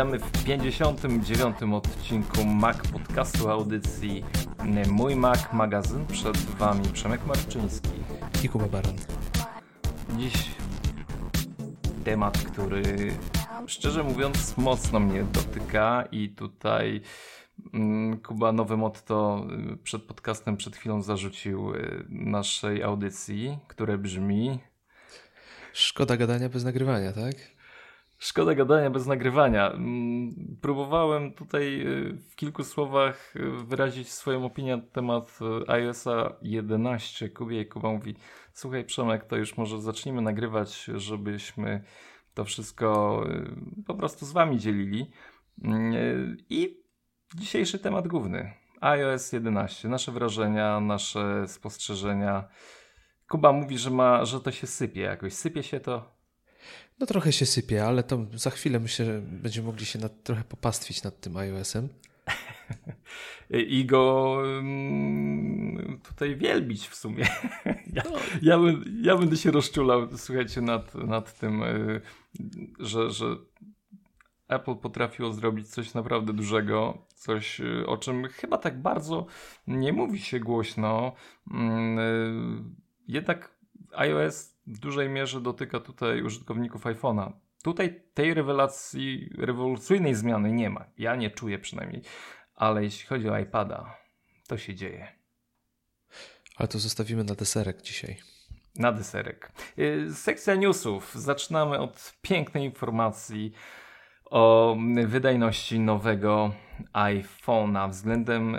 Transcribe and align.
Witamy 0.00 0.18
w 0.18 0.44
59. 0.44 1.56
odcinku 1.72 2.44
Mac 2.44 2.76
Podcastu 2.76 3.50
audycji 3.50 4.24
Mój 4.90 5.16
Mac 5.16 5.52
Magazyn. 5.52 6.06
Przed 6.06 6.36
Wami 6.36 6.88
Przemek 6.92 7.26
Marczyński 7.26 7.90
i 8.44 8.48
Kuba 8.48 8.66
Baran. 8.66 8.96
Dziś 10.18 10.34
temat, 12.04 12.38
który 12.38 12.82
szczerze 13.66 14.02
mówiąc 14.02 14.56
mocno 14.56 15.00
mnie 15.00 15.24
dotyka 15.24 16.04
i 16.12 16.28
tutaj 16.28 17.00
mm, 17.74 18.20
Kuba 18.20 18.52
nowe 18.52 18.76
motto 18.76 19.46
y, 19.72 19.76
przed 19.76 20.02
podcastem 20.02 20.56
przed 20.56 20.76
chwilą 20.76 21.02
zarzucił 21.02 21.74
y, 21.74 22.04
naszej 22.08 22.82
audycji, 22.82 23.58
które 23.68 23.98
brzmi 23.98 24.58
Szkoda 25.72 26.16
gadania 26.16 26.48
bez 26.48 26.64
nagrywania, 26.64 27.12
tak? 27.12 27.59
Szkoda 28.22 28.54
gadania 28.54 28.90
bez 28.90 29.06
nagrywania. 29.06 29.70
Mm, 29.70 30.58
próbowałem 30.62 31.32
tutaj 31.32 31.86
y, 31.86 32.18
w 32.30 32.36
kilku 32.36 32.64
słowach 32.64 33.34
wyrazić 33.64 34.12
swoją 34.12 34.44
opinię 34.44 34.76
na 34.76 34.82
temat 34.82 35.38
iOSa 35.68 36.32
11. 36.42 37.28
Kubie 37.28 37.60
i 37.60 37.66
Kuba 37.66 37.92
mówi, 37.92 38.14
słuchaj 38.52 38.84
Przemek, 38.84 39.24
to 39.24 39.36
już 39.36 39.56
może 39.56 39.80
zacznijmy 39.80 40.22
nagrywać, 40.22 40.84
żebyśmy 40.94 41.84
to 42.34 42.44
wszystko 42.44 43.22
y, 43.30 43.84
po 43.86 43.94
prostu 43.94 44.26
z 44.26 44.32
Wami 44.32 44.58
dzielili. 44.58 45.10
Y, 45.64 46.36
I 46.50 46.82
dzisiejszy 47.34 47.78
temat 47.78 48.08
główny. 48.08 48.54
iOS 48.80 49.32
11. 49.32 49.88
Nasze 49.88 50.12
wrażenia, 50.12 50.80
nasze 50.80 51.48
spostrzeżenia. 51.48 52.48
Kuba 53.28 53.52
mówi, 53.52 53.78
że, 53.78 53.90
ma, 53.90 54.24
że 54.24 54.40
to 54.40 54.50
się 54.50 54.66
sypie 54.66 55.00
jakoś. 55.00 55.32
Sypie 55.32 55.62
się 55.62 55.80
to? 55.80 56.19
No 56.98 57.06
trochę 57.06 57.32
się 57.32 57.46
sypie, 57.46 57.84
ale 57.84 58.02
to 58.02 58.26
za 58.34 58.50
chwilę 58.50 58.80
myślę, 58.80 59.04
że 59.04 59.20
będziemy 59.20 59.66
mogli 59.66 59.86
się 59.86 59.98
nad, 59.98 60.22
trochę 60.22 60.44
popastwić 60.44 61.02
nad 61.02 61.20
tym 61.20 61.36
iOS-em. 61.36 61.88
I 63.50 63.84
go 63.84 64.36
mm, 64.58 66.00
tutaj 66.08 66.36
wielbić 66.36 66.88
w 66.88 66.94
sumie. 66.94 67.26
Ja, 67.92 68.02
no. 68.04 68.18
ja, 68.42 68.58
ja 69.02 69.16
będę 69.16 69.36
się 69.36 69.50
rozczulał, 69.50 70.08
słuchajcie, 70.16 70.60
nad, 70.60 70.94
nad 70.94 71.38
tym, 71.38 71.62
y, 71.62 72.00
że, 72.78 73.10
że 73.10 73.26
Apple 74.48 74.74
potrafiło 74.76 75.32
zrobić 75.32 75.68
coś 75.68 75.94
naprawdę 75.94 76.32
dużego, 76.32 77.06
coś 77.14 77.60
y, 77.60 77.86
o 77.86 77.96
czym 77.96 78.28
chyba 78.28 78.58
tak 78.58 78.82
bardzo 78.82 79.26
nie 79.66 79.92
mówi 79.92 80.18
się 80.18 80.40
głośno. 80.40 81.12
Mm, 81.50 81.98
y, 81.98 82.62
jednak 83.08 83.54
iOS 83.94 84.54
w 84.70 84.78
dużej 84.78 85.08
mierze 85.08 85.40
dotyka 85.40 85.80
tutaj 85.80 86.22
użytkowników 86.22 86.84
iPhone'a. 86.84 87.32
Tutaj 87.62 88.02
tej 88.14 88.34
rewelacji, 88.34 89.30
rewolucyjnej 89.38 90.14
zmiany 90.14 90.52
nie 90.52 90.70
ma. 90.70 90.84
Ja 90.98 91.16
nie 91.16 91.30
czuję 91.30 91.58
przynajmniej. 91.58 92.02
Ale 92.54 92.84
jeśli 92.84 93.06
chodzi 93.06 93.28
o 93.28 93.38
iPada, 93.38 93.96
to 94.48 94.58
się 94.58 94.74
dzieje. 94.74 95.08
Ale 96.56 96.68
to 96.68 96.78
zostawimy 96.78 97.24
na 97.24 97.34
deserek 97.34 97.82
dzisiaj. 97.82 98.16
Na 98.76 98.92
deserek. 98.92 99.52
Y, 99.78 100.14
sekcja 100.14 100.54
newsów. 100.54 101.14
Zaczynamy 101.14 101.78
od 101.78 102.14
pięknej 102.22 102.64
informacji 102.64 103.52
o 104.24 104.76
wydajności 105.06 105.80
nowego 105.80 106.52
iPhone'a 106.92 107.90
względem, 107.90 108.58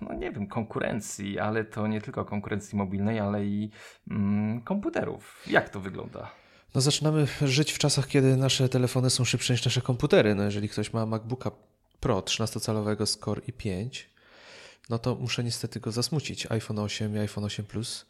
no 0.00 0.14
nie 0.14 0.30
wiem, 0.30 0.46
konkurencji, 0.46 1.38
ale 1.38 1.64
to 1.64 1.86
nie 1.86 2.00
tylko 2.00 2.24
konkurencji 2.24 2.78
mobilnej, 2.78 3.20
ale 3.20 3.44
i 3.44 3.70
mm, 4.10 4.60
komputerów. 4.60 5.42
Jak 5.46 5.68
to 5.68 5.80
wygląda? 5.80 6.30
No 6.74 6.80
zaczynamy 6.80 7.26
żyć 7.42 7.72
w 7.72 7.78
czasach, 7.78 8.06
kiedy 8.06 8.36
nasze 8.36 8.68
telefony 8.68 9.10
są 9.10 9.24
szybsze 9.24 9.54
niż 9.54 9.64
nasze 9.64 9.80
komputery. 9.80 10.34
No 10.34 10.42
jeżeli 10.42 10.68
ktoś 10.68 10.92
ma 10.92 11.06
MacBooka 11.06 11.50
Pro 12.00 12.20
13-calowego 12.20 13.06
z 13.06 13.18
Core 13.18 13.42
i5, 13.42 14.04
no 14.90 14.98
to 14.98 15.14
muszę 15.14 15.44
niestety 15.44 15.80
go 15.80 15.92
zasmucić. 15.92 16.46
iPhone 16.50 16.78
8 16.78 17.16
i 17.16 17.18
iPhone 17.18 17.44
8 17.44 17.64
Plus 17.64 18.06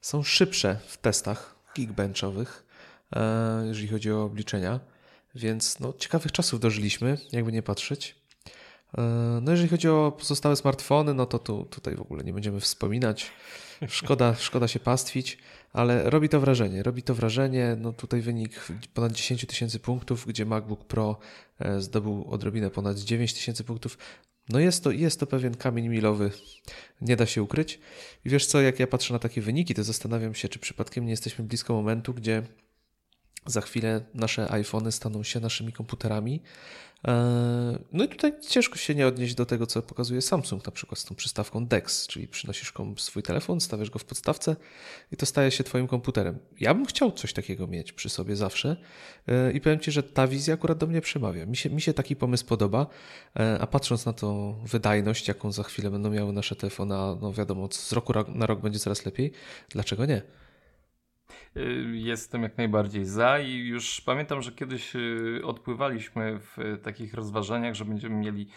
są 0.00 0.22
szybsze 0.22 0.76
w 0.86 0.96
testach 0.96 1.54
geekbenchowych, 1.76 2.66
e, 3.16 3.64
jeżeli 3.66 3.88
chodzi 3.88 4.12
o 4.12 4.24
obliczenia, 4.24 4.80
więc 5.34 5.80
no, 5.80 5.92
ciekawych 5.92 6.32
czasów 6.32 6.60
dożyliśmy, 6.60 7.18
jakby 7.32 7.52
nie 7.52 7.62
patrzeć. 7.62 8.19
E, 8.98 9.02
no 9.42 9.50
jeżeli 9.50 9.68
chodzi 9.68 9.88
o 9.88 10.12
pozostałe 10.18 10.56
smartfony, 10.56 11.14
no 11.14 11.26
to 11.26 11.38
tu, 11.38 11.64
tutaj 11.64 11.96
w 11.96 12.00
ogóle 12.00 12.24
nie 12.24 12.32
będziemy 12.32 12.60
wspominać. 12.60 13.30
Szkoda, 13.88 14.34
szkoda 14.48 14.68
się 14.68 14.80
pastwić, 14.80 15.38
ale 15.72 16.10
robi 16.10 16.28
to 16.28 16.40
wrażenie. 16.40 16.82
Robi 16.82 17.02
to 17.02 17.14
wrażenie. 17.14 17.76
No 17.80 17.92
tutaj 17.92 18.20
wynik 18.20 18.66
ponad 18.94 19.12
10 19.12 19.46
tysięcy 19.46 19.78
punktów, 19.78 20.26
gdzie 20.26 20.46
MacBook 20.46 20.84
Pro 20.84 21.18
e, 21.58 21.80
zdobył 21.80 22.24
odrobinę 22.30 22.70
ponad 22.70 22.98
9 22.98 23.34
tysięcy 23.34 23.64
punktów. 23.64 23.98
No 24.48 24.60
jest 24.60 24.84
to, 24.84 24.90
jest 24.90 25.20
to 25.20 25.26
pewien 25.26 25.54
kamień 25.54 25.88
milowy, 25.88 26.30
nie 27.00 27.16
da 27.16 27.26
się 27.26 27.42
ukryć. 27.42 27.80
I 28.24 28.30
wiesz 28.30 28.46
co, 28.46 28.60
jak 28.60 28.80
ja 28.80 28.86
patrzę 28.86 29.12
na 29.12 29.18
takie 29.18 29.40
wyniki, 29.40 29.74
to 29.74 29.84
zastanawiam 29.84 30.34
się, 30.34 30.48
czy 30.48 30.58
przypadkiem 30.58 31.04
nie 31.04 31.10
jesteśmy 31.10 31.44
blisko 31.44 31.74
momentu, 31.74 32.14
gdzie 32.14 32.42
za 33.46 33.60
chwilę 33.60 34.00
nasze 34.14 34.50
iPhony 34.50 34.92
staną 34.92 35.22
się 35.22 35.40
naszymi 35.40 35.72
komputerami, 35.72 36.42
E, 37.08 37.78
no 37.92 38.04
i 38.04 38.08
tutaj 38.08 38.32
ciężko 38.48 38.76
się 38.76 38.94
nie 38.94 39.06
odnieść 39.06 39.34
do 39.34 39.46
tego, 39.46 39.66
co 39.66 39.82
pokazuje 39.82 40.22
Samsung, 40.22 40.66
na 40.66 40.72
przykład 40.72 40.98
z 40.98 41.04
tą 41.04 41.14
przystawką 41.14 41.66
DeX, 41.66 42.06
czyli 42.06 42.28
przynosisz 42.28 42.72
swój 42.96 43.22
telefon, 43.22 43.60
stawiasz 43.60 43.90
go 43.90 43.98
w 43.98 44.04
podstawce 44.04 44.56
i 45.12 45.16
to 45.16 45.26
staje 45.26 45.50
się 45.50 45.64
Twoim 45.64 45.86
komputerem. 45.86 46.38
Ja 46.60 46.74
bym 46.74 46.86
chciał 46.86 47.12
coś 47.12 47.32
takiego 47.32 47.66
mieć 47.66 47.92
przy 47.92 48.08
sobie 48.08 48.36
zawsze 48.36 48.76
e, 49.26 49.52
i 49.52 49.60
powiem 49.60 49.80
Ci, 49.80 49.92
że 49.92 50.02
ta 50.02 50.26
wizja 50.26 50.54
akurat 50.54 50.78
do 50.78 50.86
mnie 50.86 51.00
przemawia. 51.00 51.46
Mi 51.46 51.56
się, 51.56 51.70
mi 51.70 51.80
się 51.80 51.94
taki 51.94 52.16
pomysł 52.16 52.46
podoba, 52.46 52.86
e, 53.36 53.58
a 53.60 53.66
patrząc 53.66 54.06
na 54.06 54.12
tą 54.12 54.58
wydajność, 54.64 55.28
jaką 55.28 55.52
za 55.52 55.62
chwilę 55.62 55.90
będą 55.90 56.10
miały 56.10 56.32
nasze 56.32 56.56
telefony, 56.56 56.94
no 57.20 57.32
wiadomo, 57.32 57.68
z 57.72 57.92
roku 57.92 58.12
na 58.28 58.46
rok 58.46 58.60
będzie 58.60 58.78
coraz 58.78 59.06
lepiej, 59.06 59.32
dlaczego 59.68 60.06
nie? 60.06 60.22
Y, 61.56 61.84
jestem 61.92 62.42
jak 62.42 62.58
najbardziej 62.58 63.04
za 63.04 63.38
i 63.38 63.52
już 63.52 64.00
pamiętam, 64.00 64.42
że 64.42 64.52
kiedyś 64.52 64.96
y, 64.96 65.40
odpływaliśmy 65.44 66.38
w 66.38 66.78
takich 66.82 67.14
rozważaniach, 67.14 67.74
że 67.74 67.84
będziemy 67.84 68.16
mieli 68.16 68.48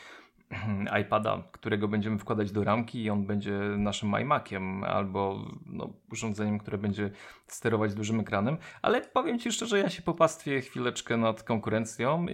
iPada, 1.01 1.43
którego 1.51 1.87
będziemy 1.87 2.19
wkładać 2.19 2.51
do 2.51 2.63
ramki 2.63 3.03
i 3.03 3.09
on 3.09 3.25
będzie 3.25 3.59
naszym 3.77 4.15
iMaciem 4.21 4.83
albo 4.83 5.45
no, 5.65 5.89
urządzeniem, 6.11 6.59
które 6.59 6.77
będzie 6.77 7.11
sterować 7.47 7.93
dużym 7.93 8.19
ekranem. 8.19 8.57
Ale 8.81 9.01
powiem 9.01 9.39
Ci 9.39 9.51
szczerze, 9.51 9.79
ja 9.79 9.89
się 9.89 10.01
popastwię 10.01 10.61
chwileczkę 10.61 11.17
nad 11.17 11.43
konkurencją. 11.43 12.25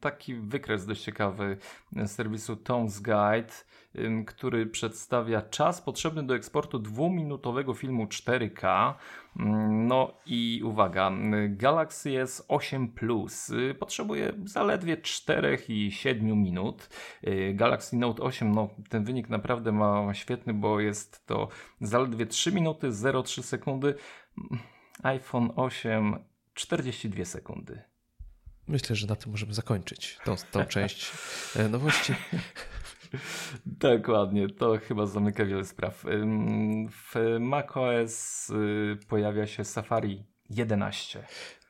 Taki 0.00 0.34
wykres 0.34 0.86
dość 0.86 1.02
ciekawy 1.02 1.56
serwisu 2.06 2.56
Tones 2.56 3.00
Guide 3.00 3.52
który 4.26 4.66
przedstawia 4.66 5.42
czas 5.42 5.82
potrzebny 5.82 6.22
do 6.22 6.34
eksportu 6.34 6.78
dwuminutowego 6.78 7.74
filmu 7.74 8.06
4K. 8.06 8.94
No 9.68 10.14
i 10.26 10.62
uwaga, 10.64 11.12
Galaxy 11.48 12.10
S8 12.10 12.88
Plus 12.88 13.50
y, 13.50 13.74
potrzebuje 13.78 14.32
zaledwie 14.44 14.96
4 14.96 15.58
i 15.68 15.92
7 15.92 16.42
minut. 16.42 16.88
Y, 17.26 17.52
Galaxy 17.54 17.96
Note 17.96 18.22
8, 18.22 18.52
no 18.52 18.68
ten 18.88 19.04
wynik 19.04 19.28
naprawdę 19.28 19.72
ma 19.72 20.14
świetny, 20.14 20.54
bo 20.54 20.80
jest 20.80 21.26
to 21.26 21.48
zaledwie 21.80 22.26
3 22.26 22.52
minuty 22.52 22.88
0,3 22.88 23.42
sekundy. 23.42 23.94
iPhone 25.02 25.50
8 25.56 26.16
42 26.54 27.24
sekundy. 27.24 27.82
Myślę, 28.68 28.96
że 28.96 29.06
na 29.06 29.16
tym 29.16 29.32
możemy 29.32 29.54
zakończyć 29.54 30.18
tą, 30.24 30.36
tą 30.50 30.64
część 30.74 31.12
e, 31.56 31.68
nowości. 33.12 33.58
Dokładnie, 33.66 34.48
to 34.48 34.78
chyba 34.78 35.06
zamyka 35.06 35.44
wiele 35.44 35.64
spraw. 35.64 36.04
W 36.90 37.36
macOS 37.40 38.50
y, 38.50 38.98
pojawia 39.08 39.46
się 39.46 39.64
Safari 39.64 40.24
11. 40.50 41.24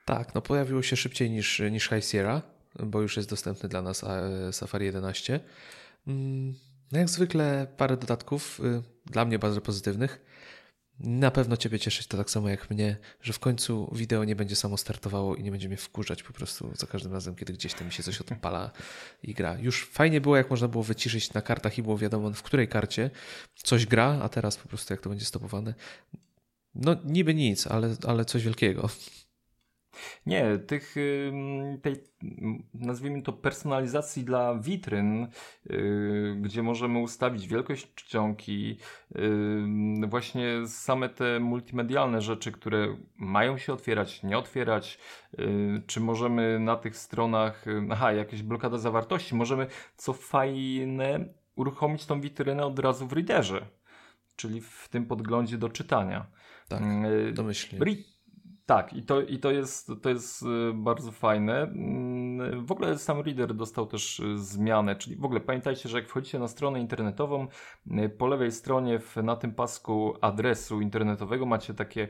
Tak, 0.04 0.34
no 0.34 0.42
pojawiło 0.42 0.82
się 0.82 0.96
szybciej 0.96 1.30
niż, 1.30 1.62
niż 1.70 1.88
High 1.88 2.04
Sierra, 2.04 2.42
bo 2.80 3.00
już 3.00 3.16
jest 3.16 3.30
dostępny 3.30 3.68
dla 3.68 3.82
nas 3.82 4.04
e, 4.04 4.52
Safari 4.52 4.86
11. 4.86 5.40
Mm, 6.06 6.54
no 6.92 6.98
jak 6.98 7.08
zwykle 7.08 7.66
parę 7.76 7.96
dodatków, 7.96 8.60
y, 8.60 8.82
dla 9.06 9.24
mnie 9.24 9.38
bardzo 9.38 9.60
pozytywnych. 9.60 10.31
Na 11.02 11.30
pewno 11.30 11.56
Ciebie 11.56 11.78
cieszyć 11.78 12.06
to 12.06 12.16
tak 12.16 12.30
samo 12.30 12.48
jak 12.48 12.70
mnie, 12.70 12.96
że 13.22 13.32
w 13.32 13.38
końcu 13.38 13.90
wideo 13.94 14.24
nie 14.24 14.36
będzie 14.36 14.56
samo 14.56 14.76
startowało 14.76 15.36
i 15.36 15.42
nie 15.42 15.50
będzie 15.50 15.68
mnie 15.68 15.76
wkurzać 15.76 16.22
po 16.22 16.32
prostu 16.32 16.70
za 16.74 16.86
każdym 16.86 17.12
razem, 17.12 17.34
kiedy 17.34 17.52
gdzieś 17.52 17.74
tam 17.74 17.86
mi 17.86 17.92
się 17.92 18.02
coś 18.02 18.20
odpala 18.20 18.70
i 19.22 19.34
gra. 19.34 19.58
Już 19.58 19.86
fajnie 19.86 20.20
było, 20.20 20.36
jak 20.36 20.50
można 20.50 20.68
było 20.68 20.84
wyciszyć 20.84 21.32
na 21.32 21.42
kartach 21.42 21.78
i 21.78 21.82
było 21.82 21.98
wiadomo, 21.98 22.30
w 22.32 22.42
której 22.42 22.68
karcie 22.68 23.10
coś 23.54 23.86
gra, 23.86 24.18
a 24.22 24.28
teraz 24.28 24.56
po 24.56 24.68
prostu 24.68 24.92
jak 24.92 25.00
to 25.00 25.10
będzie 25.10 25.24
stopowane. 25.24 25.74
No 26.74 26.96
niby 27.04 27.34
nic, 27.34 27.66
ale, 27.66 27.96
ale 28.06 28.24
coś 28.24 28.44
wielkiego. 28.44 28.90
Nie, 30.26 30.58
tych, 30.58 30.94
tej 31.82 31.96
nazwijmy 32.74 33.22
to 33.22 33.32
personalizacji 33.32 34.24
dla 34.24 34.54
witryn, 34.54 35.28
yy, 35.66 36.36
gdzie 36.40 36.62
możemy 36.62 36.98
ustawić 36.98 37.48
wielkość 37.48 37.94
czcionki, 37.94 38.78
yy, 39.14 40.06
właśnie 40.08 40.66
same 40.66 41.08
te 41.08 41.40
multimedialne 41.40 42.20
rzeczy, 42.20 42.52
które 42.52 42.96
mają 43.16 43.58
się 43.58 43.72
otwierać, 43.72 44.22
nie 44.22 44.38
otwierać, 44.38 44.98
yy, 45.38 45.82
czy 45.86 46.00
możemy 46.00 46.58
na 46.58 46.76
tych 46.76 46.96
stronach, 46.96 47.64
aha, 47.90 48.12
jakieś 48.12 48.42
blokada 48.42 48.78
zawartości, 48.78 49.34
możemy 49.34 49.66
co 49.96 50.12
fajne 50.12 51.24
uruchomić 51.56 52.06
tą 52.06 52.20
witrynę 52.20 52.66
od 52.66 52.78
razu 52.78 53.06
w 53.06 53.12
readerze, 53.12 53.66
czyli 54.36 54.60
w 54.60 54.88
tym 54.88 55.06
podglądzie 55.06 55.58
do 55.58 55.68
czytania. 55.68 56.26
Tak, 56.68 56.82
Yy, 56.82 57.32
domyślnie. 57.32 57.78
Tak, 58.66 58.92
i 58.92 59.02
to, 59.02 59.20
i 59.22 59.38
to 59.38 59.50
jest, 59.50 59.90
to 60.02 60.08
jest 60.08 60.42
y, 60.42 60.46
bardzo 60.74 61.12
fajne. 61.12 61.62
Mm, 61.62 62.66
W 62.66 62.72
ogóle 62.72 62.98
sam 62.98 63.20
Reader 63.20 63.54
dostał 63.54 63.86
też 63.86 64.20
y, 64.20 64.38
zmianę, 64.38 64.96
czyli 64.96 65.16
w 65.16 65.24
ogóle 65.24 65.40
pamiętajcie, 65.40 65.88
że 65.88 65.98
jak 65.98 66.08
wchodzicie 66.08 66.38
na 66.38 66.48
stronę 66.48 66.80
internetową, 66.80 67.48
y, 67.86 68.08
po 68.08 68.26
lewej 68.26 68.52
stronie 68.52 68.98
w, 68.98 69.16
na 69.16 69.36
tym 69.36 69.54
pasku 69.54 70.14
adresu 70.20 70.80
internetowego 70.80 71.46
macie 71.46 71.74
takie 71.74 72.08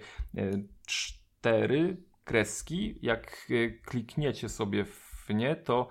cztery 0.87 1.97
kreski. 2.25 2.99
Jak 3.03 3.53
klikniecie 3.85 4.49
sobie 4.49 4.85
w 4.85 5.27
nie, 5.31 5.57
to 5.57 5.89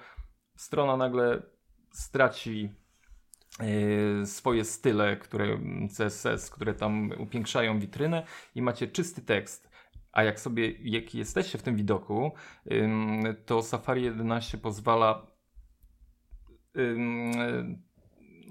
strona 0.56 0.98
nagle 0.98 1.42
straci 1.92 2.70
swoje 4.26 4.66
style, 4.66 5.18
które 5.18 5.60
CSS, 5.98 6.50
które 6.50 6.74
tam 6.74 7.12
upiększają 7.18 7.80
witrynę 7.80 8.24
i 8.56 8.62
macie 8.62 8.88
czysty 8.88 9.22
tekst. 9.22 9.71
A 10.12 10.24
jak 10.24 10.40
sobie, 10.40 10.72
jak 10.72 11.16
jesteście 11.16 11.58
w 11.58 11.64
tym 11.64 11.76
widoku, 11.76 12.32
to 13.46 13.62
Safari 13.62 14.04
11 14.04 14.58
pozwala 14.58 15.28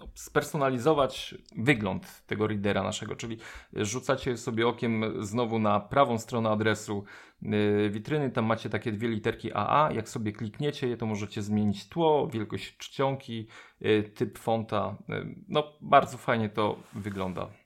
no, 0.00 0.08
spersonalizować 0.14 1.34
wygląd 1.56 2.26
tego 2.26 2.46
readera 2.46 2.82
naszego, 2.82 3.16
czyli 3.16 3.36
rzucacie 3.72 4.36
sobie 4.36 4.68
okiem 4.68 5.04
znowu 5.24 5.58
na 5.58 5.80
prawą 5.80 6.18
stronę 6.18 6.50
adresu 6.50 7.04
yy, 7.42 7.90
witryny, 7.90 8.30
tam 8.30 8.44
macie 8.44 8.70
takie 8.70 8.92
dwie 8.92 9.08
literki 9.08 9.50
AA, 9.54 9.92
jak 9.92 10.08
sobie 10.08 10.32
klikniecie 10.32 10.88
je, 10.88 10.96
to 10.96 11.06
możecie 11.06 11.42
zmienić 11.42 11.88
tło, 11.88 12.28
wielkość 12.28 12.76
czcionki, 12.76 13.46
yy, 13.80 14.02
typ 14.02 14.38
fonta, 14.38 14.96
yy, 15.08 15.34
no 15.48 15.72
bardzo 15.80 16.18
fajnie 16.18 16.48
to 16.48 16.76
wygląda. 16.92 17.59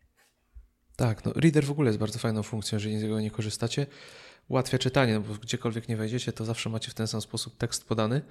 Tak, 0.96 1.24
no 1.24 1.32
Reader 1.32 1.64
w 1.64 1.70
ogóle 1.70 1.88
jest 1.88 1.98
bardzo 1.98 2.18
fajną 2.18 2.42
funkcją, 2.42 2.76
jeżeli 2.76 2.98
z 2.98 3.02
niego 3.02 3.20
nie 3.20 3.30
korzystacie. 3.30 3.86
Ułatwia 4.48 4.78
czytanie, 4.78 5.14
no 5.14 5.20
bo 5.20 5.34
gdziekolwiek 5.34 5.88
nie 5.88 5.96
wejdziecie, 5.96 6.32
to 6.32 6.44
zawsze 6.44 6.70
macie 6.70 6.90
w 6.90 6.94
ten 6.94 7.06
sam 7.06 7.20
sposób 7.20 7.56
tekst 7.56 7.88
podany. 7.88 8.22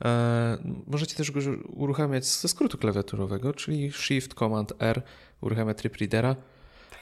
Eee, 0.00 0.58
możecie 0.86 1.16
też 1.16 1.30
go 1.30 1.40
uruchamiać 1.66 2.26
ze 2.26 2.48
skrótu 2.48 2.78
klawiaturowego, 2.78 3.52
czyli 3.52 3.92
Shift 3.92 4.34
Command 4.34 4.72
R 4.78 5.02
uruchamia 5.40 5.74
tryb 5.74 5.96
Readera. 5.96 6.36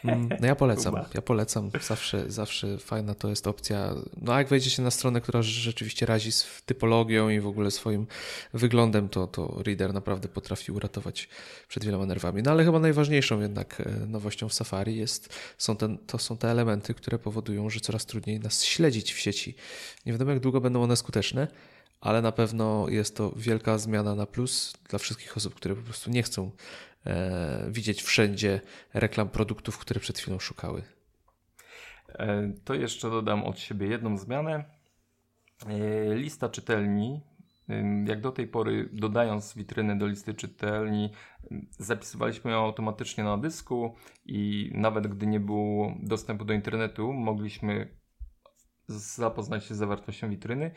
Mm, 0.05 0.29
No 0.41 0.47
ja 0.47 0.55
polecam, 0.57 0.95
ja 1.15 1.23
polecam, 1.23 1.71
zawsze, 1.87 2.31
zawsze 2.31 2.79
fajna 2.79 3.15
to 3.15 3.29
jest 3.29 3.47
opcja. 3.47 3.95
No 4.17 4.35
a 4.35 4.39
jak 4.39 4.49
wejdziecie 4.49 4.83
na 4.83 4.91
stronę, 4.91 5.21
która 5.21 5.43
rzeczywiście 5.43 6.07
razi 6.07 6.33
z 6.33 6.63
typologią 6.67 7.29
i 7.29 7.41
w 7.41 7.47
ogóle 7.47 7.71
swoim 7.71 8.07
wyglądem, 8.55 9.09
to, 9.09 9.27
to 9.27 9.63
Reader 9.67 9.95
naprawdę 9.95 10.29
potrafi 10.29 10.73
uratować 10.73 11.29
przed 11.69 11.85
wieloma 11.85 12.07
nerwami. 12.07 12.43
No 12.43 12.51
ale 12.51 12.65
chyba 12.65 12.79
najważniejszą 12.79 13.41
jednak 13.41 13.81
e, 13.81 14.07
nowością 14.07 14.49
w 14.49 14.55
Safari 14.55 14.97
jest, 14.97 15.35
są 15.59 15.77
ten, 15.77 15.99
to 15.99 16.19
są 16.19 16.37
te 16.37 16.51
elementy, 16.51 16.95
które 16.95 17.19
powodują, 17.19 17.71
że 17.71 17.81
coraz 17.81 18.07
trudniej 18.07 18.41
nas 18.41 18.65
śledzić 18.65 19.13
w 19.13 19.19
sieci. 19.19 19.55
Nie 20.07 20.13
wiadomo 20.13 20.31
jak 20.31 20.41
długo 20.41 20.61
będą 20.61 20.83
one 20.83 20.97
skuteczne, 20.97 21.49
ale 22.01 22.23
na 22.23 22.33
pewno 22.33 22.89
jest 22.89 23.17
to 23.17 23.33
wielka 23.37 23.79
zmiana 23.79 24.15
na 24.15 24.27
plus 24.27 24.75
dla 24.89 24.99
wszystkich 24.99 25.37
osób, 25.37 25.55
które 25.55 25.75
po 25.75 25.83
prostu 25.83 26.11
nie 26.11 26.23
chcą 26.23 26.51
widzieć 27.69 28.03
wszędzie 28.03 28.61
reklam 28.95 29.29
produktów, 29.29 29.79
które 29.79 30.01
przed 30.01 30.19
chwilą 30.19 30.39
szukały. 30.39 30.83
E, 32.09 32.53
To 32.65 32.75
jeszcze 32.75 33.11
dodam 33.11 33.45
od 33.45 33.59
siebie 33.59 33.87
jedną 33.87 34.19
zmianę. 34.19 34.65
E, 35.67 36.15
Lista 36.15 36.49
czytelni. 36.49 37.21
Jak 38.07 38.21
do 38.21 38.33
tej 38.33 38.49
pory, 38.49 38.89
dodając 38.93 39.55
witrynę 39.55 39.99
do 39.99 40.07
listy 40.07 40.35
czytelni, 40.35 41.13
zapisywaliśmy 41.71 42.51
ją 42.51 42.65
automatycznie 42.65 43.25
na 43.25 43.39
dysku 43.39 43.95
i 44.27 44.71
nawet 44.75 45.07
gdy 45.07 45.27
nie 45.27 45.41
było 45.41 45.95
dostępu 46.03 46.45
do 46.45 46.53
internetu, 46.53 47.13
mogliśmy 47.13 48.02
zapoznać 48.93 49.65
się 49.65 49.75
z 49.75 49.79
zawartością 49.79 50.31
witryny. 50.31 50.71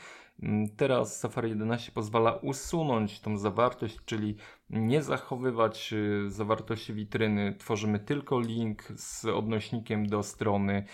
Ym, 0.43 0.69
Teraz 0.77 1.19
Safari 1.19 1.49
11 1.49 1.91
pozwala 1.91 2.31
usunąć 2.33 3.19
tą 3.19 3.37
zawartość, 3.37 3.97
czyli 4.05 4.35
nie 4.69 5.03
zachowywać 5.03 5.93
y, 5.93 6.31
zawartości 6.31 6.93
witryny. 6.93 7.55
Tworzymy 7.59 7.99
tylko 7.99 8.39
link 8.39 8.83
z 8.95 9.25
odnośnikiem 9.25 10.07
do 10.07 10.23
strony. 10.23 10.85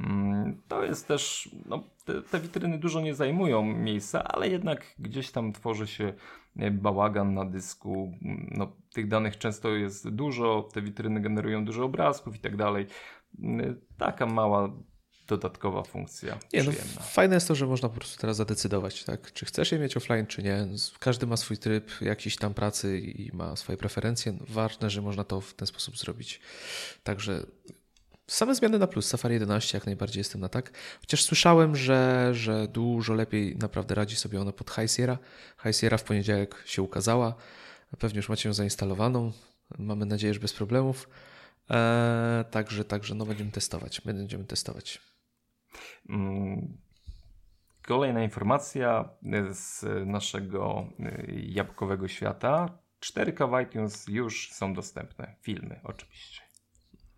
Mm, 0.00 0.62
To 0.68 0.84
jest 0.84 1.08
też, 1.08 1.50
no, 1.66 1.84
te, 2.04 2.22
te 2.22 2.40
witryny 2.40 2.78
dużo 2.78 3.00
nie 3.00 3.14
zajmują 3.14 3.62
miejsca, 3.62 4.24
ale 4.24 4.48
jednak 4.48 4.94
gdzieś 4.98 5.30
tam 5.30 5.52
tworzy 5.52 5.86
się 5.86 6.12
e, 6.56 6.70
bałagan 6.70 7.34
na 7.34 7.44
dysku. 7.44 8.12
Mm, 8.22 8.50
No, 8.56 8.72
tych 8.92 9.08
danych 9.08 9.38
często 9.38 9.68
jest 9.68 10.08
dużo, 10.08 10.68
te 10.72 10.82
witryny 10.82 11.20
generują 11.20 11.64
dużo 11.64 11.84
obrazków 11.84 12.36
i 12.36 12.38
tak 12.38 12.56
dalej. 12.56 12.86
Mm, 13.38 13.80
Taka 13.98 14.26
mała 14.26 14.70
dodatkowa 15.36 15.82
funkcja. 15.82 16.38
Nie, 16.52 16.62
no, 16.62 16.72
fajne 17.00 17.34
jest 17.34 17.48
to, 17.48 17.54
że 17.54 17.66
można 17.66 17.88
po 17.88 17.94
prostu 17.94 18.20
teraz 18.20 18.36
zadecydować, 18.36 19.04
tak? 19.04 19.32
czy 19.32 19.46
chcesz 19.46 19.72
je 19.72 19.78
mieć 19.78 19.96
offline, 19.96 20.26
czy 20.26 20.42
nie. 20.42 20.66
Każdy 20.98 21.26
ma 21.26 21.36
swój 21.36 21.58
tryb 21.58 22.00
jakiś 22.00 22.36
tam 22.36 22.54
pracy 22.54 22.98
i 23.00 23.36
ma 23.36 23.56
swoje 23.56 23.76
preferencje. 23.76 24.38
Ważne, 24.48 24.90
że 24.90 25.02
można 25.02 25.24
to 25.24 25.40
w 25.40 25.54
ten 25.54 25.66
sposób 25.66 25.98
zrobić. 25.98 26.40
Także 27.02 27.46
same 28.30 28.54
zmiany 28.54 28.78
na 28.78 28.86
plus. 28.86 29.06
Safari 29.06 29.34
11 29.34 29.78
jak 29.78 29.86
najbardziej 29.86 30.20
jestem 30.20 30.40
na 30.40 30.48
tak. 30.48 30.72
Chociaż 31.00 31.24
słyszałem, 31.24 31.76
że, 31.76 32.30
że 32.32 32.68
dużo 32.68 33.14
lepiej 33.14 33.56
naprawdę 33.56 33.94
radzi 33.94 34.16
sobie 34.16 34.40
ona 34.40 34.52
pod 34.52 34.70
High 34.70 34.90
Sierra. 34.90 35.18
High 35.62 35.76
Sierra 35.76 35.98
w 35.98 36.04
poniedziałek 36.04 36.62
się 36.66 36.82
ukazała. 36.82 37.34
Pewnie 37.98 38.16
już 38.16 38.28
macie 38.28 38.48
ją 38.48 38.52
zainstalowaną. 38.52 39.32
Mamy 39.78 40.06
nadzieję, 40.06 40.34
że 40.34 40.40
bez 40.40 40.52
problemów. 40.52 41.08
Eee, 41.68 42.44
także, 42.44 42.84
także 42.84 43.14
no 43.14 43.26
będziemy 43.26 43.50
testować. 43.50 44.00
Będziemy 44.00 44.44
testować. 44.44 45.00
Mm, 46.08 46.78
Kolejna 47.86 48.22
informacja 48.22 49.08
z 49.50 49.84
naszego 50.06 50.86
y, 51.00 51.42
jabłkowego 51.46 52.08
świata. 52.08 52.78
4K 53.00 53.50
w 53.50 53.68
iTunes 53.68 54.08
już 54.08 54.52
są 54.52 54.74
dostępne. 54.74 55.34
Filmy 55.40 55.80
oczywiście. 55.84 56.42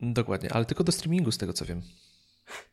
Dokładnie, 0.01 0.53
ale 0.53 0.65
tylko 0.65 0.85
do 0.85 0.93
streamingu, 0.93 1.33
z 1.33 1.39
tego 1.39 1.53
co 1.53 1.65
wiem. 1.65 1.83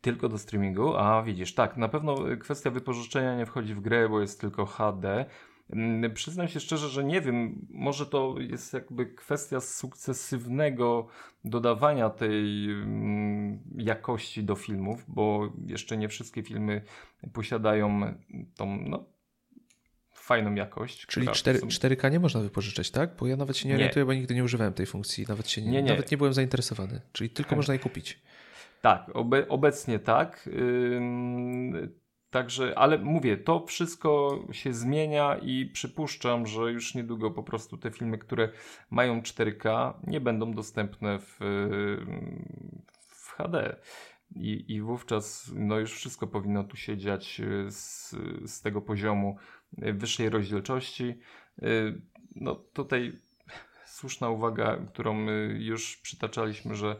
Tylko 0.01 0.29
do 0.29 0.37
streamingu, 0.37 0.95
a 0.97 1.23
widzisz, 1.23 1.55
tak, 1.55 1.77
na 1.77 1.89
pewno 1.89 2.15
kwestia 2.39 2.71
wypożyczenia 2.71 3.35
nie 3.35 3.45
wchodzi 3.45 3.75
w 3.75 3.81
grę, 3.81 4.09
bo 4.09 4.21
jest 4.21 4.41
tylko 4.41 4.65
HD. 4.65 5.25
Mm, 5.69 6.13
Przyznam 6.13 6.47
się 6.47 6.59
szczerze, 6.59 6.89
że 6.89 7.03
nie 7.03 7.21
wiem, 7.21 7.67
może 7.69 8.05
to 8.05 8.35
jest 8.39 8.73
jakby 8.73 9.05
kwestia 9.05 9.59
sukcesywnego 9.59 11.07
dodawania 11.45 12.09
tej 12.09 12.65
mm, 12.71 13.59
jakości 13.77 14.43
do 14.43 14.55
filmów, 14.55 15.05
bo 15.07 15.53
jeszcze 15.65 15.97
nie 15.97 16.09
wszystkie 16.09 16.43
filmy 16.43 16.81
posiadają 17.33 18.01
tą, 18.55 18.77
no, 18.87 19.05
fajną 20.13 20.53
jakość. 20.55 21.05
Czyli 21.05 21.25
która 21.25 21.35
4, 21.35 21.57
w 21.59 21.61
sumie- 21.61 21.71
4K 21.95 22.11
nie 22.11 22.19
można 22.19 22.41
wypożyczać, 22.41 22.91
tak? 22.91 23.15
Bo 23.19 23.27
ja 23.27 23.35
nawet 23.35 23.57
się 23.57 23.67
nie, 23.69 23.73
Nie. 23.73 23.77
orientuję, 23.77 24.05
bo 24.05 24.13
nigdy 24.13 24.35
nie 24.35 24.43
używałem 24.43 24.73
tej 24.73 24.85
funkcji, 24.85 25.25
nawet, 25.29 25.49
się 25.49 25.61
nie, 25.61 25.71
Nie, 25.71 25.83
nie. 25.83 25.89
nawet 25.89 26.11
nie 26.11 26.17
byłem 26.17 26.33
zainteresowany. 26.33 27.01
Czyli 27.11 27.29
tylko 27.29 27.55
można 27.59 27.73
je 27.73 27.79
kupić. 27.79 28.21
Tak, 28.81 29.11
obe, 29.13 29.47
obecnie 29.47 29.99
tak. 29.99 30.49
Także, 32.31 32.77
ale 32.77 32.97
mówię, 32.97 33.37
to 33.37 33.65
wszystko 33.65 34.39
się 34.51 34.73
zmienia 34.73 35.37
i 35.37 35.65
przypuszczam, 35.65 36.47
że 36.47 36.71
już 36.71 36.95
niedługo 36.95 37.31
po 37.31 37.43
prostu 37.43 37.77
te 37.77 37.91
filmy, 37.91 38.17
które 38.17 38.49
mają 38.89 39.21
4K, 39.21 39.93
nie 40.07 40.21
będą 40.21 40.51
dostępne 40.51 41.19
w, 41.19 41.37
w 42.97 43.31
HD. 43.31 43.75
I, 44.35 44.65
I 44.67 44.81
wówczas 44.81 45.51
no 45.55 45.79
już 45.79 45.93
wszystko 45.93 46.27
powinno 46.27 46.63
tu 46.63 46.77
się 46.77 46.97
dziać 46.97 47.39
y, 47.39 47.71
z, 47.71 48.15
z 48.45 48.61
tego 48.61 48.81
poziomu 48.81 49.37
y, 49.83 49.93
wyższej 49.93 50.29
rozdzielczości. 50.29 51.19
Y, 51.63 52.01
No 52.35 52.55
tutaj 52.55 53.13
słuszna 53.85 54.29
uwaga, 54.29 54.77
którą 54.93 55.25
już 55.57 55.97
przytaczaliśmy, 55.97 56.75
że 56.75 56.95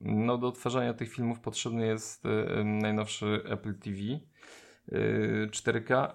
no, 0.00 0.38
do 0.38 0.48
odtwarzania 0.48 0.94
tych 0.94 1.12
filmów 1.14 1.40
potrzebny 1.40 1.86
jest 1.86 2.24
najnowszy 2.64 3.42
Apple 3.44 3.74
TV 3.78 3.98
4K, 5.50 6.14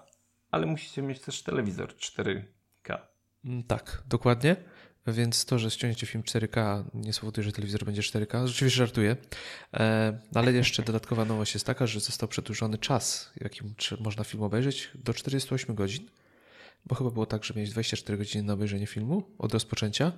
ale 0.50 0.66
musicie 0.66 1.02
mieć 1.02 1.20
też 1.20 1.42
telewizor 1.42 1.94
4K. 1.94 2.98
Mm, 3.44 3.62
Tak, 3.62 4.02
dokładnie. 4.08 4.56
Więc 5.06 5.44
to, 5.44 5.58
że 5.58 5.70
ściągniecie 5.70 6.06
film 6.06 6.24
4K 6.24 6.84
nie 6.94 7.12
spowoduje, 7.12 7.44
że 7.44 7.52
telewizor 7.52 7.84
będzie 7.84 8.02
4K. 8.02 8.46
Rzeczywiście 8.46 8.78
żartuję. 8.78 9.16
E, 9.74 10.18
ale 10.34 10.52
jeszcze 10.52 10.82
dodatkowa 10.82 11.24
nowość 11.24 11.54
jest 11.54 11.66
taka, 11.66 11.86
że 11.86 12.00
został 12.00 12.28
przedłużony 12.28 12.78
czas, 12.78 13.32
jakim 13.40 13.74
można 14.00 14.24
film 14.24 14.42
obejrzeć 14.42 14.90
do 14.94 15.14
48 15.14 15.74
godzin. 15.74 16.08
Bo 16.86 16.94
chyba 16.94 17.10
było 17.10 17.26
tak, 17.26 17.44
że 17.44 17.54
miałeś 17.54 17.70
24 17.70 18.18
godziny 18.18 18.44
na 18.44 18.52
obejrzenie 18.52 18.86
filmu 18.86 19.22
od 19.38 19.52
rozpoczęcia. 19.52 20.12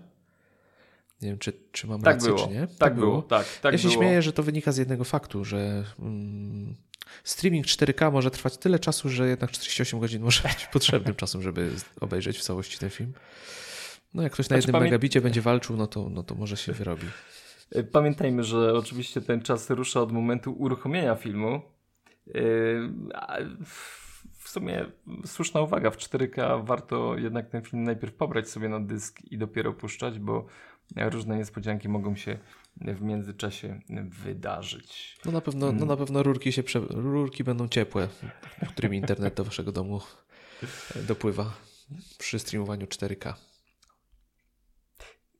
Nie 1.22 1.28
wiem, 1.28 1.38
czy, 1.38 1.52
czy 1.72 1.86
mam 1.86 2.02
tak 2.02 2.14
rację, 2.14 2.28
było. 2.28 2.46
czy 2.46 2.52
nie. 2.54 2.60
Tak, 2.60 2.76
tak 2.78 2.94
było. 2.94 3.22
Tak, 3.22 3.46
tak 3.62 3.72
ja 3.72 3.78
się 3.78 3.88
było. 3.88 4.00
śmieję, 4.00 4.22
że 4.22 4.32
to 4.32 4.42
wynika 4.42 4.72
z 4.72 4.76
jednego 4.76 5.04
faktu, 5.04 5.44
że 5.44 5.84
mm, 5.98 6.76
streaming 7.24 7.66
4K 7.66 8.12
może 8.12 8.30
trwać 8.30 8.56
tyle 8.56 8.78
czasu, 8.78 9.08
że 9.08 9.28
jednak 9.28 9.50
48 9.50 10.00
godzin 10.00 10.22
może 10.22 10.42
być 10.48 10.66
potrzebnym 10.72 11.14
czasem, 11.14 11.42
żeby 11.42 11.70
obejrzeć 12.00 12.38
w 12.38 12.42
całości 12.42 12.78
ten 12.78 12.90
film. 12.90 13.12
No 14.14 14.22
jak 14.22 14.32
ktoś 14.32 14.48
na 14.48 14.56
Znaczy, 14.56 14.68
jednym 14.68 14.82
megabicie 14.82 15.20
będzie 15.20 15.40
walczył, 15.42 15.76
no 15.76 15.86
to, 15.86 16.08
no 16.10 16.22
to 16.22 16.34
może 16.34 16.56
się 16.56 16.72
wyrobi. 16.72 17.06
Y, 17.76 17.84
Pamiętajmy, 17.84 18.44
że 18.44 18.74
oczywiście 18.74 19.20
ten 19.20 19.40
czas 19.42 19.70
rusza 19.70 20.00
od 20.00 20.12
momentu 20.12 20.52
uruchomienia 20.52 21.14
filmu. 21.14 21.62
W- 23.64 24.04
W 24.38 24.48
sumie 24.48 24.84
słuszna 25.26 25.60
uwaga, 25.60 25.90
w 25.90 25.96
4K 25.96 26.66
warto 26.66 27.18
jednak 27.18 27.48
ten 27.50 27.62
film 27.62 27.82
najpierw 27.82 28.14
pobrać 28.14 28.48
sobie 28.50 28.68
na 28.68 28.80
dysk 28.80 29.20
i 29.30 29.38
dopiero 29.38 29.72
puszczać, 29.72 30.18
bo 30.18 30.46
różne 30.96 31.36
niespodzianki 31.36 31.88
mogą 31.88 32.16
się 32.16 32.38
w 32.76 33.00
międzyczasie 33.00 33.80
wydarzyć. 34.24 35.18
No 35.24 35.32
na 35.32 35.40
pewno, 35.40 35.72
no 35.72 35.86
na 35.86 35.96
pewno 35.96 36.22
rurki, 36.22 36.52
się 36.52 36.62
prze... 36.62 36.80
rurki 36.90 37.44
będą 37.44 37.68
ciepłe, 37.68 38.08
którymi 38.68 38.96
internet 38.96 39.34
do 39.34 39.44
waszego 39.44 39.72
domu 39.72 40.00
dopływa 41.08 41.54
przy 42.18 42.38
streamowaniu 42.38 42.86
4K. 42.86 43.34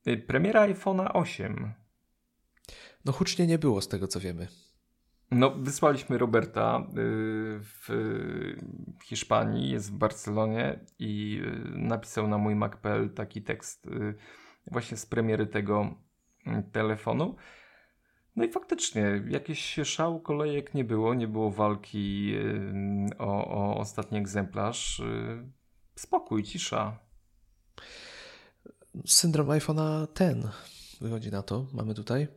Y, 0.09 0.17
Premiera 0.17 0.69
iPhone'a 0.69 1.11
8. 1.13 1.73
No 3.05 3.13
hucznie 3.13 3.47
nie 3.47 3.59
było 3.59 3.81
z 3.81 3.89
tego 3.89 4.09
co 4.09 4.21
wiemy. 4.21 4.49
No, 5.31 5.51
wysłaliśmy 5.51 6.19
Roberta 6.19 6.79
y, 6.79 6.93
w 7.61 7.89
Hiszpanii, 9.05 9.71
jest 9.71 9.93
w 9.93 9.95
Barcelonie 9.95 10.81
i 10.99 11.43
y, 11.45 11.79
napisał 11.79 12.29
na 12.29 12.39
mój 12.39 12.55
Mac.pl 12.55 13.11
taki 13.11 13.43
tekst 13.43 13.89
właśnie 14.67 14.97
z 14.97 15.07
premiery 15.07 15.47
tego 15.47 16.04
telefonu. 16.73 17.37
No 18.37 18.45
i 18.45 18.53
faktycznie, 18.53 19.23
jakiś 19.29 19.77
szał 19.85 20.21
kolejek 20.21 20.75
nie 20.75 20.85
było, 20.85 21.15
nie 21.15 21.29
było 21.29 21.51
walki 21.51 22.35
y, 22.35 23.19
o, 23.19 23.49
o 23.49 23.77
ostatni 23.77 24.19
egzemplarz. 24.19 25.01
Y, 25.01 25.65
Spokój, 25.97 26.45
cisza. 26.45 26.99
Syndrom 29.07 29.47
iPhone'a 29.47 30.07
10 30.15 30.45
wychodzi 31.01 31.31
na 31.31 31.43
to, 31.43 31.67
mamy 31.73 31.95
tutaj. 31.95 32.29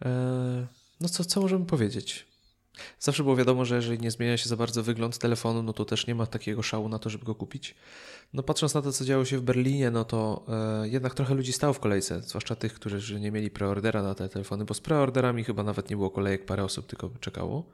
Eee, 0.00 0.66
no 1.00 1.08
co, 1.08 1.24
co 1.24 1.40
możemy 1.40 1.66
powiedzieć? 1.66 2.25
Zawsze 2.98 3.22
było 3.22 3.36
wiadomo, 3.36 3.64
że 3.64 3.76
jeżeli 3.76 3.98
nie 3.98 4.10
zmienia 4.10 4.36
się 4.36 4.48
za 4.48 4.56
bardzo 4.56 4.82
wygląd 4.82 5.18
telefonu, 5.18 5.62
no 5.62 5.72
to 5.72 5.84
też 5.84 6.06
nie 6.06 6.14
ma 6.14 6.26
takiego 6.26 6.62
szału 6.62 6.88
na 6.88 6.98
to, 6.98 7.10
żeby 7.10 7.24
go 7.24 7.34
kupić. 7.34 7.74
No 8.32 8.42
patrząc 8.42 8.74
na 8.74 8.82
to, 8.82 8.92
co 8.92 9.04
działo 9.04 9.24
się 9.24 9.38
w 9.38 9.42
Berlinie, 9.42 9.90
no 9.90 10.04
to 10.04 10.46
e, 10.82 10.88
jednak 10.88 11.14
trochę 11.14 11.34
ludzi 11.34 11.52
stało 11.52 11.72
w 11.72 11.80
kolejce, 11.80 12.22
zwłaszcza 12.22 12.56
tych, 12.56 12.74
którzy 12.74 13.20
nie 13.20 13.30
mieli 13.30 13.50
preordera 13.50 14.02
na 14.02 14.14
te 14.14 14.28
telefony, 14.28 14.64
bo 14.64 14.74
z 14.74 14.80
preorderami 14.80 15.44
chyba 15.44 15.62
nawet 15.62 15.90
nie 15.90 15.96
było 15.96 16.10
kolejek, 16.10 16.46
parę 16.46 16.64
osób 16.64 16.86
tylko 16.86 17.10
czekało. 17.20 17.64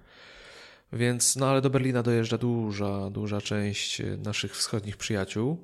Więc, 0.93 1.37
no 1.37 1.47
ale 1.47 1.61
do 1.61 1.71
Berlina 1.71 2.03
dojeżdża 2.03 2.39
duża, 2.39 3.11
duża 3.11 3.41
część 3.41 4.01
e, 4.01 4.17
naszych 4.17 4.57
wschodnich 4.57 4.97
przyjaciół, 4.97 5.59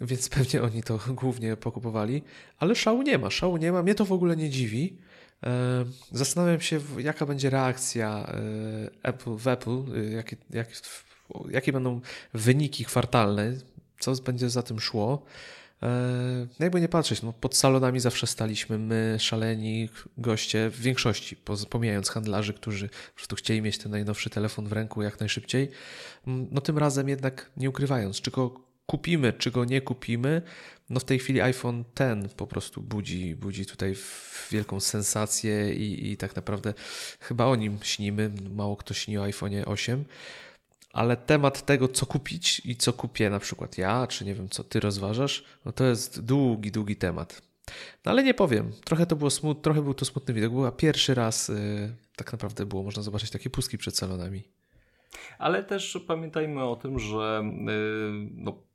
więc 0.00 0.28
pewnie 0.38 0.62
oni 0.62 0.82
to 0.82 0.98
głównie 1.08 1.56
pokupowali, 1.56 2.22
ale 2.58 2.74
szału 2.74 3.02
nie 3.02 3.18
ma, 3.18 3.30
szału 3.30 3.56
nie 3.56 3.72
ma, 3.72 3.82
mnie 3.82 3.94
to 3.94 4.04
w 4.04 4.12
ogóle 4.12 4.36
nie 4.36 4.50
dziwi. 4.50 4.98
E, 5.46 5.84
Zastanawiam 6.12 6.60
się, 6.60 6.80
jaka 6.98 7.26
będzie 7.26 7.50
reakcja 7.50 8.26
e, 8.28 8.32
Apple, 9.02 9.36
w 9.36 9.48
Apple, 9.48 9.82
e, 9.96 10.04
jakie, 10.04 10.36
jak, 10.50 10.68
jakie 11.50 11.72
będą 11.72 12.00
wyniki 12.34 12.84
kwartalne, 12.84 13.52
co 14.00 14.14
będzie 14.14 14.50
za 14.50 14.62
tym 14.62 14.80
szło. 14.80 15.24
Jakby 16.58 16.80
nie 16.80 16.88
patrzeć, 16.88 17.22
no 17.22 17.32
pod 17.32 17.56
salonami 17.56 18.00
zawsze 18.00 18.26
staliśmy 18.26 18.78
my, 18.78 19.16
szaleni 19.18 19.88
goście, 20.18 20.70
w 20.70 20.80
większości, 20.80 21.36
pomijając 21.70 22.10
handlarzy, 22.10 22.54
którzy 22.54 22.88
po 22.88 23.14
prostu 23.16 23.36
chcieli 23.36 23.62
mieć 23.62 23.78
ten 23.78 23.92
najnowszy 23.92 24.30
telefon 24.30 24.68
w 24.68 24.72
ręku 24.72 25.02
jak 25.02 25.20
najszybciej. 25.20 25.70
Mm, 26.26 26.46
No 26.50 26.60
tym 26.60 26.78
razem 26.78 27.08
jednak 27.08 27.50
nie 27.56 27.70
ukrywając, 27.70 28.20
czy 28.20 28.30
kupimy, 28.90 29.32
czy 29.32 29.50
go 29.50 29.64
nie 29.64 29.80
kupimy, 29.80 30.42
no 30.90 31.00
w 31.00 31.04
tej 31.04 31.18
chwili 31.18 31.40
iPhone 31.40 31.84
X 32.00 32.34
po 32.34 32.46
prostu 32.46 32.82
budzi, 32.82 33.36
budzi 33.36 33.66
tutaj 33.66 33.94
wielką 34.50 34.80
sensację 34.80 35.74
i, 35.74 36.12
i 36.12 36.16
tak 36.16 36.36
naprawdę 36.36 36.74
chyba 37.20 37.46
o 37.46 37.56
nim 37.56 37.78
śnimy. 37.82 38.30
Mało 38.54 38.76
kto 38.76 38.94
śni 38.94 39.18
o 39.18 39.22
iPhone'ie 39.22 39.62
8. 39.66 40.04
Ale 40.92 41.16
temat 41.16 41.66
tego, 41.66 41.88
co 41.88 42.06
kupić 42.06 42.62
i 42.64 42.76
co 42.76 42.92
kupię 42.92 43.30
na 43.30 43.38
przykład 43.38 43.78
ja, 43.78 44.06
czy 44.06 44.24
nie 44.24 44.34
wiem, 44.34 44.48
co 44.48 44.64
ty 44.64 44.80
rozważasz, 44.80 45.44
no 45.64 45.72
to 45.72 45.84
jest 45.84 46.20
długi, 46.20 46.70
długi 46.72 46.96
temat. 46.96 47.42
No 48.04 48.10
ale 48.10 48.22
nie 48.22 48.34
powiem, 48.34 48.72
trochę 48.84 49.06
to 49.06 49.16
było 49.16 49.30
smut, 49.30 49.62
trochę 49.62 49.82
był 49.82 49.94
to 49.94 50.04
smutny 50.04 50.34
widok. 50.34 50.52
Była 50.52 50.72
pierwszy 50.72 51.14
raz, 51.14 51.48
yy, 51.48 51.54
tak 52.16 52.32
naprawdę 52.32 52.66
było 52.66 52.82
można 52.82 53.02
zobaczyć 53.02 53.30
takie 53.30 53.50
pustki 53.50 53.78
przed 53.78 53.96
salonami. 53.96 54.42
Ale 55.38 55.64
też 55.64 55.98
pamiętajmy 56.06 56.64
o 56.64 56.76
tym, 56.76 56.98
że 56.98 57.42
y, 57.44 58.30
no, 58.34 58.67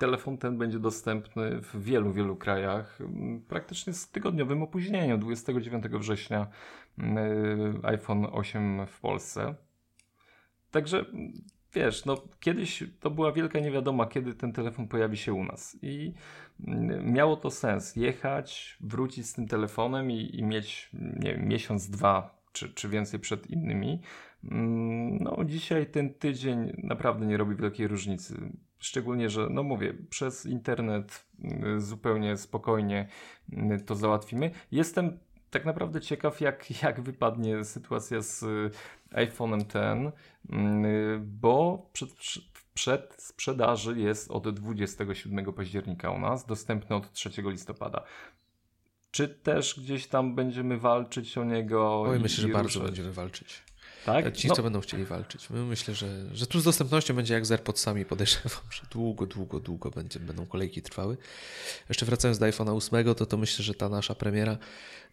telefon 0.00 0.38
ten 0.38 0.58
będzie 0.58 0.78
dostępny 0.78 1.60
w 1.60 1.84
wielu, 1.84 2.12
wielu 2.12 2.36
krajach 2.36 3.00
mm, 3.00 3.40
praktycznie 3.40 3.92
z 3.92 4.10
tygodniowym 4.10 4.62
opóźnieniem. 4.62 5.20
29 5.20 5.84
września 5.84 6.46
y, 6.98 7.04
iPhone 7.82 8.26
8 8.32 8.86
w 8.86 9.00
Polsce. 9.00 9.54
Także 10.70 10.98
mm, 10.98 11.32
wiesz, 11.74 12.04
no 12.04 12.22
kiedyś 12.40 12.84
to 13.00 13.10
była 13.10 13.32
wielka 13.32 13.60
niewiadoma, 13.60 14.06
kiedy 14.06 14.34
ten 14.34 14.52
telefon 14.52 14.88
pojawi 14.88 15.16
się 15.16 15.32
u 15.32 15.44
nas. 15.44 15.78
I 15.82 16.14
mm, 16.66 17.12
miało 17.12 17.36
to 17.36 17.50
sens 17.50 17.96
jechać, 17.96 18.76
wrócić 18.80 19.26
z 19.26 19.32
tym 19.32 19.48
telefonem 19.48 20.10
i, 20.10 20.36
i 20.36 20.42
mieć 20.42 20.90
nie 20.92 21.34
wiem, 21.34 21.48
miesiąc, 21.48 21.90
dwa 21.90 22.39
czy, 22.52 22.74
czy 22.74 22.88
więcej 22.88 23.20
przed 23.20 23.50
innymi. 23.50 24.00
Mm, 24.44 25.18
No, 25.18 25.44
dzisiaj 25.44 25.86
ten 25.86 26.14
tydzień 26.14 26.72
naprawdę 26.82 27.26
nie 27.26 27.36
robi 27.36 27.56
wielkiej 27.56 27.88
różnicy. 27.88 28.52
Szczególnie, 28.78 29.30
że, 29.30 29.48
no 29.50 29.62
mówię, 29.62 29.94
przez 30.10 30.46
internet 30.46 31.26
mm, 31.44 31.80
zupełnie 31.80 32.36
spokojnie 32.36 33.08
mm, 33.52 33.84
to 33.84 33.94
załatwimy. 33.94 34.50
Jestem 34.72 35.18
tak 35.50 35.64
naprawdę 35.64 36.00
ciekaw, 36.00 36.40
jak, 36.40 36.82
jak 36.82 37.00
wypadnie 37.00 37.64
sytuacja 37.64 38.22
z 38.22 38.42
y, 38.42 38.70
iPhone'em 39.10 39.64
ten, 39.64 40.12
mm, 40.50 40.84
bo 41.40 41.86
przed, 41.92 42.10
przed 42.74 43.14
sprzedaży 43.18 44.00
jest 44.00 44.30
od 44.30 44.48
27 44.48 45.52
października 45.52 46.10
u 46.10 46.18
nas, 46.18 46.46
dostępny 46.46 46.96
od 46.96 47.12
3 47.12 47.30
listopada. 47.44 48.04
Czy 49.10 49.28
też 49.28 49.80
gdzieś 49.80 50.06
tam 50.06 50.34
będziemy 50.34 50.78
walczyć 50.78 51.38
o 51.38 51.44
niego? 51.44 52.02
Oj, 52.02 52.18
i- 52.18 52.20
myślę, 52.20 52.42
że 52.42 52.48
bardzo 52.48 52.66
ruszać? 52.68 52.82
będziemy 52.82 53.12
walczyć. 53.12 53.62
Tak? 54.04 54.36
Ci, 54.36 54.48
No, 54.48 54.54
co 54.54 54.62
będą 54.62 54.80
chcieli 54.80 55.04
walczyć. 55.04 55.50
My 55.50 55.64
myślę, 55.64 55.94
że, 55.94 56.36
że 56.36 56.46
tu 56.46 56.60
z 56.60 56.64
dostępnością 56.64 57.14
będzie 57.14 57.34
jak 57.34 57.46
z 57.46 57.52
AirPodsami, 57.52 58.04
podejrzewam, 58.04 58.62
że 58.76 58.82
długo, 58.90 59.26
długo, 59.26 59.60
długo 59.60 59.90
będzie, 59.90 60.20
będą 60.20 60.46
kolejki 60.46 60.82
trwały. 60.82 61.16
Jeszcze 61.88 62.06
wracając 62.06 62.38
do 62.38 62.46
iPhone'a 62.46 62.76
8, 62.76 63.14
to, 63.14 63.26
to 63.26 63.36
myślę, 63.36 63.64
że 63.64 63.74
ta 63.74 63.88
nasza 63.88 64.14
premiera 64.14 64.58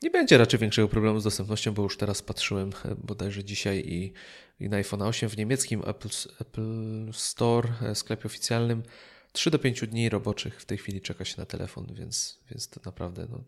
nie 0.04 0.10
będzie 0.10 0.38
raczej 0.38 0.60
większego 0.60 0.88
problemu 0.88 1.20
z 1.20 1.24
dostępnością, 1.24 1.74
bo 1.74 1.84
już 1.84 1.98
teraz 1.98 2.22
patrzyłem 2.22 2.70
e, 2.86 2.96
bodajże 2.96 3.44
dzisiaj 3.44 3.78
i, 3.88 4.14
i 4.60 4.70
na 4.70 4.78
iPhone'a 4.82 5.08
8 5.08 5.30
w 5.30 5.38
niemieckim 5.38 5.82
Apple, 5.86 6.10
Apple 6.42 7.14
Store, 7.14 7.70
e, 7.82 7.96
sklepie 7.96 8.26
oficjalnym, 8.26 8.84
3 9.32 9.52
do 9.52 9.60
5 9.60 9.88
dni 9.88 10.10
roboczych 10.10 10.62
w 10.62 10.66
tej 10.66 10.78
chwili 10.78 11.02
czeka 11.02 11.26
się 11.26 11.36
na 11.38 11.46
telefon, 11.46 11.88
więc, 11.94 12.40
więc 12.52 12.70
to 12.70 12.82
naprawdę 12.86 13.28
no, 13.32 13.44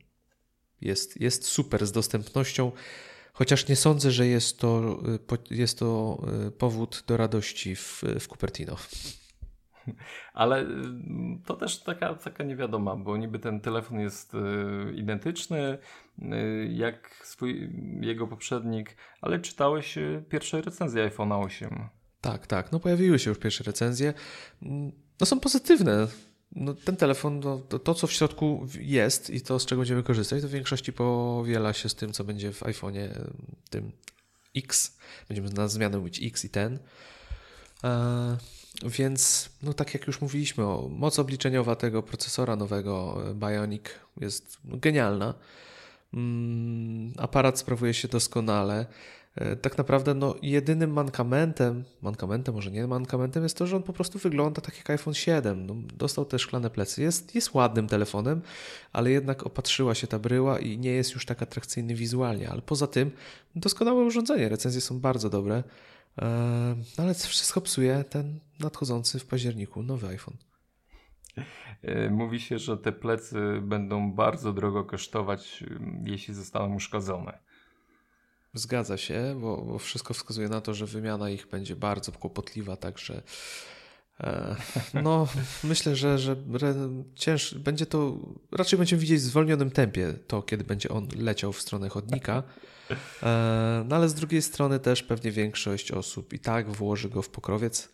jest, 0.82 1.22
jest 1.22 1.46
super 1.46 1.88
z 1.88 1.92
dostępnością. 1.92 2.72
Chociaż 3.34 3.68
nie 3.68 3.76
sądzę, 3.76 4.12
że 4.12 4.28
jest 4.28 4.60
to, 4.60 5.00
y, 5.52 5.56
jest 5.56 5.80
to 5.80 6.22
y, 6.48 6.52
powód 6.52 7.04
do 7.08 7.18
radości 7.18 7.76
w, 7.76 8.04
w 8.20 8.28
Cupertino. 8.28 8.76
Ale 10.34 10.62
y, 10.64 10.66
to 11.46 11.56
też 11.56 11.84
taka, 11.84 12.16
taka 12.16 12.44
niewiadoma, 12.44 12.96
bo 12.96 13.18
niby 13.18 13.40
ten 13.40 13.62
telefon 13.62 14.00
jest 14.00 14.34
y, 14.34 14.38
identyczny 14.96 15.78
jak 16.70 17.22
swój, 17.24 17.70
jego 18.02 18.28
poprzednik, 18.28 18.96
ale 19.22 19.40
czytałeś 19.40 19.98
pierwsze 20.30 20.62
recenzje 20.62 21.10
iPhone'a 21.10 21.46
8. 21.46 21.90
Tak, 22.22 22.48
tak. 22.48 22.72
No 22.72 22.80
pojawiły 22.80 23.20
się 23.20 23.30
już 23.30 23.40
pierwsze 23.40 23.64
recenzje. 23.64 24.14
Mm, 24.62 24.92
No 25.20 25.26
są 25.26 25.40
pozytywne. 25.40 26.08
No, 26.52 26.74
ten 26.74 26.96
telefon, 26.96 27.40
no, 27.40 27.58
to, 27.58 27.80
to 27.80 27.94
co 27.96 28.08
w 28.08 28.12
środku 28.12 28.68
jest 28.80 29.30
i 29.30 29.42
to 29.42 29.60
z 29.60 29.66
czego 29.66 29.80
będziemy 29.80 30.04
korzystać, 30.04 30.42
to 30.42 30.48
w 30.48 30.52
większości 30.52 30.94
powiela 30.94 31.74
się 31.74 31.90
z 31.90 31.96
tym, 31.96 32.14
co 32.14 32.24
będzie 32.24 32.54
w 32.54 32.62
iPhone'ie 32.62 32.98
y, 32.98 33.32
tym 33.70 33.92
X. 34.56 34.98
Będziemy 35.28 35.50
na 35.50 35.68
zmianę 35.68 35.98
mówić 35.98 36.24
X 36.24 36.46
i 36.46 36.50
ten. 36.50 36.80
E, 37.84 38.38
więc, 38.86 39.50
no 39.64 39.74
tak 39.74 39.94
jak 39.94 40.08
już 40.08 40.22
mówiliśmy, 40.22 40.64
o, 40.64 40.90
moc 40.92 41.20
obliczeniowa 41.20 41.76
tego 41.76 42.04
procesora 42.04 42.56
nowego 42.56 43.24
e, 43.30 43.34
Bionic 43.34 43.84
jest 44.18 44.58
no, 44.64 44.78
genialna. 44.78 45.34
Mm, 46.14 47.14
aparat 47.18 47.60
sprawuje 47.60 47.94
się 47.94 48.08
doskonale. 48.08 48.86
E, 49.40 49.56
tak 49.56 49.78
naprawdę 49.78 50.14
no, 50.14 50.36
jedynym 50.42 50.94
mankamentem, 50.94 51.84
mankamentem, 52.02 52.56
może 52.56 52.72
nie 52.72 52.88
mankamentem, 52.88 53.44
jest 53.44 53.58
to, 53.58 53.68
że 53.68 53.76
on 53.76 53.84
po 53.84 53.94
prostu 53.94 54.20
wygląda 54.20 54.62
tak 54.62 54.78
jak 54.78 54.90
iPhone 54.90 55.14
7. 55.14 55.66
No, 55.66 55.76
dostał 55.98 56.26
te 56.26 56.40
szklane 56.40 56.70
plecy. 56.70 57.02
Jest, 57.02 57.36
jest 57.36 57.54
ładnym 57.54 57.88
telefonem, 57.88 58.42
ale 58.94 59.12
jednak 59.12 59.46
opatrzyła 59.46 59.96
się 59.96 60.08
ta 60.08 60.20
bryła 60.20 60.60
i 60.60 60.78
nie 60.78 60.92
jest 60.92 61.14
już 61.14 61.26
tak 61.26 61.42
atrakcyjny 61.42 61.96
wizualnie. 61.96 62.50
Ale 62.50 62.62
poza 62.62 62.88
tym 62.88 63.12
doskonałe 63.56 64.04
urządzenie. 64.04 64.50
Recenzje 64.50 64.82
są 64.82 65.00
bardzo 65.00 65.30
dobre. 65.30 65.64
E, 66.22 66.76
ale 66.98 67.14
wszystko 67.14 67.62
psuje 67.62 68.04
ten 68.10 68.40
nadchodzący 68.60 69.20
w 69.20 69.26
październiku 69.26 69.84
nowy 69.84 70.08
iPhone. 70.08 70.38
E, 71.82 72.10
mówi 72.10 72.40
się, 72.40 72.60
że 72.60 72.78
te 72.78 72.92
plecy 72.92 73.40
będą 73.62 74.12
bardzo 74.12 74.54
drogo 74.54 74.84
kosztować, 74.84 75.64
jeśli 76.06 76.34
zostaną 76.34 76.76
uszkodzone. 76.76 77.49
Zgadza 78.54 78.98
się, 78.98 79.38
bo, 79.42 79.58
bo, 79.58 79.80
wszystko 79.80 80.14
wskazuje 80.14 80.50
na 80.50 80.62
to, 80.62 80.74
że 80.74 80.86
wymiana 80.86 81.30
ich 81.30 81.48
będzie 81.48 81.76
bardzo 81.76 82.12
kłopotliwa, 82.12 82.78
także 82.78 83.22
e, 84.20 84.56
no 85.04 85.28
myślę, 85.64 85.96
że, 85.96 86.20
że 86.20 86.36
cięż, 87.16 87.54
będzie 87.54 87.86
to, 87.86 88.18
raczej 88.52 88.80
będziemy 88.80 89.02
widzieć 89.02 89.20
w 89.20 89.24
zwolnionym 89.24 89.72
tempie 89.72 90.14
to, 90.28 90.42
kiedy 90.42 90.64
będzie 90.64 90.90
on 90.90 91.08
leciał 91.16 91.54
w 91.54 91.62
stronę 91.62 91.90
chodnika, 91.90 92.44
e, 93.24 93.86
no 93.88 93.96
ale 93.96 94.10
z 94.10 94.14
drugiej 94.14 94.42
strony 94.42 94.80
też 94.80 95.04
pewnie 95.04 95.32
większość 95.32 95.92
osób 95.92 96.34
i 96.34 96.40
tak 96.40 96.72
włoży 96.72 97.10
go 97.10 97.22
w 97.22 97.30
pokrowiec, 97.30 97.90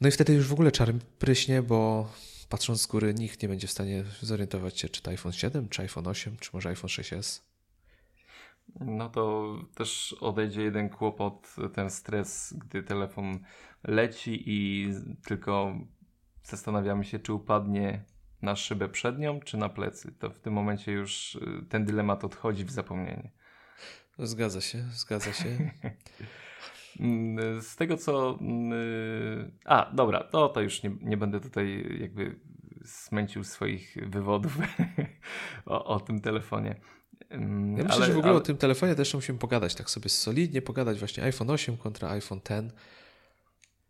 no 0.00 0.08
i 0.08 0.10
wtedy 0.10 0.32
już 0.32 0.46
w 0.46 0.52
ogóle 0.52 0.72
czarny 0.72 1.00
pryśnie, 1.18 1.62
bo 1.62 2.10
patrząc 2.48 2.82
z 2.82 2.86
góry 2.86 3.14
nikt 3.14 3.42
nie 3.42 3.48
będzie 3.48 3.66
w 3.66 3.70
stanie 3.70 4.04
zorientować 4.22 4.80
się, 4.80 4.88
czy 4.88 5.02
to 5.02 5.10
iPhone 5.10 5.32
7, 5.32 5.68
czy 5.68 5.82
iPhone 5.82 6.06
8, 6.06 6.36
czy 6.40 6.50
może 6.52 6.68
iPhone 6.68 6.90
6s. 6.90 7.49
No 8.80 9.08
to 9.08 9.54
też 9.74 10.16
odejdzie 10.20 10.62
jeden 10.62 10.88
kłopot, 10.88 11.56
ten 11.72 11.90
stres, 11.90 12.54
gdy 12.58 12.82
telefon 12.82 13.38
leci 13.84 14.42
i 14.46 14.88
tylko 15.26 15.74
zastanawiamy 16.42 17.04
się, 17.04 17.18
czy 17.18 17.32
upadnie 17.32 18.04
na 18.42 18.56
szybę 18.56 18.88
przednią, 18.88 19.40
czy 19.40 19.56
na 19.56 19.68
plecy. 19.68 20.12
To 20.12 20.30
w 20.30 20.40
tym 20.40 20.52
momencie 20.52 20.92
już 20.92 21.34
y, 21.34 21.66
ten 21.68 21.84
dylemat 21.84 22.24
odchodzi 22.24 22.64
w 22.64 22.70
zapomnienie. 22.70 23.30
Zgadza 24.18 24.60
się, 24.60 24.78
zgadza 24.92 25.32
się. 25.32 25.48
Mm, 27.00 27.62
z 27.62 27.76
tego 27.76 27.96
co. 27.96 28.38
Mm, 28.40 28.72
a, 29.64 29.90
dobra, 29.92 30.24
to, 30.24 30.48
to 30.48 30.60
już 30.60 30.82
nie, 30.82 30.90
nie 31.00 31.16
będę 31.16 31.40
tutaj 31.40 31.98
jakby 32.00 32.40
smęcił 32.84 33.44
swoich 33.44 33.96
wywodów 34.06 34.58
o, 35.66 35.84
o 35.84 36.00
tym 36.00 36.20
telefonie. 36.20 36.80
Ja 37.30 37.38
myślę, 37.38 37.94
ale, 37.94 38.06
że 38.06 38.12
w 38.12 38.18
ogóle 38.18 38.30
ale... 38.30 38.38
o 38.38 38.40
tym 38.40 38.56
telefonie 38.56 38.94
też 38.94 39.14
musimy 39.14 39.38
pogadać, 39.38 39.74
tak 39.74 39.90
sobie 39.90 40.08
solidnie 40.08 40.62
pogadać 40.62 40.98
właśnie 40.98 41.22
iPhone 41.22 41.50
8 41.50 41.76
kontra 41.76 42.10
iPhone 42.10 42.40
X. 42.44 42.74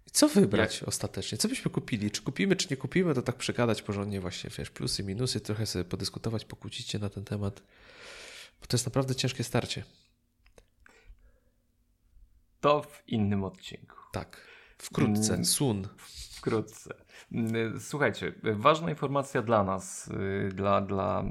I 0.06 0.10
co 0.10 0.28
wybrać 0.28 0.80
Jak? 0.80 0.88
ostatecznie? 0.88 1.38
Co 1.38 1.48
byśmy 1.48 1.70
kupili? 1.70 2.10
Czy 2.10 2.22
kupimy, 2.22 2.56
czy 2.56 2.68
nie 2.70 2.76
kupimy, 2.76 3.14
to 3.14 3.22
tak 3.22 3.36
przegadać 3.36 3.82
porządnie 3.82 4.20
właśnie, 4.20 4.50
wiesz, 4.58 4.70
plusy, 4.70 5.02
minusy, 5.04 5.40
trochę 5.40 5.66
sobie 5.66 5.84
podyskutować, 5.84 6.44
pokłócić 6.44 6.88
się 6.88 6.98
na 6.98 7.10
ten 7.10 7.24
temat, 7.24 7.62
bo 8.60 8.66
to 8.66 8.76
jest 8.76 8.86
naprawdę 8.86 9.14
ciężkie 9.14 9.44
starcie. 9.44 9.84
To 12.60 12.82
w 12.82 13.02
innym 13.06 13.44
odcinku. 13.44 13.96
Tak. 14.12 14.36
Wkrótce, 14.78 15.32
mm, 15.32 15.44
soon. 15.44 15.88
Wkrótce. 16.40 16.94
Mm, 17.32 17.80
słuchajcie, 17.80 18.32
ważna 18.42 18.90
informacja 18.90 19.42
dla 19.42 19.64
nas, 19.64 20.08
y, 20.08 20.48
dla, 20.54 20.80
dla 20.80 21.24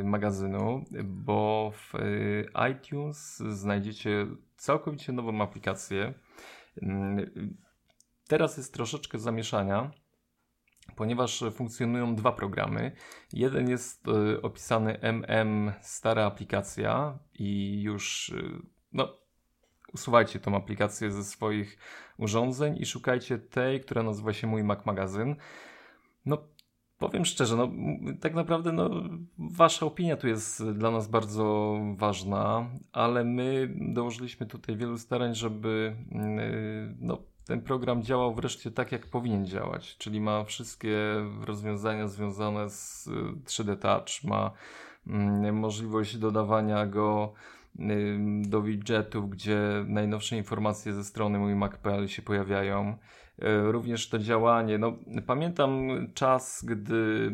y, 0.00 0.04
magazynu, 0.04 0.84
bo 1.04 1.72
w 1.74 1.94
y, 1.94 2.48
iTunes 2.72 3.36
znajdziecie 3.36 4.26
całkowicie 4.56 5.12
nową 5.12 5.40
aplikację. 5.40 6.14
Mm, 6.82 7.56
teraz 8.28 8.56
jest 8.56 8.74
troszeczkę 8.74 9.18
zamieszania, 9.18 9.90
ponieważ 10.96 11.44
funkcjonują 11.52 12.14
dwa 12.14 12.32
programy. 12.32 12.92
Jeden 13.32 13.70
jest 13.70 14.04
opisany 14.42 15.00
MM, 15.00 15.72
stara 15.80 16.24
aplikacja 16.24 17.18
i 17.34 17.82
już 17.82 18.34
no, 18.92 19.25
usuwajcie 19.96 20.40
tą 20.40 20.56
aplikację 20.56 21.10
ze 21.10 21.24
swoich 21.24 21.78
urządzeń 22.18 22.76
i 22.76 22.86
szukajcie 22.86 23.38
tej, 23.38 23.80
która 23.80 24.02
nazywa 24.02 24.32
się 24.32 24.46
Mój 24.46 24.64
Mac 24.64 24.86
Magazyn. 24.86 25.36
No, 26.26 26.38
powiem 26.98 27.24
szczerze, 27.24 27.56
no, 27.56 27.68
tak 28.20 28.34
naprawdę 28.34 28.72
no, 28.72 28.90
wasza 29.38 29.86
opinia 29.86 30.16
tu 30.16 30.28
jest 30.28 30.70
dla 30.70 30.90
nas 30.90 31.08
bardzo 31.08 31.76
ważna, 31.96 32.70
ale 32.92 33.24
my 33.24 33.74
dołożyliśmy 33.94 34.46
tutaj 34.46 34.76
wielu 34.76 34.98
starań, 34.98 35.34
żeby 35.34 35.96
yy, 36.12 36.96
no, 37.00 37.18
ten 37.46 37.62
program 37.62 38.02
działał 38.02 38.34
wreszcie 38.34 38.70
tak, 38.70 38.92
jak 38.92 39.06
powinien 39.06 39.46
działać, 39.46 39.96
czyli 39.96 40.20
ma 40.20 40.44
wszystkie 40.44 40.96
rozwiązania 41.40 42.08
związane 42.08 42.70
z 42.70 43.08
3D 43.44 43.72
y, 43.72 43.76
Touch, 43.76 44.24
ma 44.24 44.50
yy, 45.42 45.52
możliwość 45.52 46.16
dodawania 46.16 46.86
go 46.86 47.32
do 48.42 48.62
widgetów, 48.62 49.30
gdzie 49.30 49.60
najnowsze 49.86 50.36
informacje 50.36 50.92
ze 50.92 51.04
strony 51.04 51.38
mój 51.38 51.54
Mac.pl 51.54 52.08
się 52.08 52.22
pojawiają. 52.22 52.96
E, 53.38 53.72
również 53.72 54.08
to 54.08 54.18
działanie. 54.18 54.78
No, 54.78 54.98
pamiętam 55.26 55.88
czas, 56.14 56.64
gdy 56.64 57.30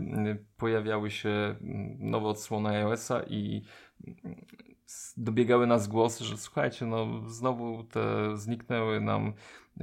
pojawiały 0.56 1.10
się 1.10 1.56
nowe 1.98 2.26
odsłony 2.26 2.68
iOS-a 2.68 3.22
i 3.22 3.62
dobiegały 5.16 5.66
nas 5.66 5.88
głosy, 5.88 6.24
że 6.24 6.36
słuchajcie, 6.36 6.86
no 6.86 7.30
znowu 7.30 7.84
te 7.84 8.36
zniknęły 8.36 9.00
nam 9.00 9.32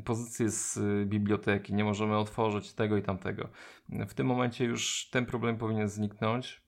pozycje 0.06 0.50
z 0.50 0.80
biblioteki, 1.10 1.74
nie 1.74 1.84
możemy 1.84 2.17
otworzyć 2.17 2.74
tego 2.74 2.98
i 2.98 3.02
tamtego. 3.02 3.50
W 3.89 4.13
tym 4.13 4.28
momencie 4.28 4.65
już 4.65 5.10
ten 5.12 5.26
problem 5.26 5.58
powinien 5.58 5.89
zniknąć. 5.89 6.62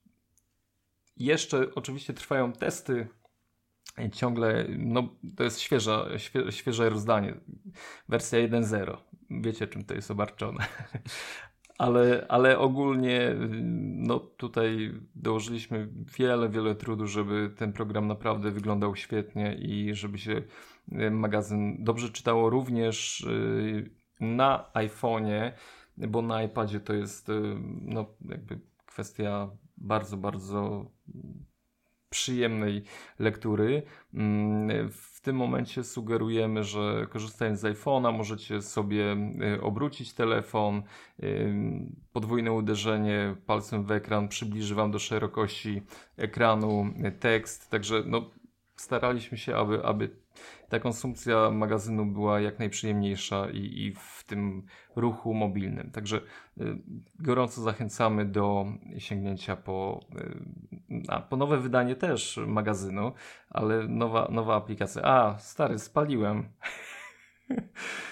Jeszcze 1.17 1.75
oczywiście 1.75 2.13
trwają 2.13 2.53
testy 2.53 3.07
ciągle, 4.11 4.65
no 4.77 5.09
to 5.35 5.43
jest 5.43 5.59
świeża, 5.59 6.19
świe, 6.19 6.51
świeże 6.51 6.89
rozdanie, 6.89 7.33
wersja 8.09 8.39
1.0. 8.39 8.97
Wiecie, 9.29 9.67
czym 9.67 9.85
to 9.85 9.93
jest 9.93 10.11
obarczone. 10.11 10.65
ale, 11.81 12.25
ale 12.29 12.59
ogólnie 12.59 13.35
no 13.95 14.19
tutaj 14.19 14.93
dołożyliśmy 15.15 15.89
wiele, 16.17 16.49
wiele 16.49 16.75
trudu, 16.75 17.07
żeby 17.07 17.51
ten 17.57 17.73
program 17.73 18.07
naprawdę 18.07 18.51
wyglądał 18.51 18.95
świetnie 18.95 19.55
i 19.55 19.95
żeby 19.95 20.17
się 20.17 20.41
e, 20.91 21.11
magazyn 21.11 21.83
dobrze 21.83 22.09
czytało 22.09 22.49
również 22.49 23.27
e, 24.21 24.25
na 24.25 24.71
iPhone'ie, 24.73 25.51
bo 25.97 26.21
na 26.21 26.43
iPadzie 26.43 26.79
to 26.79 26.93
jest 26.93 27.29
e, 27.29 27.33
no 27.81 28.05
jakby 28.29 28.59
kwestia 28.85 29.49
bardzo, 29.77 30.17
bardzo 30.17 30.85
przyjemnej 32.11 32.83
lektury. 33.19 33.83
Mm, 34.13 34.89
w 34.91 35.21
tym 35.21 35.35
momencie 35.35 35.83
sugerujemy, 35.83 36.63
że 36.63 37.07
korzystając 37.09 37.59
z 37.59 37.63
iPhone'a 37.63 38.17
możecie 38.17 38.61
sobie 38.61 39.17
y, 39.55 39.61
obrócić 39.61 40.13
telefon, 40.13 40.83
y, 41.23 41.53
podwójne 42.13 42.51
uderzenie 42.51 43.35
palcem 43.45 43.83
w 43.83 43.91
ekran 43.91 44.27
przybliży 44.27 44.75
Wam 44.75 44.91
do 44.91 44.99
szerokości 44.99 45.81
ekranu 46.17 46.93
tekst, 47.19 47.69
także 47.69 48.03
no, 48.05 48.29
staraliśmy 48.75 49.37
się, 49.37 49.55
aby, 49.55 49.85
aby 49.85 50.20
ta 50.71 50.79
konsumpcja 50.79 51.51
magazynu 51.51 52.05
była 52.05 52.39
jak 52.39 52.59
najprzyjemniejsza 52.59 53.47
i, 53.49 53.57
i 53.57 53.93
w 53.93 54.23
tym 54.27 54.65
ruchu 54.95 55.33
mobilnym. 55.33 55.91
Także 55.91 56.17
y, 56.17 56.77
gorąco 57.19 57.61
zachęcamy 57.61 58.25
do 58.25 58.65
sięgnięcia 58.97 59.55
po, 59.55 59.99
y, 60.89 61.21
po 61.29 61.37
nowe 61.37 61.57
wydanie 61.57 61.95
też 61.95 62.39
magazynu, 62.47 63.11
ale 63.49 63.87
nowa, 63.87 64.27
nowa 64.31 64.55
aplikacja. 64.55 65.01
A, 65.01 65.39
stary, 65.39 65.79
spaliłem. 65.79 66.49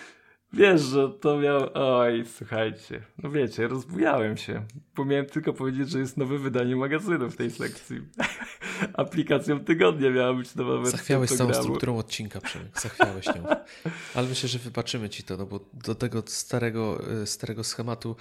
Wiesz, 0.54 0.82
że 0.82 1.10
to 1.10 1.38
miał. 1.38 1.70
Oj, 1.74 2.26
słuchajcie. 2.38 3.02
No 3.24 3.32
wiecie, 3.32 3.68
rozbujałem 3.68 4.38
się. 4.38 4.66
Bo 4.96 5.06
miałem 5.06 5.26
tylko 5.26 5.54
powiedzieć, 5.54 5.90
że 5.90 6.00
jest 6.00 6.18
nowe 6.18 6.38
wydanie 6.38 6.76
magazynu 6.76 7.30
w 7.30 7.36
tej 7.36 7.52
sekcji. 7.52 8.02
Aplikacją 8.94 9.60
tygodnia 9.60 10.10
miała 10.10 10.34
być 10.34 10.56
nowa 10.56 10.78
wersja. 10.78 10.98
Zachwiałeś 10.98 11.32
całą 11.32 11.54
strukturą 11.54 11.98
odcinka, 11.98 12.42
Przemek. 12.42 12.82
Zachwiałeś 12.82 13.26
nią. 13.26 13.46
Ale 14.16 14.28
myślę, 14.28 14.50
że 14.50 14.60
wybaczymy 14.60 15.10
ci 15.10 15.24
to, 15.24 15.38
no 15.38 15.46
bo 15.46 15.60
do 15.74 15.96
tego 15.96 16.24
starego, 16.26 17.02
y, 17.22 17.26
starego 17.28 17.64
schematu 17.64 18.16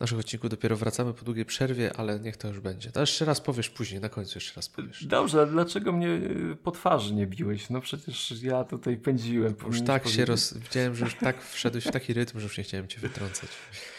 naszych 0.00 0.18
odcinków 0.18 0.50
dopiero 0.50 0.76
wracamy 0.76 1.14
po 1.14 1.24
długiej 1.24 1.44
przerwie, 1.44 1.96
ale 1.96 2.20
niech 2.20 2.36
to 2.36 2.48
już 2.48 2.60
będzie. 2.60 2.90
To 2.90 3.00
jeszcze 3.00 3.24
raz 3.24 3.40
powiesz 3.40 3.70
później, 3.70 4.00
na 4.00 4.08
końcu 4.08 4.36
jeszcze 4.36 4.56
raz 4.56 4.68
powiesz. 4.68 5.04
Dobrze, 5.04 5.42
a 5.42 5.46
dlaczego 5.46 5.92
mnie 5.92 6.08
y, 6.08 6.56
po 6.62 6.70
twarzy 6.70 7.14
nie 7.14 7.26
biłeś? 7.26 7.70
No 7.70 7.80
przecież 7.80 8.42
ja 8.42 8.64
tutaj 8.64 8.96
pędziłem. 8.96 9.54
Już 9.66 9.82
tak 9.82 10.02
powiedzieć. 10.02 10.20
się 10.20 10.24
roz... 10.24 10.54
Widziałem, 10.54 10.94
że 10.94 11.04
już 11.04 11.14
tak 11.14 11.44
wszedłeś 11.44 11.84
w 11.84 11.90
taki 11.90 12.12
rytm, 12.12 12.38
że 12.38 12.44
już 12.44 12.58
nie 12.58 12.64
chciałem 12.64 12.88
cię 12.88 13.00
wytrącać. 13.00 13.50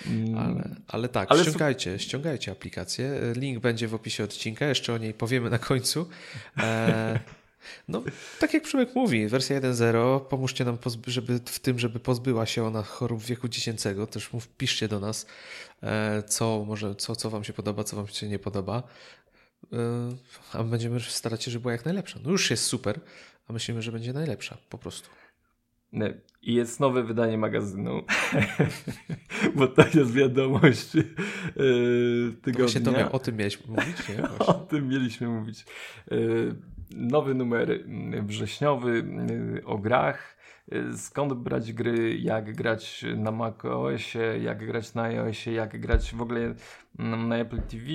Mm. 0.08 0.38
Ale, 0.38 0.76
ale 0.88 1.10
tak, 1.10 1.32
ale 1.32 1.44
ściągajcie, 1.44 2.00
ściągajcie 2.00 2.52
aplikację. 2.52 3.22
Link 3.36 3.60
będzie 3.60 3.88
w 3.88 3.94
opisie 3.94 4.24
odcinka, 4.24 4.66
jeszcze 4.66 4.94
o 4.94 4.98
niej 4.98 5.14
powiemy 5.14 5.50
na 5.50 5.60
końcu. 5.60 6.10
E... 6.58 7.20
No, 7.88 8.04
tak 8.40 8.54
jak 8.54 8.64
Przemek 8.64 8.96
mówi, 8.96 9.28
wersja 9.28 9.62
1.0, 9.62 10.20
pomóżcie 10.20 10.66
nam 10.66 10.78
żeby, 11.08 11.40
w 11.46 11.60
tym, 11.60 11.80
żeby 11.80 12.00
pozbyła 12.00 12.46
się 12.46 12.64
ona 12.64 12.84
chorób 12.84 13.24
wieku 13.24 13.48
dziecięcego. 13.48 14.08
Też 14.08 14.34
mów, 14.34 14.48
piszcie 14.48 14.88
do 14.88 15.00
nas, 15.00 15.26
e, 15.84 16.24
co, 16.24 16.66
może, 16.68 16.96
co, 16.96 17.16
co 17.16 17.30
wam 17.30 17.44
się 17.44 17.54
podoba, 17.54 17.84
co 17.84 17.96
wam 17.96 18.08
się 18.08 18.28
nie 18.28 18.40
podoba. 18.40 18.84
E, 19.74 19.78
a 20.54 20.64
będziemy 20.64 21.00
starać 21.00 21.44
się, 21.44 21.52
żeby 21.52 21.62
była 21.62 21.72
jak 21.72 21.86
najlepsza. 21.86 22.20
No 22.24 22.32
już 22.32 22.52
jest 22.52 22.64
super, 22.64 23.00
a 23.48 23.54
myślimy, 23.54 23.82
że 23.82 23.92
będzie 23.92 24.14
najlepsza 24.14 24.58
po 24.70 24.78
prostu. 24.78 25.10
I 26.42 26.54
jest 26.54 26.80
nowe 26.80 27.04
wydanie 27.04 27.38
magazynu, 27.38 28.02
bo 29.56 29.68
to 29.68 29.84
jest 29.94 30.14
wiadomość 30.14 30.96
yy, 30.96 31.04
tygodnia. 32.42 32.54
To 32.54 32.60
właśnie 32.60 32.82
to 32.82 32.92
miał, 32.92 33.16
o 33.16 33.20
tym 33.20 33.38
mieliśmy 33.38 33.76
mówić, 33.76 34.10
nie? 34.10 34.16
Właśnie. 34.16 34.46
O 34.48 34.54
tym 34.54 34.88
mieliśmy 34.88 35.28
mówić. 35.28 35.66
Yy, 36.12 36.56
nowy 36.92 37.34
numer 37.34 37.84
wrześniowy 38.24 39.04
yy, 39.54 39.66
o 39.66 39.78
grach. 39.78 40.38
Yy, 40.72 40.98
skąd 40.98 41.34
brać 41.34 41.74
gry, 41.74 42.18
jak 42.18 42.56
grać 42.56 43.06
na 43.18 43.32
macOSie, 43.32 44.40
jak 44.42 44.66
grać 44.66 44.94
na 44.94 45.04
iOSie, 45.04 45.52
jak 45.52 45.80
grać 45.80 46.16
w 46.16 46.22
ogóle 46.22 46.56
na 47.00 47.38
Apple 47.38 47.62
TV. 47.62 47.86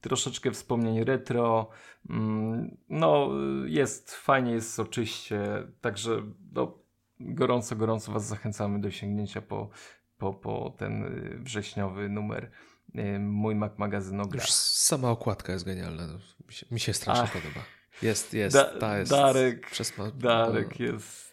Troszeczkę 0.00 0.50
wspomnień 0.50 1.04
retro. 1.04 1.68
Mm, 2.10 2.76
no, 2.88 3.30
jest 3.66 4.14
fajnie, 4.14 4.52
jest 4.52 4.74
soczyście. 4.74 5.40
Także 5.80 6.22
no, 6.52 6.85
gorąco, 7.20 7.76
gorąco 7.76 8.12
Was 8.12 8.26
zachęcamy 8.26 8.80
do 8.80 8.90
sięgnięcia 8.90 9.42
po, 9.42 9.70
po, 10.18 10.34
po 10.34 10.74
ten 10.78 11.04
y, 11.04 11.38
wrześniowy 11.38 12.08
numer 12.08 12.50
y, 12.94 13.18
Mój 13.18 13.54
Mac 13.54 13.78
Magazyn 13.78 14.20
o 14.20 14.26
grach. 14.26 14.44
Już 14.46 14.52
sama 14.52 15.10
okładka 15.10 15.52
jest 15.52 15.64
genialna. 15.64 16.06
Mi 16.48 16.52
się, 16.52 16.66
mi 16.70 16.80
się 16.80 16.92
strasznie 16.92 17.24
Ach. 17.24 17.32
podoba. 17.32 17.60
Jest, 18.02 18.34
jest, 18.34 18.56
da, 18.56 18.78
ta 18.78 18.98
jest. 18.98 19.10
Darek, 19.10 19.70
Darek 20.14 20.80
jest 20.80 21.26